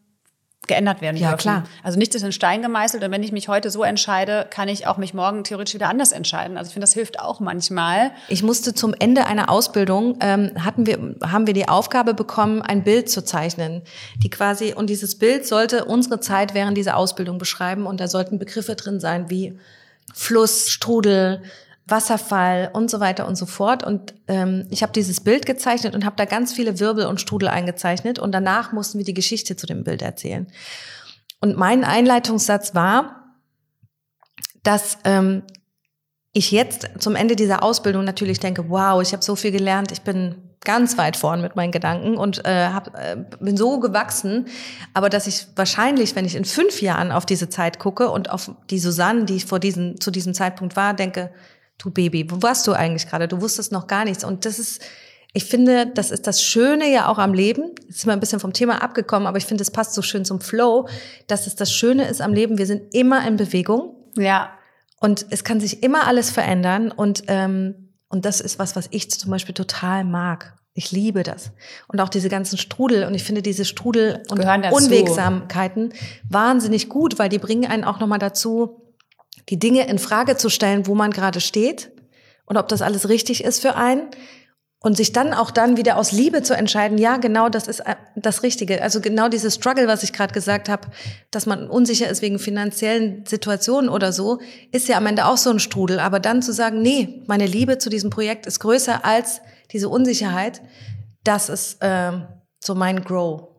geändert 0.68 1.02
werden 1.02 1.18
ja, 1.18 1.30
dürfen. 1.30 1.42
klar. 1.42 1.64
Also 1.84 1.98
nicht 1.98 2.16
das 2.16 2.24
in 2.24 2.32
Stein 2.32 2.62
gemeißelt 2.62 3.04
und 3.04 3.12
wenn 3.12 3.24
ich 3.24 3.32
mich 3.32 3.48
heute 3.48 3.70
so 3.70 3.84
entscheide, 3.84 4.48
kann 4.50 4.68
ich 4.68 4.88
auch 4.88 4.98
mich 4.98 5.14
morgen 5.14 5.44
theoretisch 5.44 5.76
wieder 5.76 5.90
anders 5.90 6.12
entscheiden. 6.12 6.58
Also 6.58 6.70
ich 6.70 6.74
finde, 6.74 6.86
das 6.86 6.94
hilft 6.94 7.20
auch 7.20 7.40
manchmal. 7.40 8.12
Ich 8.30 8.44
musste 8.44 8.74
zum 8.74 8.94
Ende 8.98 9.26
einer 9.28 9.50
Ausbildung, 9.50 10.18
ähm, 10.22 10.52
hatten 10.64 10.86
wir, 10.86 10.98
haben 11.24 11.48
wir 11.48 11.54
die 11.54 11.68
Aufgabe 11.68 12.14
bekommen, 12.14 12.62
ein 12.62 12.84
Bild 12.84 13.10
zu 13.10 13.24
zeichnen, 13.24 13.84
die 14.24 14.30
quasi, 14.30 14.74
und 14.74 14.90
dieses 14.90 15.18
Bild 15.18 15.46
sollte 15.46 15.86
unsere 15.86 16.20
Zeit 16.20 16.54
während 16.54 16.78
dieser 16.78 16.98
Ausbildung 16.98 17.38
beschreiben 17.38 17.86
und 17.86 18.00
da 18.00 18.08
sollten 18.08 18.40
Begriffe 18.40 18.76
drin 18.76 19.00
sein 19.00 19.30
wie 19.30 19.60
Fluss, 20.14 20.70
Strudel, 20.70 21.42
Wasserfall 21.88 22.72
und 22.74 22.90
so 22.90 23.00
weiter 23.00 23.28
und 23.28 23.36
so 23.36 23.46
fort. 23.46 23.84
Und 23.84 24.16
ähm, 24.28 24.68
ich 24.72 24.82
habe 24.82 24.92
dieses 24.92 25.22
Bild 25.22 25.46
gezeichnet 25.46 25.94
und 25.96 26.06
habe 26.06 26.16
da 26.16 26.26
ganz 26.26 26.54
viele 26.54 26.80
Wirbel 26.80 27.06
und 27.06 27.22
Strudel 27.22 27.50
eingezeichnet. 27.50 28.18
Und 28.18 28.32
danach 28.32 28.72
mussten 28.72 28.98
wir 28.98 29.06
die 29.06 29.14
Geschichte 29.14 29.56
zu 29.56 29.68
dem 29.68 29.84
Bild 29.84 30.02
erzählen. 30.02 30.48
Und 31.42 31.58
mein 31.58 31.84
Einleitungssatz 31.84 32.74
war, 32.74 33.36
dass 34.64 34.98
ähm, 35.04 35.44
ich 36.34 36.52
jetzt 36.52 36.90
zum 36.98 37.16
Ende 37.16 37.36
dieser 37.36 37.64
Ausbildung 37.64 38.04
natürlich 38.04 38.40
denke, 38.40 38.70
wow, 38.70 39.02
ich 39.02 39.14
habe 39.14 39.24
so 39.24 39.36
viel 39.36 39.52
gelernt, 39.52 39.92
ich 39.92 40.02
bin 40.02 40.36
ganz 40.66 40.98
weit 40.98 41.16
vorn 41.16 41.42
mit 41.42 41.56
meinen 41.56 41.72
Gedanken 41.72 42.18
und 42.18 42.44
äh, 42.44 42.70
hab, 42.74 42.94
äh, 42.96 43.16
bin 43.40 43.56
so 43.56 43.80
gewachsen, 43.80 44.48
aber 44.94 45.10
dass 45.10 45.28
ich 45.28 45.48
wahrscheinlich, 45.56 46.16
wenn 46.16 46.26
ich 46.26 46.36
in 46.36 46.44
fünf 46.44 46.82
Jahren 46.82 47.12
auf 47.12 47.26
diese 47.26 47.48
Zeit 47.48 47.80
gucke 47.80 48.10
und 48.10 48.32
auf 48.32 48.52
die 48.72 48.80
Susanne, 48.80 49.26
die 49.26 49.36
ich 49.36 49.46
vor 49.46 49.60
diesem, 49.60 50.02
zu 50.02 50.10
diesem 50.12 50.34
Zeitpunkt 50.34 50.76
war, 50.76 50.94
denke, 50.94 51.32
du 51.78 51.92
Baby, 51.92 52.30
wo 52.30 52.42
warst 52.42 52.68
du 52.68 52.74
eigentlich 52.74 53.08
gerade? 53.08 53.28
Du 53.28 53.42
wusstest 53.42 53.72
noch 53.72 53.88
gar 53.88 54.06
nichts. 54.06 54.24
Und 54.24 54.46
das 54.46 54.60
ist, 54.60 54.82
ich 55.34 55.46
finde, 55.46 55.88
das 55.88 56.12
ist 56.12 56.28
das 56.28 56.42
Schöne 56.42 56.92
ja 56.92 57.08
auch 57.08 57.18
am 57.18 57.34
Leben. 57.34 57.72
Jetzt 57.88 58.00
sind 58.00 58.08
wir 58.08 58.14
ein 58.14 58.20
bisschen 58.20 58.40
vom 58.40 58.54
Thema 58.54 58.82
abgekommen, 58.82 59.28
aber 59.28 59.38
ich 59.38 59.46
finde, 59.46 59.62
es 59.62 59.72
passt 59.72 59.94
so 59.94 60.02
schön 60.02 60.26
zum 60.26 60.42
Flow, 60.42 60.88
dass 61.28 61.48
es 61.48 61.56
das 61.56 61.72
Schöne 61.72 62.08
ist 62.08 62.22
am 62.22 62.34
Leben. 62.34 62.58
Wir 62.58 62.66
sind 62.66 62.94
immer 62.94 63.26
in 63.28 63.38
Bewegung. 63.38 63.96
Ja. 64.16 64.52
Und 65.00 65.26
es 65.30 65.44
kann 65.44 65.60
sich 65.60 65.84
immer 65.84 66.08
alles 66.08 66.32
verändern. 66.32 66.92
Und, 66.92 67.24
ähm, 67.28 67.92
und 68.08 68.26
das 68.26 68.42
ist 68.42 68.60
was, 68.60 68.76
was 68.76 68.88
ich 68.92 69.12
zum 69.12 69.32
Beispiel 69.32 69.54
total 69.54 70.04
mag. 70.04 70.56
Ich 70.78 70.92
liebe 70.92 71.24
das. 71.24 71.52
Und 71.88 72.02
auch 72.02 72.10
diese 72.10 72.28
ganzen 72.28 72.58
Strudel. 72.58 73.06
Und 73.06 73.14
ich 73.14 73.24
finde 73.24 73.42
diese 73.42 73.64
Strudel 73.64 74.24
und 74.30 74.40
Unwegsamkeiten 74.40 75.94
wahnsinnig 76.30 76.90
gut, 76.90 77.18
weil 77.18 77.30
die 77.30 77.40
bringen 77.40 77.66
einen 77.66 77.86
auch 77.86 78.00
nochmal 78.00 78.20
dazu, 78.20 78.85
die 79.50 79.60
Dinge 79.60 79.88
in 79.88 80.00
Frage 80.00 80.38
zu 80.38 80.50
stellen, 80.50 80.88
wo 80.88 80.96
man 80.96 81.12
gerade 81.12 81.42
steht 81.42 81.92
und 82.46 82.58
ob 82.58 82.68
das 82.68 82.82
alles 82.82 83.10
richtig 83.10 83.44
ist 83.44 83.62
für 83.62 83.76
einen 83.76 84.10
und 84.86 84.96
sich 84.96 85.14
dann 85.14 85.34
auch 85.34 85.50
dann 85.50 85.78
wieder 85.78 85.98
aus 85.98 86.12
Liebe 86.12 86.44
zu 86.44 86.56
entscheiden, 86.56 87.00
ja, 87.00 87.18
genau, 87.18 87.50
das 87.50 87.68
ist 87.68 87.80
äh, 87.80 87.96
das 88.16 88.44
Richtige. 88.44 88.84
Also 88.84 89.02
genau 89.02 89.30
dieses 89.30 89.56
Struggle, 89.56 89.88
was 89.88 90.04
ich 90.04 90.14
gerade 90.14 90.32
gesagt 90.32 90.70
habe, 90.70 90.90
dass 91.32 91.48
man 91.48 91.68
unsicher 91.68 92.08
ist 92.08 92.22
wegen 92.22 92.38
finanziellen 92.38 93.26
Situationen 93.26 93.90
oder 93.90 94.14
so, 94.14 94.40
ist 94.72 94.88
ja 94.88 94.98
am 94.98 95.08
Ende 95.08 95.26
auch 95.26 95.38
so 95.38 95.50
ein 95.50 95.58
Strudel. 95.58 96.00
Aber 96.00 96.20
dann 96.20 96.44
zu 96.44 96.54
sagen, 96.54 96.84
nee, 96.84 97.24
meine 97.26 97.48
Liebe 97.48 97.80
zu 97.80 97.90
diesem 97.90 98.12
Projekt 98.12 98.46
ist 98.46 98.60
größer 98.60 99.04
als 99.04 99.42
diese 99.72 99.90
Unsicherheit, 99.90 100.62
das 101.24 101.50
ist 101.50 101.82
äh, 101.82 102.12
so 102.64 102.76
mein 102.76 103.04
Grow 103.04 103.55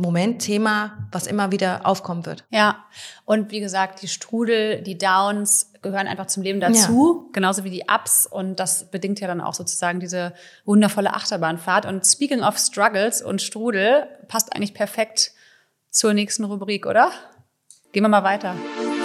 Moment, 0.00 0.40
Thema, 0.42 1.08
was 1.10 1.26
immer 1.26 1.50
wieder 1.50 1.80
aufkommen 1.84 2.24
wird. 2.24 2.44
Ja, 2.50 2.84
und 3.24 3.50
wie 3.50 3.58
gesagt, 3.58 4.00
die 4.00 4.06
Strudel, 4.06 4.80
die 4.82 4.96
Downs 4.96 5.72
gehören 5.82 6.06
einfach 6.06 6.26
zum 6.26 6.44
Leben 6.44 6.60
dazu, 6.60 7.24
ja. 7.24 7.30
genauso 7.32 7.64
wie 7.64 7.70
die 7.70 7.82
Ups. 7.92 8.24
Und 8.24 8.60
das 8.60 8.92
bedingt 8.92 9.18
ja 9.18 9.26
dann 9.26 9.40
auch 9.40 9.54
sozusagen 9.54 9.98
diese 9.98 10.34
wundervolle 10.64 11.14
Achterbahnfahrt. 11.14 11.84
Und 11.84 12.06
speaking 12.06 12.42
of 12.42 12.58
Struggles 12.58 13.22
und 13.22 13.42
Strudel, 13.42 14.06
passt 14.28 14.54
eigentlich 14.54 14.72
perfekt 14.72 15.32
zur 15.90 16.14
nächsten 16.14 16.44
Rubrik, 16.44 16.86
oder? 16.86 17.10
Gehen 17.90 18.04
wir 18.04 18.08
mal 18.08 18.22
weiter. 18.22 18.54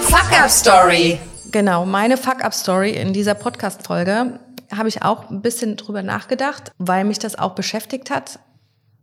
Fuck-Up-Story. 0.01 1.19
Genau, 1.51 1.88
meine 1.88 2.17
Fuck-Up-Story 2.17 2.91
in 2.91 3.13
dieser 3.13 3.34
Podcast-Folge 3.34 4.39
habe 4.71 4.89
ich 4.89 5.01
auch 5.01 5.32
ein 5.32 5.41
bisschen 5.41 5.75
drüber 5.75 6.03
nachgedacht, 6.03 6.71
weil 6.77 7.03
mich 7.03 7.17
das 7.17 7.38
auch 7.38 7.56
beschäftigt 7.56 8.12
hat. 8.12 8.38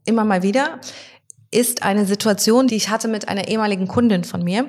Immer 0.04 0.24
mal 0.24 0.44
wieder 0.44 0.78
ist 1.50 1.82
eine 1.82 2.06
Situation, 2.06 2.66
die 2.66 2.76
ich 2.76 2.90
hatte 2.90 3.08
mit 3.08 3.28
einer 3.28 3.48
ehemaligen 3.48 3.88
Kundin 3.88 4.24
von 4.24 4.42
mir, 4.42 4.66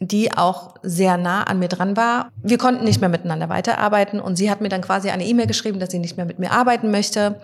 die 0.00 0.36
auch 0.36 0.74
sehr 0.82 1.16
nah 1.16 1.44
an 1.44 1.58
mir 1.58 1.68
dran 1.68 1.96
war. 1.96 2.32
Wir 2.42 2.58
konnten 2.58 2.84
nicht 2.84 3.00
mehr 3.00 3.08
miteinander 3.08 3.48
weiterarbeiten 3.48 4.20
und 4.20 4.36
sie 4.36 4.50
hat 4.50 4.60
mir 4.60 4.68
dann 4.68 4.82
quasi 4.82 5.10
eine 5.10 5.26
E-Mail 5.26 5.46
geschrieben, 5.46 5.78
dass 5.78 5.90
sie 5.90 6.00
nicht 6.00 6.16
mehr 6.16 6.26
mit 6.26 6.38
mir 6.38 6.50
arbeiten 6.50 6.90
möchte. 6.90 7.40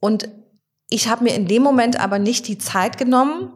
Und 0.00 0.28
ich 0.88 1.08
habe 1.08 1.24
mir 1.24 1.34
in 1.34 1.46
dem 1.46 1.62
Moment 1.62 1.98
aber 1.98 2.18
nicht 2.18 2.46
die 2.46 2.58
Zeit 2.58 2.96
genommen, 2.96 3.52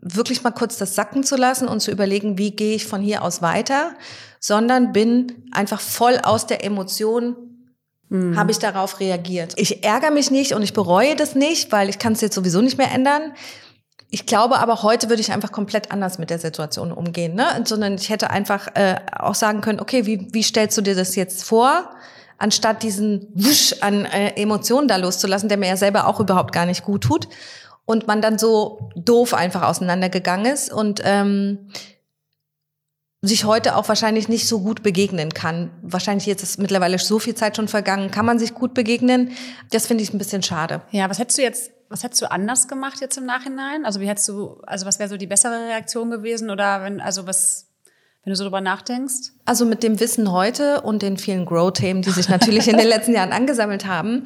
wirklich 0.00 0.42
mal 0.42 0.52
kurz 0.52 0.78
das 0.78 0.94
sacken 0.94 1.24
zu 1.24 1.36
lassen 1.36 1.68
und 1.68 1.80
zu 1.80 1.90
überlegen, 1.90 2.38
wie 2.38 2.52
gehe 2.52 2.76
ich 2.76 2.86
von 2.86 3.02
hier 3.02 3.22
aus 3.22 3.42
weiter, 3.42 3.92
sondern 4.40 4.92
bin 4.92 5.44
einfach 5.50 5.80
voll 5.80 6.18
aus 6.22 6.46
der 6.46 6.64
Emotion 6.64 7.36
mhm. 8.08 8.36
habe 8.36 8.50
ich 8.50 8.58
darauf 8.58 9.00
reagiert. 9.00 9.54
Ich 9.56 9.84
ärgere 9.84 10.10
mich 10.10 10.30
nicht 10.30 10.54
und 10.54 10.62
ich 10.62 10.72
bereue 10.72 11.16
das 11.16 11.34
nicht, 11.34 11.72
weil 11.72 11.88
ich 11.88 11.98
kann 11.98 12.12
es 12.12 12.20
jetzt 12.20 12.34
sowieso 12.34 12.60
nicht 12.60 12.78
mehr 12.78 12.90
ändern. 12.92 13.32
Ich 14.10 14.26
glaube 14.26 14.58
aber, 14.58 14.82
heute 14.82 15.08
würde 15.08 15.20
ich 15.20 15.32
einfach 15.32 15.50
komplett 15.50 15.90
anders 15.90 16.18
mit 16.18 16.30
der 16.30 16.38
Situation 16.38 16.92
umgehen, 16.92 17.34
ne? 17.34 17.46
sondern 17.64 17.94
ich 17.94 18.08
hätte 18.08 18.30
einfach 18.30 18.68
äh, 18.74 18.96
auch 19.18 19.34
sagen 19.34 19.60
können, 19.60 19.80
okay, 19.80 20.06
wie, 20.06 20.28
wie 20.32 20.42
stellst 20.42 20.78
du 20.78 20.82
dir 20.82 20.94
das 20.94 21.16
jetzt 21.16 21.44
vor? 21.44 21.90
anstatt 22.38 22.82
diesen 22.82 23.28
Wusch 23.34 23.74
an 23.80 24.04
äh, 24.04 24.40
Emotionen 24.40 24.88
da 24.88 24.96
loszulassen, 24.96 25.48
der 25.48 25.58
mir 25.58 25.68
ja 25.68 25.76
selber 25.76 26.06
auch 26.06 26.20
überhaupt 26.20 26.52
gar 26.52 26.66
nicht 26.66 26.84
gut 26.84 27.02
tut. 27.02 27.28
Und 27.84 28.08
man 28.08 28.20
dann 28.20 28.36
so 28.36 28.90
doof 28.96 29.32
einfach 29.32 29.62
auseinandergegangen 29.62 30.52
ist 30.52 30.72
und 30.72 31.00
ähm, 31.04 31.70
sich 33.22 33.44
heute 33.44 33.76
auch 33.76 33.88
wahrscheinlich 33.88 34.28
nicht 34.28 34.46
so 34.46 34.60
gut 34.60 34.82
begegnen 34.82 35.32
kann. 35.32 35.70
Wahrscheinlich 35.82 36.26
jetzt 36.26 36.42
ist 36.42 36.58
mittlerweile 36.58 36.98
so 36.98 37.18
viel 37.18 37.34
Zeit 37.34 37.56
schon 37.56 37.68
vergangen, 37.68 38.10
kann 38.10 38.26
man 38.26 38.38
sich 38.38 38.54
gut 38.54 38.74
begegnen. 38.74 39.32
Das 39.70 39.86
finde 39.86 40.04
ich 40.04 40.12
ein 40.12 40.18
bisschen 40.18 40.42
schade. 40.42 40.82
Ja, 40.90 41.08
was 41.08 41.18
hättest 41.18 41.38
du 41.38 41.42
jetzt, 41.42 41.70
was 41.88 42.02
hättest 42.02 42.22
du 42.22 42.30
anders 42.30 42.68
gemacht 42.68 43.00
jetzt 43.00 43.16
im 43.16 43.26
Nachhinein? 43.26 43.84
Also 43.84 44.00
wie 44.00 44.08
hättest 44.08 44.28
du, 44.28 44.60
also 44.66 44.86
was 44.86 44.98
wäre 44.98 45.08
so 45.08 45.16
die 45.16 45.26
bessere 45.26 45.68
Reaktion 45.68 46.10
gewesen 46.10 46.50
oder 46.50 46.82
wenn, 46.82 47.00
also 47.00 47.26
was, 47.26 47.68
wenn 48.22 48.32
du 48.32 48.36
so 48.36 48.44
drüber 48.44 48.60
nachdenkst? 48.60 49.32
Also 49.44 49.64
mit 49.64 49.82
dem 49.82 49.98
Wissen 49.98 50.30
heute 50.30 50.82
und 50.82 51.02
den 51.02 51.16
vielen 51.16 51.46
Grow-Themen, 51.46 52.02
die 52.02 52.10
sich 52.10 52.28
natürlich 52.28 52.68
in 52.68 52.76
den 52.76 52.88
letzten 52.88 53.14
Jahren 53.14 53.32
angesammelt 53.32 53.86
haben, 53.86 54.24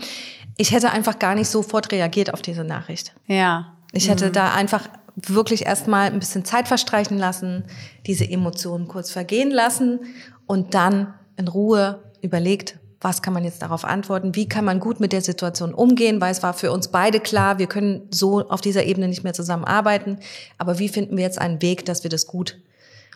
ich 0.57 0.72
hätte 0.72 0.90
einfach 0.90 1.18
gar 1.18 1.35
nicht 1.37 1.48
sofort 1.48 1.92
reagiert 1.92 2.35
auf 2.35 2.42
diese 2.42 2.64
Nachricht. 2.64 3.14
Ja. 3.26 3.76
Ich 3.92 4.09
hätte 4.09 4.29
mhm. 4.29 4.33
da 4.33 4.53
einfach 4.53 4.88
wirklich 5.26 5.66
erstmal 5.66 6.11
ein 6.11 6.18
bisschen 6.18 6.44
Zeit 6.44 6.68
verstreichen 6.68 7.18
lassen, 7.18 7.64
diese 8.06 8.28
Emotionen 8.28 8.88
kurz 8.88 9.11
vergehen 9.11 9.50
lassen 9.50 10.00
und 10.46 10.74
dann 10.74 11.14
in 11.37 11.48
Ruhe 11.48 12.02
überlegt, 12.22 12.78
was 13.00 13.22
kann 13.22 13.33
man 13.33 13.44
jetzt 13.44 13.62
darauf 13.62 13.85
antworten, 13.85 14.35
wie 14.35 14.48
kann 14.48 14.64
man 14.64 14.78
gut 14.78 15.00
mit 15.00 15.12
der 15.12 15.22
Situation 15.22 15.72
umgehen, 15.72 16.20
weil 16.20 16.33
es 16.33 16.42
war 16.42 16.52
für 16.52 16.70
uns 16.70 16.88
beide 16.88 17.18
klar, 17.18 17.59
wir 17.59 17.66
können 17.66 18.09
so 18.11 18.46
auf 18.48 18.61
dieser 18.61 18.85
Ebene 18.85 19.09
nicht 19.09 19.24
mehr 19.24 19.33
zusammenarbeiten, 19.33 20.18
aber 20.59 20.78
wie 20.78 20.88
finden 20.88 21.16
wir 21.16 21.24
jetzt 21.24 21.40
einen 21.40 21.62
Weg, 21.62 21.87
dass 21.87 22.02
wir 22.02 22.11
das 22.11 22.26
gut 22.26 22.59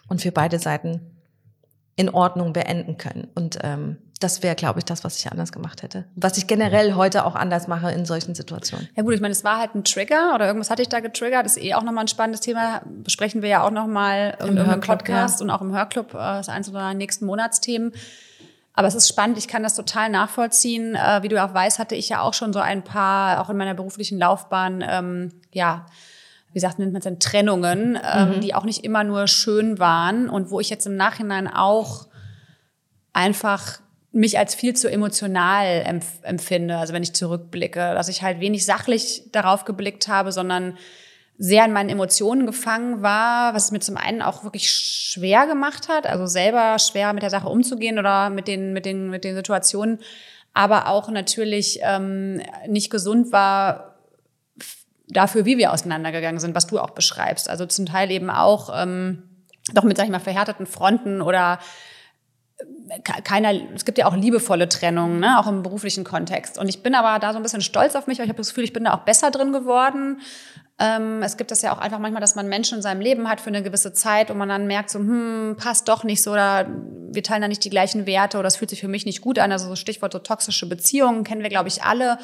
und 0.09 0.23
für 0.23 0.33
beide 0.33 0.59
Seiten 0.59 1.01
in 1.97 2.09
Ordnung 2.09 2.53
beenden 2.53 2.97
können. 2.97 3.29
Und 3.35 3.59
ähm, 3.63 3.99
das 4.25 4.43
wäre, 4.43 4.55
glaube 4.55 4.79
ich, 4.79 4.87
das, 4.87 5.05
was 5.05 5.19
ich 5.19 5.31
anders 5.31 5.53
gemacht 5.53 5.83
hätte. 5.83 6.07
Was 6.17 6.39
ich 6.39 6.47
generell 6.47 6.95
heute 6.95 7.27
auch 7.27 7.35
anders 7.35 7.69
mache 7.69 7.91
in 7.93 8.07
solchen 8.07 8.35
Situationen. 8.35 8.89
Ja 8.97 9.03
gut, 9.03 9.13
ich 9.13 9.21
meine, 9.21 9.33
es 9.33 9.45
war 9.45 9.59
halt 9.59 9.75
ein 9.75 9.85
Trigger 9.85 10.35
oder 10.35 10.47
irgendwas 10.47 10.71
hatte 10.71 10.81
ich 10.81 10.89
da 10.89 11.01
getriggert. 11.01 11.45
Das 11.45 11.59
ist 11.59 11.63
eh 11.63 11.75
auch 11.75 11.83
nochmal 11.83 12.05
ein 12.05 12.09
spannendes 12.09 12.41
Thema. 12.41 12.81
Besprechen 12.87 13.43
wir 13.43 13.51
ja 13.51 13.63
auch 13.63 13.71
nochmal 13.71 14.37
in 14.41 14.57
irgendeinem 14.57 14.81
Podcast 14.81 15.41
ja. 15.41 15.45
und 15.45 15.51
auch 15.51 15.61
im 15.61 15.73
Hörclub. 15.73 16.15
Äh, 16.15 16.17
das 16.17 16.49
ist 16.49 16.55
eins 16.55 16.69
unserer 16.69 16.95
nächsten 16.95 17.27
Monatsthemen. 17.27 17.93
Aber 18.73 18.89
es 18.89 18.95
ist 18.95 19.09
spannend, 19.09 19.37
ich 19.37 19.47
kann 19.47 19.63
das 19.63 19.75
total 19.75 20.09
nachvollziehen. 20.09 20.95
Äh, 20.95 21.23
wie 21.23 21.29
du 21.29 21.43
auch 21.45 21.53
weißt, 21.53 21.79
hatte 21.79 21.95
ich 21.95 22.09
ja 22.09 22.23
auch 22.23 22.33
schon 22.33 22.55
so 22.55 22.61
ein 22.61 22.83
paar, 22.83 23.43
auch 23.43 23.51
in 23.51 23.59
meiner 23.59 23.75
beruflichen 23.75 24.19
Laufbahn, 24.19 24.83
ähm, 24.89 25.33
ja, 25.53 25.87
wie 26.55 26.61
sagt 26.61 26.79
nennt 26.79 26.93
man 26.93 27.01
es 27.01 27.05
denn, 27.05 27.21
Trennungen, 27.21 27.99
ähm, 28.03 28.37
mhm. 28.37 28.41
die 28.41 28.55
auch 28.55 28.65
nicht 28.65 28.85
immer 28.85 29.05
nur 29.05 29.29
schön 29.29 29.79
waren 29.79 30.31
und 30.31 30.51
wo 30.51 30.61
ich 30.61 30.71
jetzt 30.71 30.87
im 30.87 30.97
Nachhinein 30.97 31.47
auch 31.47 32.07
einfach 33.13 33.81
mich 34.15 34.39
als 34.39 34.55
viel 34.55 34.75
zu 34.75 34.91
emotional 34.91 35.83
empf 35.85 36.07
empfinde, 36.23 36.79
also 36.79 36.93
wenn 36.93 37.03
ich 37.03 37.15
zurückblicke, 37.15 37.95
dass 37.95 38.09
ich 38.09 38.23
halt 38.23 38.41
wenig 38.41 38.65
sachlich 38.65 39.25
darauf 39.33 39.65
geblickt 39.65 40.09
habe, 40.09 40.31
sondern 40.33 40.79
sehr 41.37 41.65
in 41.65 41.73
meinen 41.73 41.89
Emotionen 41.89 42.47
gefangen 42.47 43.03
war, 43.03 43.55
was 43.55 43.65
es 43.65 43.71
mir 43.73 43.81
zum 43.81 43.97
einen 43.97 44.23
auch 44.23 44.45
wirklich 44.45 44.71
schwer 44.71 45.47
gemacht 45.49 45.89
hat, 45.89 46.07
also 46.07 46.27
selber 46.27 46.79
schwer 46.79 47.13
mit 47.13 47.25
der 47.25 47.31
Sache 47.31 47.49
umzugehen 47.49 47.99
oder 47.99 48.31
mit 48.31 48.47
den, 48.47 48.73
mit 48.73 48.87
den, 48.87 49.11
mit 49.11 49.25
den 49.25 49.35
Situationen, 49.35 49.99
aber 50.53 50.89
auch 50.89 51.11
natürlich 51.11 51.81
ähm, 51.83 52.41
nicht 52.69 52.91
gesund 52.91 53.33
war 53.33 53.97
dafür, 55.09 55.45
wie 55.45 55.59
wir 55.59 55.73
auseinandergegangen 55.73 56.39
sind, 56.39 56.55
was 56.55 56.69
du 56.69 56.79
auch 56.79 56.91
beschreibst. 56.91 57.51
Also 57.51 57.67
zum 57.67 57.87
Teil 57.87 58.13
eben 58.13 58.31
auch 58.31 58.71
ähm, 58.73 59.25
doch 59.73 59.83
mit, 59.83 59.97
sag 59.97 60.05
ich 60.05 60.13
mal, 60.13 60.21
verhärteten 60.21 60.67
Fronten 60.67 61.21
oder 61.21 61.59
keiner, 63.25 63.53
es 63.75 63.85
gibt 63.85 63.99
ja 63.99 64.07
auch 64.07 64.17
liebevolle 64.17 64.69
Trennungen, 64.69 65.21
ne, 65.21 65.39
auch 65.39 65.47
im 65.47 65.63
beruflichen 65.63 66.05
Kontext. 66.05 66.59
Und 66.59 66.69
ich 66.69 66.83
bin 66.83 66.95
aber 66.95 67.19
da 67.19 67.33
so 67.33 67.39
ein 67.39 67.43
bisschen 67.43 67.63
stolz 67.63 67.95
auf 67.95 68.07
mich, 68.07 68.19
weil 68.19 68.25
ich 68.25 68.31
habe 68.31 68.39
das 68.39 68.49
Gefühl, 68.49 68.65
ich 68.65 68.73
bin 68.73 68.85
da 68.85 68.95
auch 68.95 69.01
besser 69.01 69.31
drin 69.31 69.53
geworden. 69.53 70.21
Ähm, 70.79 71.23
es 71.23 71.37
gibt 71.37 71.51
das 71.51 71.63
ja 71.63 71.73
auch 71.73 71.79
einfach 71.79 71.99
manchmal, 71.99 72.21
dass 72.21 72.35
man 72.35 72.49
Menschen 72.49 72.77
in 72.77 72.83
seinem 72.83 73.01
Leben 73.01 73.29
hat 73.29 73.41
für 73.41 73.49
eine 73.49 73.63
gewisse 73.63 73.93
Zeit 73.93 74.31
und 74.31 74.39
man 74.39 74.49
dann 74.49 74.67
merkt 74.67 74.91
so, 74.91 74.99
hm, 74.99 75.57
passt 75.59 75.89
doch 75.89 76.05
nicht 76.05 76.23
so 76.23 76.33
oder 76.33 76.67
wir 77.11 77.23
teilen 77.23 77.43
da 77.43 77.49
nicht 77.49 77.65
die 77.65 77.71
gleichen 77.71 78.07
Werte 78.07 78.39
oder 78.39 78.49
es 78.49 78.57
fühlt 78.57 78.71
sich 78.71 78.81
für 78.81 78.89
mich 78.89 79.07
nicht 79.07 79.21
gut 79.21 79.39
an. 79.39 79.53
Also 79.53 79.69
so 79.69 79.77
Stichwort 79.77 80.13
so 80.13 80.19
toxische 80.19 80.69
Beziehungen 80.69 81.23
kennen 81.25 81.43
wir, 81.43 81.51
glaube 81.51 81.69
ich, 81.69 81.83
alle. 81.85 82.19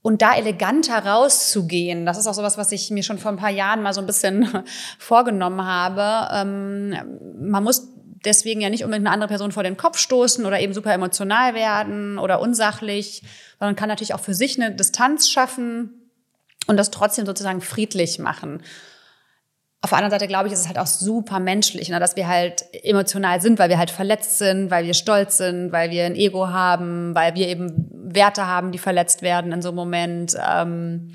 Und 0.00 0.22
da 0.22 0.34
eleganter 0.34 1.04
rauszugehen, 1.04 2.06
das 2.06 2.16
ist 2.16 2.26
auch 2.26 2.34
sowas, 2.34 2.56
was 2.56 2.72
ich 2.72 2.90
mir 2.90 3.02
schon 3.02 3.18
vor 3.18 3.32
ein 3.32 3.36
paar 3.36 3.50
Jahren 3.50 3.82
mal 3.82 3.92
so 3.92 4.00
ein 4.00 4.06
bisschen 4.06 4.64
vorgenommen 4.98 5.64
habe. 5.64 6.28
Ähm, 6.32 6.94
man 7.50 7.62
muss 7.64 7.88
deswegen 8.24 8.60
ja 8.60 8.70
nicht 8.70 8.84
unbedingt 8.84 9.06
eine 9.06 9.14
andere 9.14 9.28
Person 9.28 9.52
vor 9.52 9.62
den 9.62 9.76
Kopf 9.76 9.98
stoßen 9.98 10.44
oder 10.46 10.60
eben 10.60 10.72
super 10.72 10.92
emotional 10.92 11.54
werden 11.54 12.18
oder 12.18 12.40
unsachlich, 12.40 13.22
sondern 13.58 13.76
kann 13.76 13.88
natürlich 13.88 14.14
auch 14.14 14.20
für 14.20 14.34
sich 14.34 14.60
eine 14.60 14.74
Distanz 14.74 15.28
schaffen 15.28 16.10
und 16.66 16.76
das 16.76 16.90
trotzdem 16.90 17.26
sozusagen 17.26 17.60
friedlich 17.60 18.18
machen. 18.18 18.62
Auf 19.80 19.90
der 19.90 19.98
anderen 19.98 20.10
Seite 20.10 20.26
glaube 20.26 20.48
ich, 20.48 20.52
ist 20.52 20.60
es 20.60 20.66
halt 20.66 20.78
auch 20.78 20.88
super 20.88 21.38
menschlich, 21.38 21.88
ne, 21.88 22.00
dass 22.00 22.16
wir 22.16 22.26
halt 22.26 22.64
emotional 22.82 23.40
sind, 23.40 23.58
weil 23.58 23.68
wir 23.68 23.78
halt 23.78 23.90
verletzt 23.90 24.38
sind, 24.38 24.70
weil 24.70 24.84
wir 24.84 24.94
stolz 24.94 25.36
sind, 25.36 25.70
weil 25.70 25.90
wir 25.90 26.04
ein 26.04 26.16
Ego 26.16 26.48
haben, 26.48 27.14
weil 27.14 27.36
wir 27.36 27.46
eben 27.46 27.88
Werte 27.92 28.46
haben, 28.46 28.72
die 28.72 28.78
verletzt 28.78 29.22
werden 29.22 29.52
in 29.52 29.62
so 29.62 29.68
einem 29.68 29.76
Moment. 29.76 30.36
Ähm, 30.44 31.12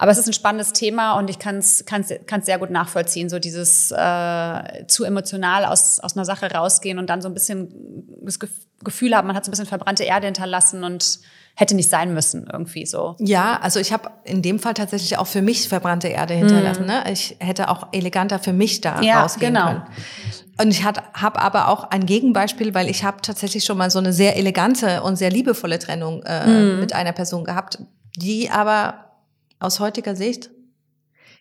aber 0.00 0.12
es 0.12 0.16
ist 0.16 0.26
ein 0.26 0.32
spannendes 0.32 0.72
Thema 0.72 1.18
und 1.18 1.28
ich 1.28 1.38
kann 1.38 1.58
es 1.58 1.84
sehr 2.40 2.58
gut 2.58 2.70
nachvollziehen, 2.70 3.28
so 3.28 3.38
dieses 3.38 3.90
äh, 3.90 4.86
zu 4.86 5.04
emotional 5.04 5.66
aus, 5.66 6.00
aus 6.00 6.16
einer 6.16 6.24
Sache 6.24 6.50
rausgehen 6.50 6.98
und 6.98 7.10
dann 7.10 7.20
so 7.20 7.28
ein 7.28 7.34
bisschen 7.34 8.06
das 8.22 8.38
Gefühl 8.82 9.14
haben, 9.14 9.26
man 9.26 9.36
hat 9.36 9.44
so 9.44 9.50
ein 9.50 9.52
bisschen 9.52 9.66
verbrannte 9.66 10.04
Erde 10.04 10.24
hinterlassen 10.24 10.84
und 10.84 11.18
hätte 11.54 11.74
nicht 11.74 11.90
sein 11.90 12.14
müssen 12.14 12.48
irgendwie 12.50 12.86
so. 12.86 13.14
Ja, 13.18 13.60
also 13.60 13.78
ich 13.78 13.92
habe 13.92 14.10
in 14.24 14.40
dem 14.40 14.58
Fall 14.58 14.72
tatsächlich 14.72 15.18
auch 15.18 15.26
für 15.26 15.42
mich 15.42 15.68
verbrannte 15.68 16.08
Erde 16.08 16.32
hinterlassen. 16.32 16.84
Mm. 16.84 16.88
Ne? 16.88 17.04
Ich 17.12 17.36
hätte 17.38 17.68
auch 17.68 17.88
eleganter 17.92 18.38
für 18.38 18.54
mich 18.54 18.80
da 18.80 19.02
ja, 19.02 19.20
rausgehen 19.20 19.52
genau. 19.52 19.66
können. 19.66 19.82
Und 20.62 20.70
ich 20.70 20.82
habe 20.82 21.02
aber 21.42 21.68
auch 21.68 21.84
ein 21.84 22.06
Gegenbeispiel, 22.06 22.72
weil 22.72 22.88
ich 22.88 23.04
habe 23.04 23.18
tatsächlich 23.20 23.64
schon 23.64 23.76
mal 23.76 23.90
so 23.90 23.98
eine 23.98 24.14
sehr 24.14 24.38
elegante 24.38 25.02
und 25.02 25.16
sehr 25.16 25.30
liebevolle 25.30 25.78
Trennung 25.78 26.22
äh, 26.22 26.46
mm. 26.46 26.80
mit 26.80 26.94
einer 26.94 27.12
Person 27.12 27.44
gehabt, 27.44 27.80
die 28.16 28.48
aber 28.48 29.09
aus 29.60 29.78
heutiger 29.78 30.16
Sicht 30.16 30.50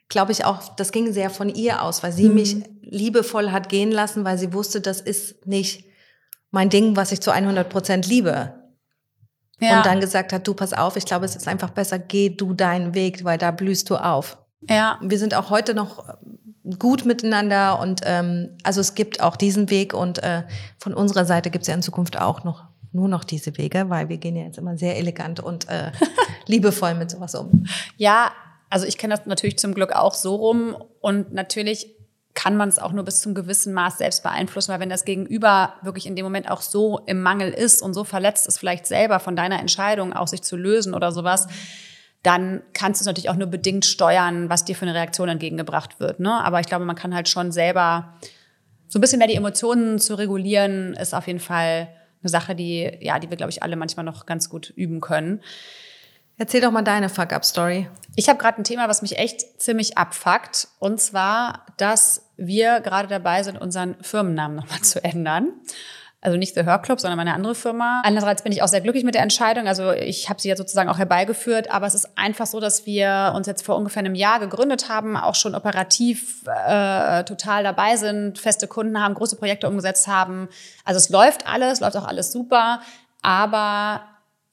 glaube 0.09 0.31
ich 0.31 0.43
auch, 0.43 0.75
das 0.75 0.91
ging 0.91 1.13
sehr 1.13 1.29
von 1.29 1.49
ihr 1.49 1.83
aus, 1.83 2.03
weil 2.03 2.11
sie 2.11 2.27
mhm. 2.27 2.35
mich 2.35 2.57
liebevoll 2.81 3.51
hat 3.51 3.69
gehen 3.69 3.91
lassen, 3.91 4.25
weil 4.25 4.37
sie 4.37 4.51
wusste, 4.51 4.81
das 4.81 4.99
ist 4.99 5.45
nicht 5.45 5.85
mein 6.51 6.69
Ding, 6.69 6.95
was 6.95 7.11
ich 7.11 7.21
zu 7.21 7.31
100 7.31 7.69
Prozent 7.69 8.07
liebe. 8.07 8.55
Ja. 9.59 9.77
Und 9.77 9.85
dann 9.85 9.99
gesagt 9.99 10.33
hat, 10.33 10.47
du 10.47 10.53
pass 10.53 10.73
auf, 10.73 10.95
ich 10.95 11.05
glaube, 11.05 11.25
es 11.25 11.35
ist 11.35 11.47
einfach 11.47 11.69
besser, 11.69 11.99
geh 11.99 12.29
du 12.29 12.53
deinen 12.53 12.95
Weg, 12.95 13.23
weil 13.23 13.37
da 13.37 13.51
blühst 13.51 13.89
du 13.89 13.97
auf. 13.97 14.37
Ja. 14.67 14.97
Wir 15.01 15.19
sind 15.19 15.35
auch 15.35 15.49
heute 15.49 15.73
noch 15.73 16.15
gut 16.79 17.05
miteinander 17.05 17.79
und 17.79 18.01
ähm, 18.03 18.57
also 18.63 18.81
es 18.81 18.95
gibt 18.95 19.21
auch 19.21 19.35
diesen 19.35 19.69
Weg 19.69 19.93
und 19.93 20.23
äh, 20.23 20.43
von 20.77 20.93
unserer 20.93 21.25
Seite 21.25 21.49
gibt 21.49 21.63
es 21.63 21.67
ja 21.67 21.73
in 21.73 21.81
Zukunft 21.81 22.19
auch 22.19 22.43
noch 22.43 22.65
nur 22.91 23.07
noch 23.07 23.23
diese 23.23 23.57
Wege, 23.57 23.89
weil 23.89 24.09
wir 24.09 24.17
gehen 24.17 24.35
ja 24.35 24.43
jetzt 24.43 24.57
immer 24.57 24.77
sehr 24.77 24.97
elegant 24.97 25.39
und 25.39 25.69
äh, 25.69 25.91
liebevoll 26.47 26.95
mit 26.95 27.11
sowas 27.11 27.35
um. 27.35 27.65
Ja, 27.97 28.31
also 28.69 28.85
ich 28.85 28.97
kenne 28.97 29.15
das 29.15 29.25
natürlich 29.25 29.57
zum 29.57 29.73
Glück 29.73 29.93
auch 29.93 30.13
so 30.13 30.35
rum 30.35 30.75
und 31.01 31.33
natürlich 31.33 31.95
kann 32.35 32.55
man 32.55 32.69
es 32.69 32.79
auch 32.79 32.93
nur 32.93 33.03
bis 33.03 33.21
zum 33.21 33.33
gewissen 33.33 33.73
Maß 33.73 33.97
selbst 33.97 34.23
beeinflussen, 34.23 34.71
weil 34.71 34.79
wenn 34.79 34.89
das 34.89 35.03
Gegenüber 35.03 35.73
wirklich 35.81 36.05
in 36.05 36.15
dem 36.15 36.23
Moment 36.23 36.49
auch 36.49 36.61
so 36.61 37.01
im 37.05 37.21
Mangel 37.21 37.51
ist 37.51 37.81
und 37.81 37.93
so 37.93 38.03
verletzt 38.03 38.47
ist, 38.47 38.59
vielleicht 38.59 38.85
selber 38.85 39.19
von 39.19 39.35
deiner 39.35 39.59
Entscheidung 39.59 40.13
auch 40.13 40.27
sich 40.27 40.41
zu 40.41 40.55
lösen 40.55 40.93
oder 40.93 41.11
sowas, 41.11 41.47
dann 42.23 42.61
kannst 42.73 43.01
du 43.01 43.03
es 43.03 43.07
natürlich 43.07 43.29
auch 43.29 43.35
nur 43.35 43.47
bedingt 43.47 43.85
steuern, 43.85 44.49
was 44.49 44.65
dir 44.65 44.75
für 44.75 44.83
eine 44.83 44.93
Reaktion 44.93 45.29
entgegengebracht 45.29 45.99
wird. 45.99 46.19
Ne? 46.19 46.31
Aber 46.31 46.59
ich 46.59 46.67
glaube, 46.67 46.85
man 46.85 46.95
kann 46.95 47.15
halt 47.15 47.29
schon 47.29 47.51
selber 47.51 48.13
so 48.87 48.99
ein 48.99 49.01
bisschen 49.01 49.19
mehr 49.19 49.27
die 49.27 49.35
Emotionen 49.35 49.99
zu 49.99 50.15
regulieren, 50.15 50.93
ist 50.93 51.13
auf 51.13 51.27
jeden 51.27 51.39
Fall 51.39 51.89
eine 52.21 52.29
Sache, 52.29 52.55
die, 52.55 52.97
ja, 53.01 53.19
die 53.19 53.29
wir, 53.29 53.37
glaube 53.37 53.51
ich, 53.51 53.63
alle 53.63 53.75
manchmal 53.75 54.05
noch 54.05 54.25
ganz 54.25 54.49
gut 54.49 54.71
üben 54.75 55.01
können. 55.01 55.41
Erzähl 56.37 56.61
doch 56.61 56.71
mal 56.71 56.83
deine 56.83 57.09
Fuck-Up-Story. 57.09 57.89
Ich 58.15 58.29
habe 58.29 58.39
gerade 58.39 58.61
ein 58.61 58.63
Thema, 58.63 58.87
was 58.87 59.01
mich 59.01 59.17
echt 59.17 59.61
ziemlich 59.61 59.97
abfuckt. 59.97 60.69
Und 60.79 61.01
zwar, 61.01 61.65
dass 61.75 62.29
wir 62.37 62.79
gerade 62.79 63.09
dabei 63.09 63.43
sind, 63.43 63.59
unseren 63.59 64.01
Firmennamen 64.01 64.55
nochmal 64.55 64.79
zu 64.81 65.03
ändern. 65.03 65.51
Also 66.21 66.37
nicht 66.37 66.53
The 66.53 66.65
Hörclub, 66.65 66.99
sondern 66.99 67.15
meine 67.17 67.33
andere 67.33 67.55
Firma. 67.55 68.01
Andererseits 68.03 68.43
bin 68.43 68.51
ich 68.51 68.61
auch 68.61 68.67
sehr 68.67 68.81
glücklich 68.81 69.05
mit 69.05 69.15
der 69.15 69.21
Entscheidung. 69.21 69.67
Also 69.67 69.91
ich 69.93 70.29
habe 70.29 70.41
sie 70.41 70.49
ja 70.49 70.57
sozusagen 70.57 70.89
auch 70.89 70.97
herbeigeführt. 70.97 71.71
Aber 71.71 71.87
es 71.87 71.95
ist 71.95 72.09
einfach 72.17 72.45
so, 72.45 72.59
dass 72.59 72.85
wir 72.85 73.31
uns 73.35 73.47
jetzt 73.47 73.65
vor 73.65 73.77
ungefähr 73.77 74.01
einem 74.01 74.15
Jahr 74.15 74.41
gegründet 74.41 74.89
haben, 74.89 75.15
auch 75.15 75.35
schon 75.35 75.55
operativ 75.55 76.43
äh, 76.45 77.23
total 77.23 77.63
dabei 77.63 77.95
sind, 77.95 78.37
feste 78.37 78.67
Kunden 78.67 79.01
haben, 79.01 79.13
große 79.13 79.37
Projekte 79.37 79.69
umgesetzt 79.69 80.07
haben. 80.07 80.49
Also 80.83 80.97
es 80.97 81.07
läuft 81.07 81.47
alles, 81.47 81.79
läuft 81.79 81.95
auch 81.95 82.07
alles 82.07 82.33
super. 82.33 82.81
Aber 83.21 84.01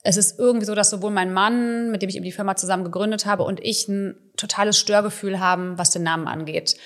es 0.05 0.17
ist 0.17 0.39
irgendwie 0.39 0.67
so, 0.67 0.77
dass 0.77 0.91
sowohl 0.91 1.11
mein 1.11 1.33
Mann, 1.33 1.91
mit 1.91 2.01
dem 2.01 2.09
ich 2.09 2.15
eben 2.15 2.25
die 2.25 2.31
Firma 2.31 2.55
zusammen 2.55 2.85
gegründet 2.85 3.27
habe, 3.27 3.43
und 3.43 3.59
ich 3.61 3.89
ein 3.89 4.15
totales 4.37 4.79
Störgefühl 4.79 5.41
haben, 5.41 5.79
was 5.79 5.91
den 5.91 6.05
Namen 6.05 6.29
angeht. 6.29 6.77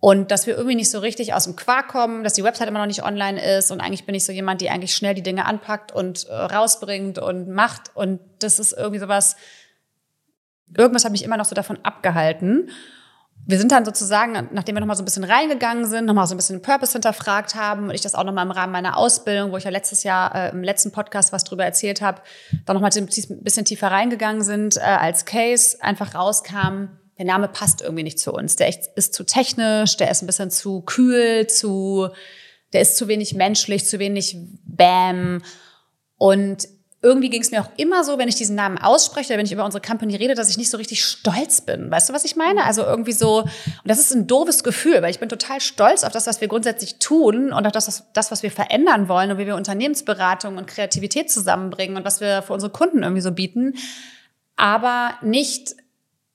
Und 0.00 0.30
dass 0.30 0.46
wir 0.46 0.54
irgendwie 0.54 0.76
nicht 0.76 0.90
so 0.90 0.98
richtig 0.98 1.32
aus 1.32 1.44
dem 1.44 1.56
Quark 1.56 1.88
kommen, 1.88 2.24
dass 2.24 2.34
die 2.34 2.44
Website 2.44 2.68
immer 2.68 2.78
noch 2.78 2.86
nicht 2.86 3.02
online 3.02 3.42
ist. 3.58 3.70
Und 3.70 3.80
eigentlich 3.80 4.04
bin 4.04 4.14
ich 4.14 4.24
so 4.24 4.32
jemand, 4.32 4.60
die 4.60 4.68
eigentlich 4.68 4.94
schnell 4.94 5.14
die 5.14 5.22
Dinge 5.22 5.46
anpackt 5.46 5.92
und 5.92 6.28
äh, 6.28 6.34
rausbringt 6.34 7.18
und 7.18 7.48
macht. 7.48 7.90
Und 7.94 8.20
das 8.40 8.58
ist 8.58 8.72
irgendwie 8.72 9.00
sowas, 9.00 9.36
irgendwas 10.76 11.04
hat 11.04 11.12
mich 11.12 11.24
immer 11.24 11.38
noch 11.38 11.46
so 11.46 11.54
davon 11.54 11.78
abgehalten 11.82 12.70
wir 13.46 13.58
sind 13.58 13.72
dann 13.72 13.84
sozusagen, 13.84 14.48
nachdem 14.52 14.74
wir 14.74 14.80
nochmal 14.80 14.96
so 14.96 15.02
ein 15.02 15.04
bisschen 15.04 15.24
reingegangen 15.24 15.84
sind, 15.84 16.06
nochmal 16.06 16.26
so 16.26 16.34
ein 16.34 16.38
bisschen 16.38 16.62
Purpose 16.62 16.92
hinterfragt 16.92 17.54
haben 17.54 17.84
und 17.88 17.94
ich 17.94 18.00
das 18.00 18.14
auch 18.14 18.24
nochmal 18.24 18.46
im 18.46 18.50
Rahmen 18.50 18.72
meiner 18.72 18.96
Ausbildung, 18.96 19.52
wo 19.52 19.58
ich 19.58 19.64
ja 19.64 19.70
letztes 19.70 20.02
Jahr 20.02 20.34
äh, 20.34 20.50
im 20.50 20.62
letzten 20.62 20.92
Podcast 20.92 21.32
was 21.32 21.44
drüber 21.44 21.64
erzählt 21.64 22.00
habe, 22.00 22.22
dann 22.64 22.74
nochmal 22.74 22.90
ein 22.96 23.06
bisschen 23.06 23.64
tiefer 23.64 23.90
reingegangen 23.90 24.42
sind, 24.42 24.78
äh, 24.78 24.80
als 24.80 25.26
Case 25.26 25.76
einfach 25.80 26.14
rauskam, 26.14 26.88
der 27.18 27.24
Name 27.24 27.48
passt 27.48 27.82
irgendwie 27.82 28.02
nicht 28.02 28.18
zu 28.18 28.32
uns. 28.32 28.56
Der 28.56 28.72
ist 28.96 29.14
zu 29.14 29.24
technisch, 29.24 29.96
der 29.96 30.10
ist 30.10 30.22
ein 30.22 30.26
bisschen 30.26 30.50
zu 30.50 30.80
kühl, 30.82 31.46
zu, 31.46 32.08
der 32.72 32.80
ist 32.80 32.96
zu 32.96 33.08
wenig 33.08 33.34
menschlich, 33.34 33.86
zu 33.86 33.98
wenig 33.98 34.36
Bam. 34.64 35.42
Und 36.16 36.68
irgendwie 37.04 37.28
ging 37.28 37.42
es 37.42 37.50
mir 37.50 37.60
auch 37.60 37.68
immer 37.76 38.02
so, 38.02 38.16
wenn 38.16 38.28
ich 38.28 38.34
diesen 38.34 38.56
Namen 38.56 38.78
ausspreche, 38.78 39.36
wenn 39.36 39.44
ich 39.44 39.52
über 39.52 39.64
unsere 39.64 39.82
Company 39.82 40.16
rede, 40.16 40.34
dass 40.34 40.48
ich 40.48 40.56
nicht 40.56 40.70
so 40.70 40.78
richtig 40.78 41.04
stolz 41.04 41.60
bin. 41.60 41.90
Weißt 41.90 42.08
du, 42.08 42.14
was 42.14 42.24
ich 42.24 42.34
meine? 42.34 42.64
Also 42.64 42.82
irgendwie 42.82 43.12
so, 43.12 43.42
und 43.42 43.50
das 43.84 43.98
ist 43.98 44.12
ein 44.12 44.26
doofes 44.26 44.64
Gefühl, 44.64 45.02
weil 45.02 45.10
ich 45.10 45.20
bin 45.20 45.28
total 45.28 45.60
stolz 45.60 46.02
auf 46.02 46.12
das, 46.12 46.26
was 46.26 46.40
wir 46.40 46.48
grundsätzlich 46.48 46.98
tun 46.98 47.52
und 47.52 47.66
auf 47.66 47.72
das, 47.72 48.04
das 48.14 48.30
was 48.30 48.42
wir 48.42 48.50
verändern 48.50 49.06
wollen 49.06 49.30
und 49.30 49.38
wie 49.38 49.46
wir 49.46 49.54
Unternehmensberatung 49.54 50.56
und 50.56 50.66
Kreativität 50.66 51.30
zusammenbringen 51.30 51.98
und 51.98 52.06
was 52.06 52.22
wir 52.22 52.40
für 52.40 52.54
unsere 52.54 52.72
Kunden 52.72 53.02
irgendwie 53.02 53.22
so 53.22 53.32
bieten. 53.32 53.74
Aber 54.56 55.10
nicht 55.20 55.76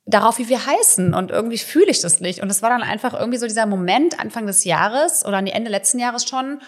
darauf, 0.10 0.40
wie 0.40 0.50
wir 0.50 0.66
heißen. 0.66 1.14
Und 1.14 1.32
irgendwie 1.32 1.58
fühle 1.58 1.90
ich 1.90 2.02
das 2.02 2.20
nicht. 2.20 2.42
Und 2.42 2.50
es 2.50 2.62
war 2.62 2.70
dann 2.70 2.82
einfach 2.82 3.14
irgendwie 3.14 3.38
so 3.38 3.48
dieser 3.48 3.66
Moment 3.66 4.20
Anfang 4.20 4.48
des 4.48 4.64
Jahres 4.64 5.26
oder 5.26 5.38
an 5.38 5.46
die 5.46 5.52
Ende 5.52 5.70
letzten 5.70 6.00
Jahres 6.00 6.28
schon, 6.28 6.62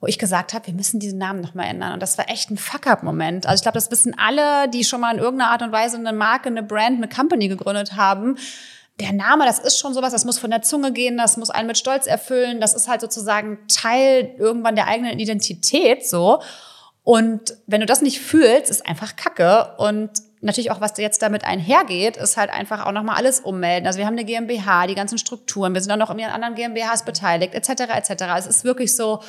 wo 0.00 0.06
ich 0.06 0.18
gesagt 0.18 0.54
habe, 0.54 0.66
wir 0.66 0.74
müssen 0.74 0.98
diesen 0.98 1.18
Namen 1.18 1.40
nochmal 1.40 1.66
ändern. 1.66 1.92
Und 1.92 2.00
das 2.00 2.18
war 2.18 2.28
echt 2.28 2.50
ein 2.50 2.56
Fuck-up-Moment. 2.56 3.46
Also 3.46 3.60
ich 3.60 3.62
glaube, 3.62 3.76
das 3.76 3.90
wissen 3.90 4.18
alle, 4.18 4.68
die 4.68 4.84
schon 4.84 5.00
mal 5.00 5.14
in 5.14 5.20
irgendeiner 5.20 5.50
Art 5.50 5.62
und 5.62 5.72
Weise 5.72 5.98
eine 5.98 6.12
Marke, 6.12 6.48
eine 6.48 6.62
Brand, 6.62 6.96
eine 6.96 7.08
Company 7.08 7.48
gegründet 7.48 7.96
haben. 7.96 8.36
Der 8.98 9.12
Name, 9.12 9.46
das 9.46 9.58
ist 9.58 9.78
schon 9.78 9.94
sowas, 9.94 10.12
das 10.12 10.24
muss 10.24 10.38
von 10.38 10.50
der 10.50 10.62
Zunge 10.62 10.92
gehen, 10.92 11.16
das 11.16 11.36
muss 11.36 11.48
einen 11.48 11.68
mit 11.68 11.78
Stolz 11.78 12.06
erfüllen, 12.06 12.60
das 12.60 12.74
ist 12.74 12.86
halt 12.86 13.00
sozusagen 13.00 13.58
Teil 13.66 14.34
irgendwann 14.36 14.74
der 14.74 14.88
eigenen 14.88 15.18
Identität 15.18 16.06
so. 16.06 16.42
Und 17.02 17.56
wenn 17.66 17.80
du 17.80 17.86
das 17.86 18.02
nicht 18.02 18.20
fühlst, 18.20 18.70
ist 18.70 18.86
einfach 18.86 19.16
Kacke. 19.16 19.74
Und 19.78 20.10
natürlich 20.40 20.70
auch, 20.70 20.80
was 20.80 20.96
jetzt 20.96 21.22
damit 21.22 21.44
einhergeht, 21.44 22.16
ist 22.16 22.36
halt 22.36 22.50
einfach 22.50 22.86
auch 22.86 22.92
nochmal 22.92 23.16
alles 23.16 23.40
ummelden. 23.40 23.86
Also 23.86 23.98
wir 23.98 24.06
haben 24.06 24.14
eine 24.14 24.24
GmbH, 24.24 24.86
die 24.86 24.94
ganzen 24.94 25.18
Strukturen, 25.18 25.74
wir 25.74 25.80
sind 25.80 25.92
auch 25.92 25.96
noch 25.96 26.10
in 26.10 26.20
anderen 26.24 26.54
GmbHs 26.54 27.04
beteiligt, 27.04 27.54
etc. 27.54 27.82
etc. 27.94 28.24
Es 28.38 28.46
ist 28.46 28.64
wirklich 28.64 28.96
so, 28.96 29.22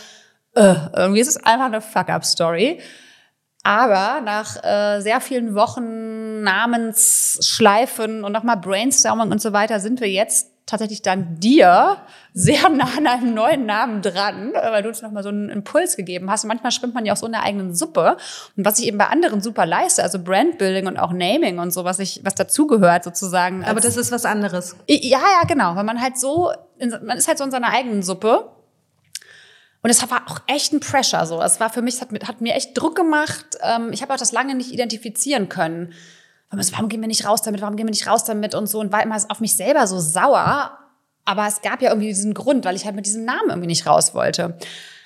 äh, 0.56 0.76
irgendwie 0.96 1.22
ist 1.22 1.30
es 1.30 1.38
einfach 1.38 1.66
eine 1.66 1.82
Fuck-up-Story. 1.82 2.80
Aber 3.64 4.22
nach 4.22 4.64
äh, 4.64 5.02
sehr 5.02 5.22
vielen 5.22 5.54
Wochen 5.54 6.42
Namensschleifen 6.42 8.24
und 8.24 8.32
nochmal 8.32 8.58
Brainstorming 8.58 9.32
und 9.32 9.42
so 9.42 9.54
weiter 9.54 9.80
sind 9.80 10.02
wir 10.02 10.10
jetzt 10.10 10.51
tatsächlich 10.72 11.02
dann 11.02 11.40
dir 11.40 11.98
sehr 12.34 12.70
nah 12.70 12.88
an 12.98 13.06
einem 13.06 13.34
neuen 13.34 13.66
Namen 13.66 14.02
dran, 14.02 14.54
weil 14.54 14.82
du 14.82 14.90
uns 14.90 15.02
nochmal 15.02 15.24
so 15.24 15.30
einen 15.30 15.50
Impuls 15.50 15.96
gegeben 15.96 16.32
hast. 16.32 16.44
Und 16.44 16.48
manchmal 16.48 16.72
schwimmt 16.72 16.94
man 16.94 17.06
ja 17.06 17.14
auch 17.14 17.18
so 17.18 17.26
in 17.26 17.34
der 17.34 17.44
eigenen 17.44 17.76
Suppe. 17.76 18.18
Und 18.58 18.66
was 18.66 18.80
ich 18.80 18.88
eben 18.88 18.98
bei 18.98 19.08
anderen 19.08 19.42
super 19.42 19.66
leiste, 19.66 20.02
also 20.02 20.20
Brandbuilding 20.20 20.88
und 20.88 20.98
auch 20.98 21.12
Naming 21.12 21.60
und 21.60 21.72
so, 21.72 21.84
was 21.84 22.00
ich, 22.00 22.22
was 22.24 22.36
dazugehört 22.36 23.04
sozusagen. 23.04 23.64
Aber 23.66 23.80
das 23.80 23.98
ist 23.98 24.12
was 24.12 24.26
anderes. 24.26 24.76
Ja, 24.88 25.20
ja, 25.20 25.48
genau. 25.48 25.76
Weil 25.76 25.84
man 25.84 26.02
halt 26.02 26.18
so, 26.18 26.52
man 26.80 27.18
ist 27.18 27.28
halt 27.28 27.38
so 27.38 27.44
in 27.44 27.52
seiner 27.52 27.70
eigenen 27.70 28.02
Suppe 28.02 28.50
und 29.84 29.90
es 29.90 30.02
war 30.10 30.30
auch 30.30 30.42
echt 30.48 30.74
ein 30.74 30.80
Pressure 30.80 31.26
so. 31.26 31.42
Es 31.42 31.60
war 31.60 31.70
für 31.70 31.82
mich, 31.82 32.02
hat, 32.02 32.10
hat 32.28 32.42
mir 32.42 32.54
echt 32.54 32.78
Druck 32.78 32.96
gemacht. 32.96 33.58
Ähm, 33.62 33.92
ich 33.92 34.02
habe 34.02 34.14
auch 34.14 34.18
das 34.18 34.32
lange 34.32 34.56
nicht 34.56 34.72
identifizieren 34.72 35.50
können. 35.50 35.94
Warum 36.52 36.90
gehen 36.90 37.02
wir 37.02 37.08
nicht 37.08 37.26
raus 37.26 37.42
damit? 37.42 37.62
Warum 37.62 37.76
gehen 37.76 37.88
wir 37.88 37.92
nicht 37.92 38.08
raus 38.08 38.24
damit? 38.24 38.56
Und 38.56 38.68
so. 38.68 38.80
Und 38.80 38.92
war 38.92 39.04
immer 39.04 39.18
auf 39.30 39.40
mich 39.40 39.56
selber 39.56 39.88
so 39.88 40.00
sauer. 40.00 40.78
Aber 41.26 41.48
es 41.48 41.62
gab 41.62 41.82
ja 41.82 41.90
irgendwie 41.90 42.08
diesen 42.08 42.34
Grund, 42.34 42.66
weil 42.66 42.76
ich 42.76 42.86
halt 42.86 42.96
mit 42.96 43.06
diesem 43.06 43.26
Namen 43.26 43.50
irgendwie 43.50 43.68
nicht 43.68 43.86
raus 43.86 44.14
wollte. 44.14 44.58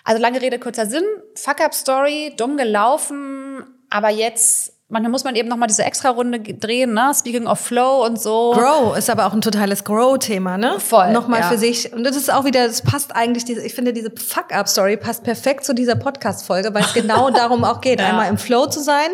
Also 0.04 0.22
lange 0.22 0.42
Rede, 0.42 0.60
kurzer 0.60 0.86
Sinn. 0.86 1.04
Fuck-up-Story, 1.36 2.34
dumm 2.38 2.58
gelaufen. 2.58 3.64
Aber 3.90 4.10
jetzt 4.10 4.76
manchmal 4.88 5.12
muss 5.12 5.24
man 5.24 5.36
eben 5.36 5.50
noch 5.50 5.58
mal 5.58 5.68
diese 5.68 5.84
extra 5.84 6.10
Runde 6.10 6.40
drehen, 6.40 6.94
ne? 6.94 7.12
Speaking 7.14 7.48
of 7.48 7.60
Flow 7.60 8.06
und 8.06 8.22
so. 8.22 8.54
Grow 8.54 8.96
ist 8.98 9.10
aber 9.10 9.26
auch 9.26 9.34
ein 9.34 9.42
totales 9.42 9.84
Grow-Thema, 9.84 10.58
ne? 10.58 10.80
Voll. 10.80 11.12
Nochmal 11.12 11.42
ja. 11.42 11.50
für 11.50 11.58
sich. 11.58 11.92
Und 11.92 12.04
das 12.04 12.16
ist 12.16 12.32
auch 12.32 12.46
wieder, 12.46 12.68
das 12.68 12.82
passt 12.82 13.16
eigentlich, 13.16 13.50
ich 13.50 13.74
finde, 13.74 13.94
diese 13.94 14.12
Fuck-Up-Story 14.12 14.98
passt 14.98 15.24
perfekt 15.24 15.66
zu 15.66 15.74
dieser 15.74 15.96
Podcast-Folge, 15.96 16.74
weil 16.74 16.84
es 16.84 16.94
genau 16.94 17.30
darum 17.32 17.64
auch 17.64 17.82
geht, 17.82 18.00
ja. 18.00 18.08
einmal 18.08 18.30
im 18.30 18.38
Flow 18.38 18.68
zu 18.68 18.82
sein. 18.82 19.10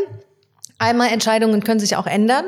Einmal 0.81 1.09
Entscheidungen 1.09 1.63
können 1.63 1.79
sich 1.79 1.95
auch 1.95 2.07
ändern. 2.07 2.45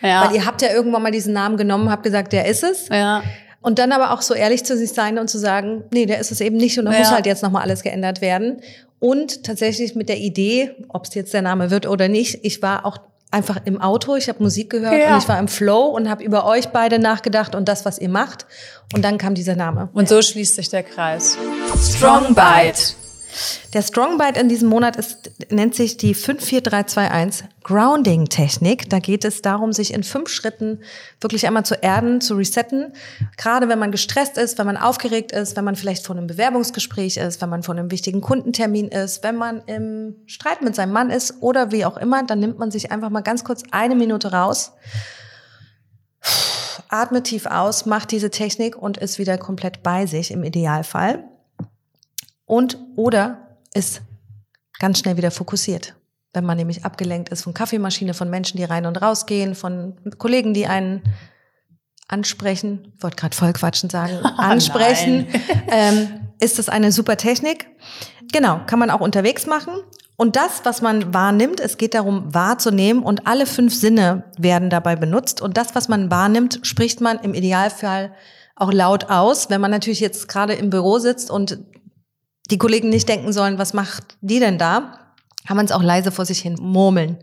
Ja. 0.00 0.26
Weil 0.26 0.36
ihr 0.36 0.46
habt 0.46 0.62
ja 0.62 0.72
irgendwann 0.72 1.02
mal 1.02 1.10
diesen 1.10 1.34
Namen 1.34 1.58
genommen, 1.58 1.90
habt 1.90 2.02
gesagt, 2.02 2.32
der 2.32 2.46
ist 2.46 2.64
es. 2.64 2.88
Ja. 2.88 3.22
Und 3.60 3.78
dann 3.78 3.92
aber 3.92 4.12
auch 4.12 4.22
so 4.22 4.32
ehrlich 4.32 4.64
zu 4.64 4.76
sich 4.76 4.92
sein 4.92 5.18
und 5.18 5.28
zu 5.28 5.38
sagen, 5.38 5.84
nee, 5.92 6.06
der 6.06 6.18
ist 6.18 6.32
es 6.32 6.40
eben 6.40 6.56
nicht 6.56 6.78
und 6.78 6.86
da 6.86 6.92
ja. 6.92 6.98
muss 6.98 7.10
halt 7.10 7.26
jetzt 7.26 7.42
nochmal 7.42 7.62
alles 7.62 7.82
geändert 7.82 8.22
werden. 8.22 8.62
Und 9.00 9.44
tatsächlich 9.44 9.94
mit 9.94 10.08
der 10.08 10.16
Idee, 10.16 10.74
ob 10.88 11.04
es 11.04 11.14
jetzt 11.14 11.34
der 11.34 11.42
Name 11.42 11.70
wird 11.70 11.86
oder 11.86 12.08
nicht, 12.08 12.40
ich 12.42 12.62
war 12.62 12.86
auch 12.86 12.98
einfach 13.30 13.58
im 13.66 13.80
Auto, 13.80 14.16
ich 14.16 14.30
habe 14.30 14.42
Musik 14.42 14.70
gehört 14.70 14.98
ja. 14.98 15.14
und 15.14 15.22
ich 15.22 15.28
war 15.28 15.38
im 15.38 15.48
Flow 15.48 15.86
und 15.86 16.08
habe 16.08 16.24
über 16.24 16.46
euch 16.46 16.68
beide 16.68 16.98
nachgedacht 16.98 17.54
und 17.54 17.68
das, 17.68 17.84
was 17.84 17.98
ihr 17.98 18.08
macht. 18.08 18.46
Und 18.94 19.04
dann 19.04 19.18
kam 19.18 19.34
dieser 19.34 19.56
Name. 19.56 19.90
Und 19.92 20.08
so 20.08 20.22
schließt 20.22 20.54
sich 20.54 20.70
der 20.70 20.84
Kreis. 20.84 21.36
Strong 21.82 22.34
Bite. 22.34 22.94
Der 23.72 23.82
Strong 23.82 24.18
Bite 24.18 24.38
in 24.38 24.48
diesem 24.48 24.68
Monat 24.68 24.96
ist, 24.96 25.30
nennt 25.50 25.74
sich 25.74 25.96
die 25.96 26.14
54321 26.14 27.46
Grounding 27.62 28.26
Technik. 28.26 28.88
Da 28.90 28.98
geht 28.98 29.24
es 29.24 29.42
darum, 29.42 29.72
sich 29.72 29.92
in 29.92 30.02
fünf 30.02 30.28
Schritten 30.28 30.80
wirklich 31.20 31.46
einmal 31.46 31.64
zu 31.64 31.74
erden, 31.74 32.20
zu 32.20 32.34
resetten. 32.34 32.92
Gerade 33.36 33.68
wenn 33.68 33.78
man 33.78 33.90
gestresst 33.90 34.38
ist, 34.38 34.58
wenn 34.58 34.66
man 34.66 34.76
aufgeregt 34.76 35.32
ist, 35.32 35.56
wenn 35.56 35.64
man 35.64 35.74
vielleicht 35.74 36.06
vor 36.06 36.16
einem 36.16 36.26
Bewerbungsgespräch 36.26 37.16
ist, 37.16 37.40
wenn 37.40 37.48
man 37.48 37.62
vor 37.62 37.74
einem 37.74 37.90
wichtigen 37.90 38.20
Kundentermin 38.20 38.88
ist, 38.88 39.24
wenn 39.24 39.36
man 39.36 39.62
im 39.66 40.16
Streit 40.26 40.62
mit 40.62 40.74
seinem 40.74 40.92
Mann 40.92 41.10
ist 41.10 41.42
oder 41.42 41.72
wie 41.72 41.84
auch 41.84 41.96
immer, 41.96 42.22
dann 42.22 42.40
nimmt 42.40 42.58
man 42.58 42.70
sich 42.70 42.92
einfach 42.92 43.10
mal 43.10 43.22
ganz 43.22 43.44
kurz 43.44 43.62
eine 43.70 43.94
Minute 43.94 44.32
raus 44.32 44.72
atme 46.88 47.24
tief 47.24 47.46
aus, 47.46 47.86
macht 47.86 48.12
diese 48.12 48.30
Technik 48.30 48.76
und 48.76 48.98
ist 48.98 49.18
wieder 49.18 49.36
komplett 49.36 49.82
bei 49.82 50.06
sich 50.06 50.30
im 50.30 50.44
Idealfall 50.44 51.24
und 52.46 52.78
oder 52.96 53.58
ist 53.74 54.02
ganz 54.78 54.98
schnell 54.98 55.16
wieder 55.16 55.30
fokussiert. 55.30 55.94
Wenn 56.32 56.44
man 56.44 56.56
nämlich 56.56 56.84
abgelenkt 56.84 57.28
ist 57.28 57.42
von 57.42 57.54
Kaffeemaschine, 57.54 58.12
von 58.12 58.28
Menschen, 58.28 58.56
die 58.56 58.64
rein 58.64 58.86
und 58.86 59.00
raus 59.00 59.26
gehen, 59.26 59.54
von 59.54 59.96
Kollegen, 60.18 60.52
die 60.52 60.66
einen 60.66 61.02
ansprechen, 62.08 62.92
ich 62.96 63.02
wollte 63.02 63.16
gerade 63.16 63.36
vollquatschen 63.36 63.88
sagen, 63.88 64.16
ansprechen, 64.36 65.26
ähm, 65.68 66.08
ist 66.40 66.58
das 66.58 66.68
eine 66.68 66.92
super 66.92 67.16
Technik. 67.16 67.68
Genau, 68.32 68.60
kann 68.66 68.78
man 68.78 68.90
auch 68.90 69.00
unterwegs 69.00 69.46
machen. 69.46 69.74
Und 70.16 70.36
das, 70.36 70.64
was 70.64 70.80
man 70.80 71.12
wahrnimmt, 71.12 71.60
es 71.60 71.76
geht 71.76 71.94
darum, 71.94 72.32
wahrzunehmen 72.32 73.02
und 73.02 73.26
alle 73.26 73.46
fünf 73.46 73.74
Sinne 73.74 74.24
werden 74.38 74.70
dabei 74.70 74.96
benutzt. 74.96 75.40
Und 75.40 75.56
das, 75.56 75.74
was 75.74 75.88
man 75.88 76.10
wahrnimmt, 76.10 76.60
spricht 76.62 77.00
man 77.00 77.18
im 77.18 77.34
Idealfall 77.34 78.14
auch 78.54 78.72
laut 78.72 79.10
aus. 79.10 79.50
Wenn 79.50 79.60
man 79.60 79.72
natürlich 79.72 80.00
jetzt 80.00 80.28
gerade 80.28 80.54
im 80.54 80.70
Büro 80.70 80.98
sitzt 80.98 81.30
und 81.30 81.58
die 82.50 82.58
Kollegen 82.58 82.88
nicht 82.88 83.08
denken 83.08 83.32
sollen, 83.32 83.58
was 83.58 83.72
macht 83.72 84.16
die 84.20 84.38
denn 84.38 84.58
da? 84.58 85.00
kann 85.46 85.56
man 85.56 85.66
es 85.66 85.72
auch 85.72 85.82
leise 85.82 86.10
vor 86.10 86.24
sich 86.24 86.40
hin 86.40 86.56
murmeln. 86.58 87.18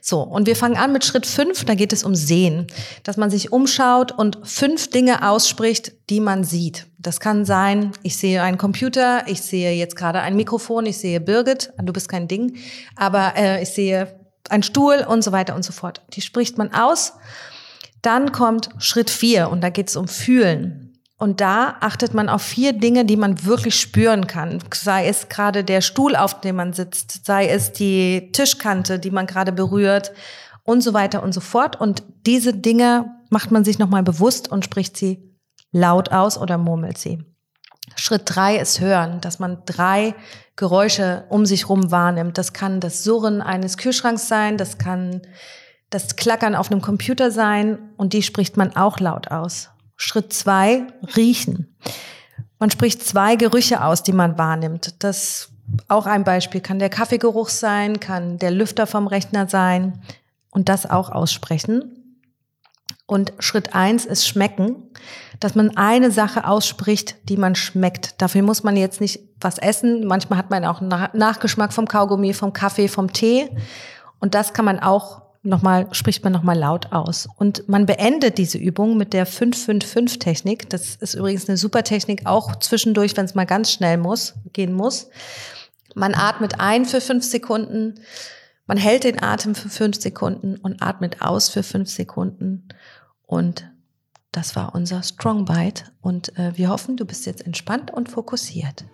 So, 0.00 0.22
und 0.22 0.46
wir 0.46 0.56
fangen 0.56 0.76
an 0.76 0.92
mit 0.92 1.04
Schritt 1.04 1.24
fünf, 1.24 1.64
da 1.64 1.74
geht 1.74 1.92
es 1.92 2.02
um 2.02 2.14
Sehen. 2.14 2.66
Dass 3.04 3.16
man 3.16 3.30
sich 3.30 3.52
umschaut 3.52 4.12
und 4.12 4.38
fünf 4.42 4.90
Dinge 4.90 5.28
ausspricht, 5.28 5.92
die 6.10 6.20
man 6.20 6.42
sieht. 6.42 6.86
Das 6.98 7.20
kann 7.20 7.44
sein, 7.44 7.92
ich 8.02 8.16
sehe 8.16 8.42
einen 8.42 8.58
Computer, 8.58 9.22
ich 9.28 9.40
sehe 9.40 9.72
jetzt 9.72 9.96
gerade 9.96 10.20
ein 10.20 10.36
Mikrofon, 10.36 10.84
ich 10.86 10.98
sehe 10.98 11.20
Birgit, 11.20 11.72
du 11.80 11.92
bist 11.92 12.08
kein 12.08 12.28
Ding, 12.28 12.56
aber 12.96 13.34
äh, 13.36 13.62
ich 13.62 13.70
sehe 13.70 14.18
einen 14.48 14.64
Stuhl 14.64 15.06
und 15.08 15.22
so 15.22 15.30
weiter 15.30 15.54
und 15.54 15.64
so 15.64 15.72
fort. 15.72 16.02
Die 16.14 16.22
spricht 16.22 16.58
man 16.58 16.74
aus. 16.74 17.12
Dann 18.02 18.32
kommt 18.32 18.70
Schritt 18.78 19.10
vier 19.10 19.48
und 19.50 19.60
da 19.60 19.70
geht 19.70 19.88
es 19.88 19.96
um 19.96 20.08
Fühlen. 20.08 20.89
Und 21.20 21.42
da 21.42 21.76
achtet 21.80 22.14
man 22.14 22.30
auf 22.30 22.40
vier 22.40 22.72
Dinge, 22.72 23.04
die 23.04 23.18
man 23.18 23.44
wirklich 23.44 23.78
spüren 23.78 24.26
kann. 24.26 24.58
Sei 24.72 25.06
es 25.06 25.28
gerade 25.28 25.64
der 25.64 25.82
Stuhl, 25.82 26.16
auf 26.16 26.40
dem 26.40 26.56
man 26.56 26.72
sitzt, 26.72 27.26
sei 27.26 27.46
es 27.46 27.72
die 27.72 28.32
Tischkante, 28.32 28.98
die 28.98 29.10
man 29.10 29.26
gerade 29.26 29.52
berührt 29.52 30.12
und 30.64 30.80
so 30.80 30.94
weiter 30.94 31.22
und 31.22 31.34
so 31.34 31.40
fort. 31.40 31.78
Und 31.78 32.02
diese 32.24 32.54
Dinge 32.54 33.04
macht 33.28 33.50
man 33.50 33.64
sich 33.64 33.78
nochmal 33.78 34.02
bewusst 34.02 34.50
und 34.50 34.64
spricht 34.64 34.96
sie 34.96 35.36
laut 35.72 36.10
aus 36.10 36.38
oder 36.38 36.56
murmelt 36.56 36.96
sie. 36.96 37.22
Schritt 37.96 38.22
drei 38.24 38.56
ist 38.56 38.80
Hören, 38.80 39.20
dass 39.20 39.38
man 39.38 39.58
drei 39.66 40.14
Geräusche 40.56 41.26
um 41.28 41.44
sich 41.44 41.68
rum 41.68 41.90
wahrnimmt. 41.90 42.38
Das 42.38 42.54
kann 42.54 42.80
das 42.80 43.04
Surren 43.04 43.42
eines 43.42 43.76
Kühlschranks 43.76 44.26
sein, 44.26 44.56
das 44.56 44.78
kann 44.78 45.20
das 45.90 46.16
Klackern 46.16 46.54
auf 46.54 46.70
einem 46.70 46.80
Computer 46.80 47.30
sein 47.30 47.90
und 47.98 48.14
die 48.14 48.22
spricht 48.22 48.56
man 48.56 48.74
auch 48.74 49.00
laut 49.00 49.30
aus. 49.30 49.68
Schritt 50.00 50.32
zwei, 50.32 50.86
riechen. 51.14 51.76
Man 52.58 52.70
spricht 52.70 53.04
zwei 53.06 53.36
Gerüche 53.36 53.84
aus, 53.84 54.02
die 54.02 54.14
man 54.14 54.38
wahrnimmt. 54.38 54.94
Das 55.04 55.50
auch 55.88 56.06
ein 56.06 56.24
Beispiel 56.24 56.62
kann 56.62 56.78
der 56.78 56.88
Kaffeegeruch 56.88 57.50
sein, 57.50 58.00
kann 58.00 58.38
der 58.38 58.50
Lüfter 58.50 58.86
vom 58.86 59.06
Rechner 59.06 59.46
sein 59.46 60.00
und 60.50 60.70
das 60.70 60.88
auch 60.88 61.10
aussprechen. 61.10 62.16
Und 63.06 63.34
Schritt 63.40 63.74
eins 63.74 64.06
ist 64.06 64.26
schmecken, 64.26 64.90
dass 65.38 65.54
man 65.54 65.76
eine 65.76 66.10
Sache 66.10 66.46
ausspricht, 66.46 67.16
die 67.28 67.36
man 67.36 67.54
schmeckt. 67.54 68.22
Dafür 68.22 68.42
muss 68.42 68.62
man 68.62 68.78
jetzt 68.78 69.02
nicht 69.02 69.20
was 69.38 69.58
essen. 69.58 70.06
Manchmal 70.06 70.38
hat 70.38 70.48
man 70.48 70.64
auch 70.64 70.80
Nachgeschmack 70.80 71.74
vom 71.74 71.86
Kaugummi, 71.86 72.32
vom 72.32 72.54
Kaffee, 72.54 72.88
vom 72.88 73.12
Tee. 73.12 73.50
Und 74.18 74.34
das 74.34 74.54
kann 74.54 74.64
man 74.64 74.78
auch 74.78 75.22
nochmal, 75.42 75.88
spricht 75.92 76.22
man 76.24 76.32
nochmal 76.32 76.58
laut 76.58 76.92
aus. 76.92 77.28
Und 77.36 77.68
man 77.68 77.86
beendet 77.86 78.38
diese 78.38 78.58
Übung 78.58 78.96
mit 78.96 79.12
der 79.12 79.26
5-5-5-Technik. 79.26 80.68
Das 80.70 80.96
ist 80.96 81.14
übrigens 81.14 81.48
eine 81.48 81.56
super 81.56 81.82
Technik, 81.82 82.26
auch 82.26 82.56
zwischendurch, 82.56 83.16
wenn 83.16 83.24
es 83.24 83.34
mal 83.34 83.46
ganz 83.46 83.72
schnell 83.72 83.96
muss, 83.96 84.34
gehen 84.52 84.72
muss. 84.72 85.08
Man 85.94 86.14
atmet 86.14 86.60
ein 86.60 86.84
für 86.84 87.00
fünf 87.00 87.24
Sekunden, 87.24 88.00
man 88.66 88.78
hält 88.78 89.02
den 89.02 89.20
Atem 89.20 89.56
für 89.56 89.68
fünf 89.68 90.00
Sekunden 90.00 90.56
und 90.56 90.80
atmet 90.80 91.22
aus 91.22 91.48
für 91.48 91.64
fünf 91.64 91.88
Sekunden. 91.88 92.68
Und 93.26 93.68
das 94.30 94.54
war 94.54 94.74
unser 94.76 95.02
Strong 95.02 95.44
Bite. 95.44 95.84
Und 96.00 96.38
äh, 96.38 96.56
wir 96.56 96.68
hoffen, 96.68 96.96
du 96.96 97.04
bist 97.04 97.26
jetzt 97.26 97.44
entspannt 97.44 97.90
und 97.90 98.08
fokussiert. 98.08 98.84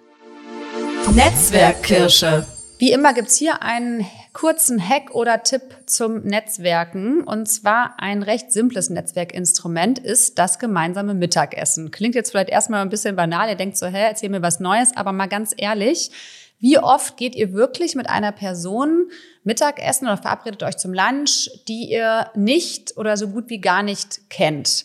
Netzwerkkirsche. 1.15 2.47
Wie 2.79 2.93
immer 2.93 3.15
gibt's 3.15 3.37
hier 3.37 3.63
einen 3.63 4.07
kurzen 4.35 4.87
Hack 4.87 5.15
oder 5.15 5.43
Tipp 5.43 5.63
zum 5.87 6.21
Netzwerken. 6.25 7.23
Und 7.23 7.47
zwar 7.47 7.95
ein 7.99 8.23
recht 8.23 8.53
simples 8.53 8.91
Netzwerkinstrument 8.91 9.99
ist 9.99 10.39
das 10.39 10.59
gemeinsame 10.59 11.15
Mittagessen. 11.15 11.91
Klingt 11.91 12.15
jetzt 12.15 12.33
vielleicht 12.33 12.51
erstmal 12.51 12.83
ein 12.83 12.91
bisschen 12.91 13.17
banal. 13.17 13.49
Ihr 13.49 13.55
denkt 13.55 13.79
so, 13.79 13.87
hä, 13.87 14.09
erzähl 14.09 14.29
mir 14.29 14.43
was 14.43 14.61
Neues. 14.61 14.95
Aber 14.95 15.13
mal 15.13 15.27
ganz 15.27 15.55
ehrlich, 15.57 16.11
wie 16.59 16.79
oft 16.79 17.17
geht 17.17 17.35
ihr 17.35 17.55
wirklich 17.55 17.95
mit 17.95 18.11
einer 18.11 18.33
Person 18.33 19.11
Mittagessen 19.43 20.07
oder 20.07 20.19
verabredet 20.19 20.63
euch 20.63 20.77
zum 20.77 20.93
Lunch, 20.93 21.51
die 21.69 21.91
ihr 21.91 22.31
nicht 22.35 22.99
oder 22.99 23.17
so 23.17 23.29
gut 23.29 23.49
wie 23.49 23.61
gar 23.61 23.83
nicht 23.83 24.29
kennt? 24.29 24.85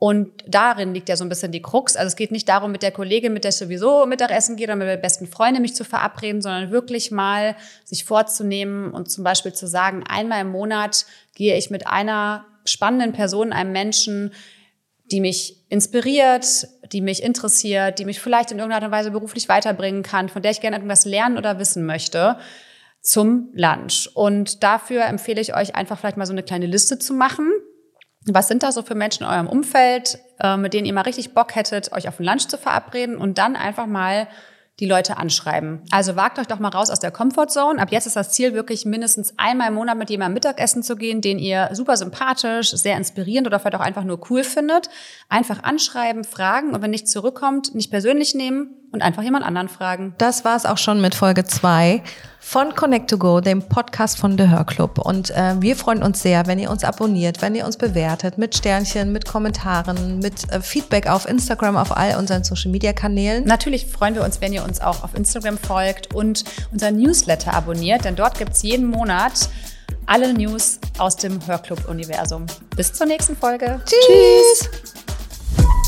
Und 0.00 0.44
darin 0.46 0.94
liegt 0.94 1.08
ja 1.08 1.16
so 1.16 1.24
ein 1.24 1.28
bisschen 1.28 1.50
die 1.50 1.60
Krux. 1.60 1.96
Also 1.96 2.06
es 2.06 2.16
geht 2.16 2.30
nicht 2.30 2.48
darum, 2.48 2.70
mit 2.70 2.82
der 2.82 2.92
Kollegin, 2.92 3.32
mit 3.32 3.42
der 3.42 3.48
ich 3.48 3.56
sowieso 3.56 4.06
Mittagessen 4.06 4.54
gehe 4.54 4.66
oder 4.66 4.76
mit 4.76 4.86
der 4.86 4.96
besten 4.96 5.26
Freundin 5.26 5.60
mich 5.60 5.74
zu 5.74 5.84
verabreden, 5.84 6.40
sondern 6.40 6.70
wirklich 6.70 7.10
mal 7.10 7.56
sich 7.84 8.04
vorzunehmen 8.04 8.92
und 8.92 9.10
zum 9.10 9.24
Beispiel 9.24 9.52
zu 9.52 9.66
sagen, 9.66 10.04
einmal 10.08 10.42
im 10.42 10.50
Monat 10.50 11.04
gehe 11.34 11.56
ich 11.56 11.70
mit 11.70 11.88
einer 11.88 12.46
spannenden 12.64 13.12
Person, 13.12 13.52
einem 13.52 13.72
Menschen, 13.72 14.32
die 15.10 15.20
mich 15.20 15.64
inspiriert, 15.68 16.68
die 16.92 17.00
mich 17.00 17.22
interessiert, 17.22 17.98
die 17.98 18.04
mich 18.04 18.20
vielleicht 18.20 18.52
in 18.52 18.58
irgendeiner 18.58 18.84
Art 18.84 18.92
und 18.92 18.96
Weise 18.96 19.10
beruflich 19.10 19.48
weiterbringen 19.48 20.04
kann, 20.04 20.28
von 20.28 20.42
der 20.42 20.52
ich 20.52 20.60
gerne 20.60 20.76
irgendwas 20.76 21.06
lernen 21.06 21.38
oder 21.38 21.58
wissen 21.58 21.84
möchte, 21.86 22.38
zum 23.00 23.48
Lunch. 23.52 24.08
Und 24.14 24.62
dafür 24.62 25.06
empfehle 25.06 25.40
ich 25.40 25.56
euch 25.56 25.74
einfach 25.74 25.98
vielleicht 25.98 26.18
mal 26.18 26.26
so 26.26 26.32
eine 26.32 26.44
kleine 26.44 26.66
Liste 26.66 27.00
zu 27.00 27.14
machen 27.14 27.50
was 28.34 28.48
sind 28.48 28.62
da 28.62 28.72
so 28.72 28.82
für 28.82 28.94
Menschen 28.94 29.24
in 29.24 29.30
eurem 29.30 29.48
Umfeld, 29.48 30.18
äh, 30.40 30.56
mit 30.56 30.74
denen 30.74 30.86
ihr 30.86 30.92
mal 30.92 31.02
richtig 31.02 31.34
Bock 31.34 31.54
hättet, 31.54 31.92
euch 31.92 32.08
auf 32.08 32.18
ein 32.18 32.24
Lunch 32.24 32.48
zu 32.48 32.58
verabreden 32.58 33.16
und 33.16 33.38
dann 33.38 33.56
einfach 33.56 33.86
mal 33.86 34.28
die 34.80 34.86
Leute 34.86 35.16
anschreiben. 35.16 35.82
Also 35.90 36.14
wagt 36.14 36.38
euch 36.38 36.46
doch 36.46 36.60
mal 36.60 36.68
raus 36.68 36.90
aus 36.90 37.00
der 37.00 37.10
Comfortzone. 37.10 37.80
Ab 37.80 37.90
jetzt 37.90 38.06
ist 38.06 38.14
das 38.14 38.30
Ziel 38.30 38.54
wirklich 38.54 38.84
mindestens 38.84 39.34
einmal 39.36 39.68
im 39.68 39.74
Monat 39.74 39.98
mit 39.98 40.08
jemandem 40.08 40.34
Mittagessen 40.34 40.84
zu 40.84 40.94
gehen, 40.94 41.20
den 41.20 41.38
ihr 41.38 41.70
super 41.72 41.96
sympathisch, 41.96 42.70
sehr 42.70 42.96
inspirierend 42.96 43.48
oder 43.48 43.58
vielleicht 43.58 43.74
auch 43.74 43.80
einfach 43.80 44.04
nur 44.04 44.20
cool 44.30 44.44
findet. 44.44 44.88
Einfach 45.28 45.64
anschreiben, 45.64 46.22
fragen 46.22 46.74
und 46.74 46.82
wenn 46.82 46.92
nicht 46.92 47.08
zurückkommt, 47.08 47.74
nicht 47.74 47.90
persönlich 47.90 48.34
nehmen 48.36 48.76
und 48.92 49.02
einfach 49.02 49.22
jemand 49.22 49.44
anderen 49.44 49.68
fragen. 49.68 50.14
Das 50.18 50.44
war 50.44 50.56
es 50.56 50.64
auch 50.64 50.78
schon 50.78 51.00
mit 51.00 51.14
Folge 51.14 51.44
zwei 51.44 52.02
von 52.40 52.74
Connect 52.74 53.10
to 53.10 53.18
Go, 53.18 53.40
dem 53.40 53.62
Podcast 53.62 54.18
von 54.18 54.38
The 54.38 54.48
Hörclub. 54.48 54.98
Und 54.98 55.30
äh, 55.30 55.60
wir 55.60 55.76
freuen 55.76 56.02
uns 56.02 56.22
sehr, 56.22 56.46
wenn 56.46 56.58
ihr 56.58 56.70
uns 56.70 56.84
abonniert, 56.84 57.42
wenn 57.42 57.54
ihr 57.54 57.66
uns 57.66 57.76
bewertet 57.76 58.38
mit 58.38 58.56
Sternchen, 58.56 59.12
mit 59.12 59.26
Kommentaren, 59.26 60.20
mit 60.20 60.50
äh, 60.50 60.60
Feedback 60.60 61.08
auf 61.08 61.28
Instagram, 61.28 61.76
auf 61.76 61.94
all 61.94 62.16
unseren 62.16 62.44
Social 62.44 62.70
Media 62.70 62.92
Kanälen. 62.94 63.44
Natürlich 63.44 63.86
freuen 63.86 64.14
wir 64.14 64.24
uns, 64.24 64.40
wenn 64.40 64.52
ihr 64.52 64.64
uns 64.64 64.80
auch 64.80 65.04
auf 65.04 65.14
Instagram 65.14 65.58
folgt 65.58 66.14
und 66.14 66.44
unser 66.72 66.90
Newsletter 66.90 67.52
abonniert, 67.52 68.04
denn 68.04 68.16
dort 68.16 68.38
gibt 68.38 68.52
es 68.54 68.62
jeden 68.62 68.86
Monat 68.86 69.50
alle 70.06 70.32
News 70.32 70.78
aus 70.96 71.16
dem 71.16 71.46
Hörclub-Universum. 71.46 72.46
Bis 72.74 72.94
zur 72.94 73.06
nächsten 73.06 73.36
Folge. 73.36 73.80
Tschüss. 73.84 74.70
Tschüss. 74.70 75.87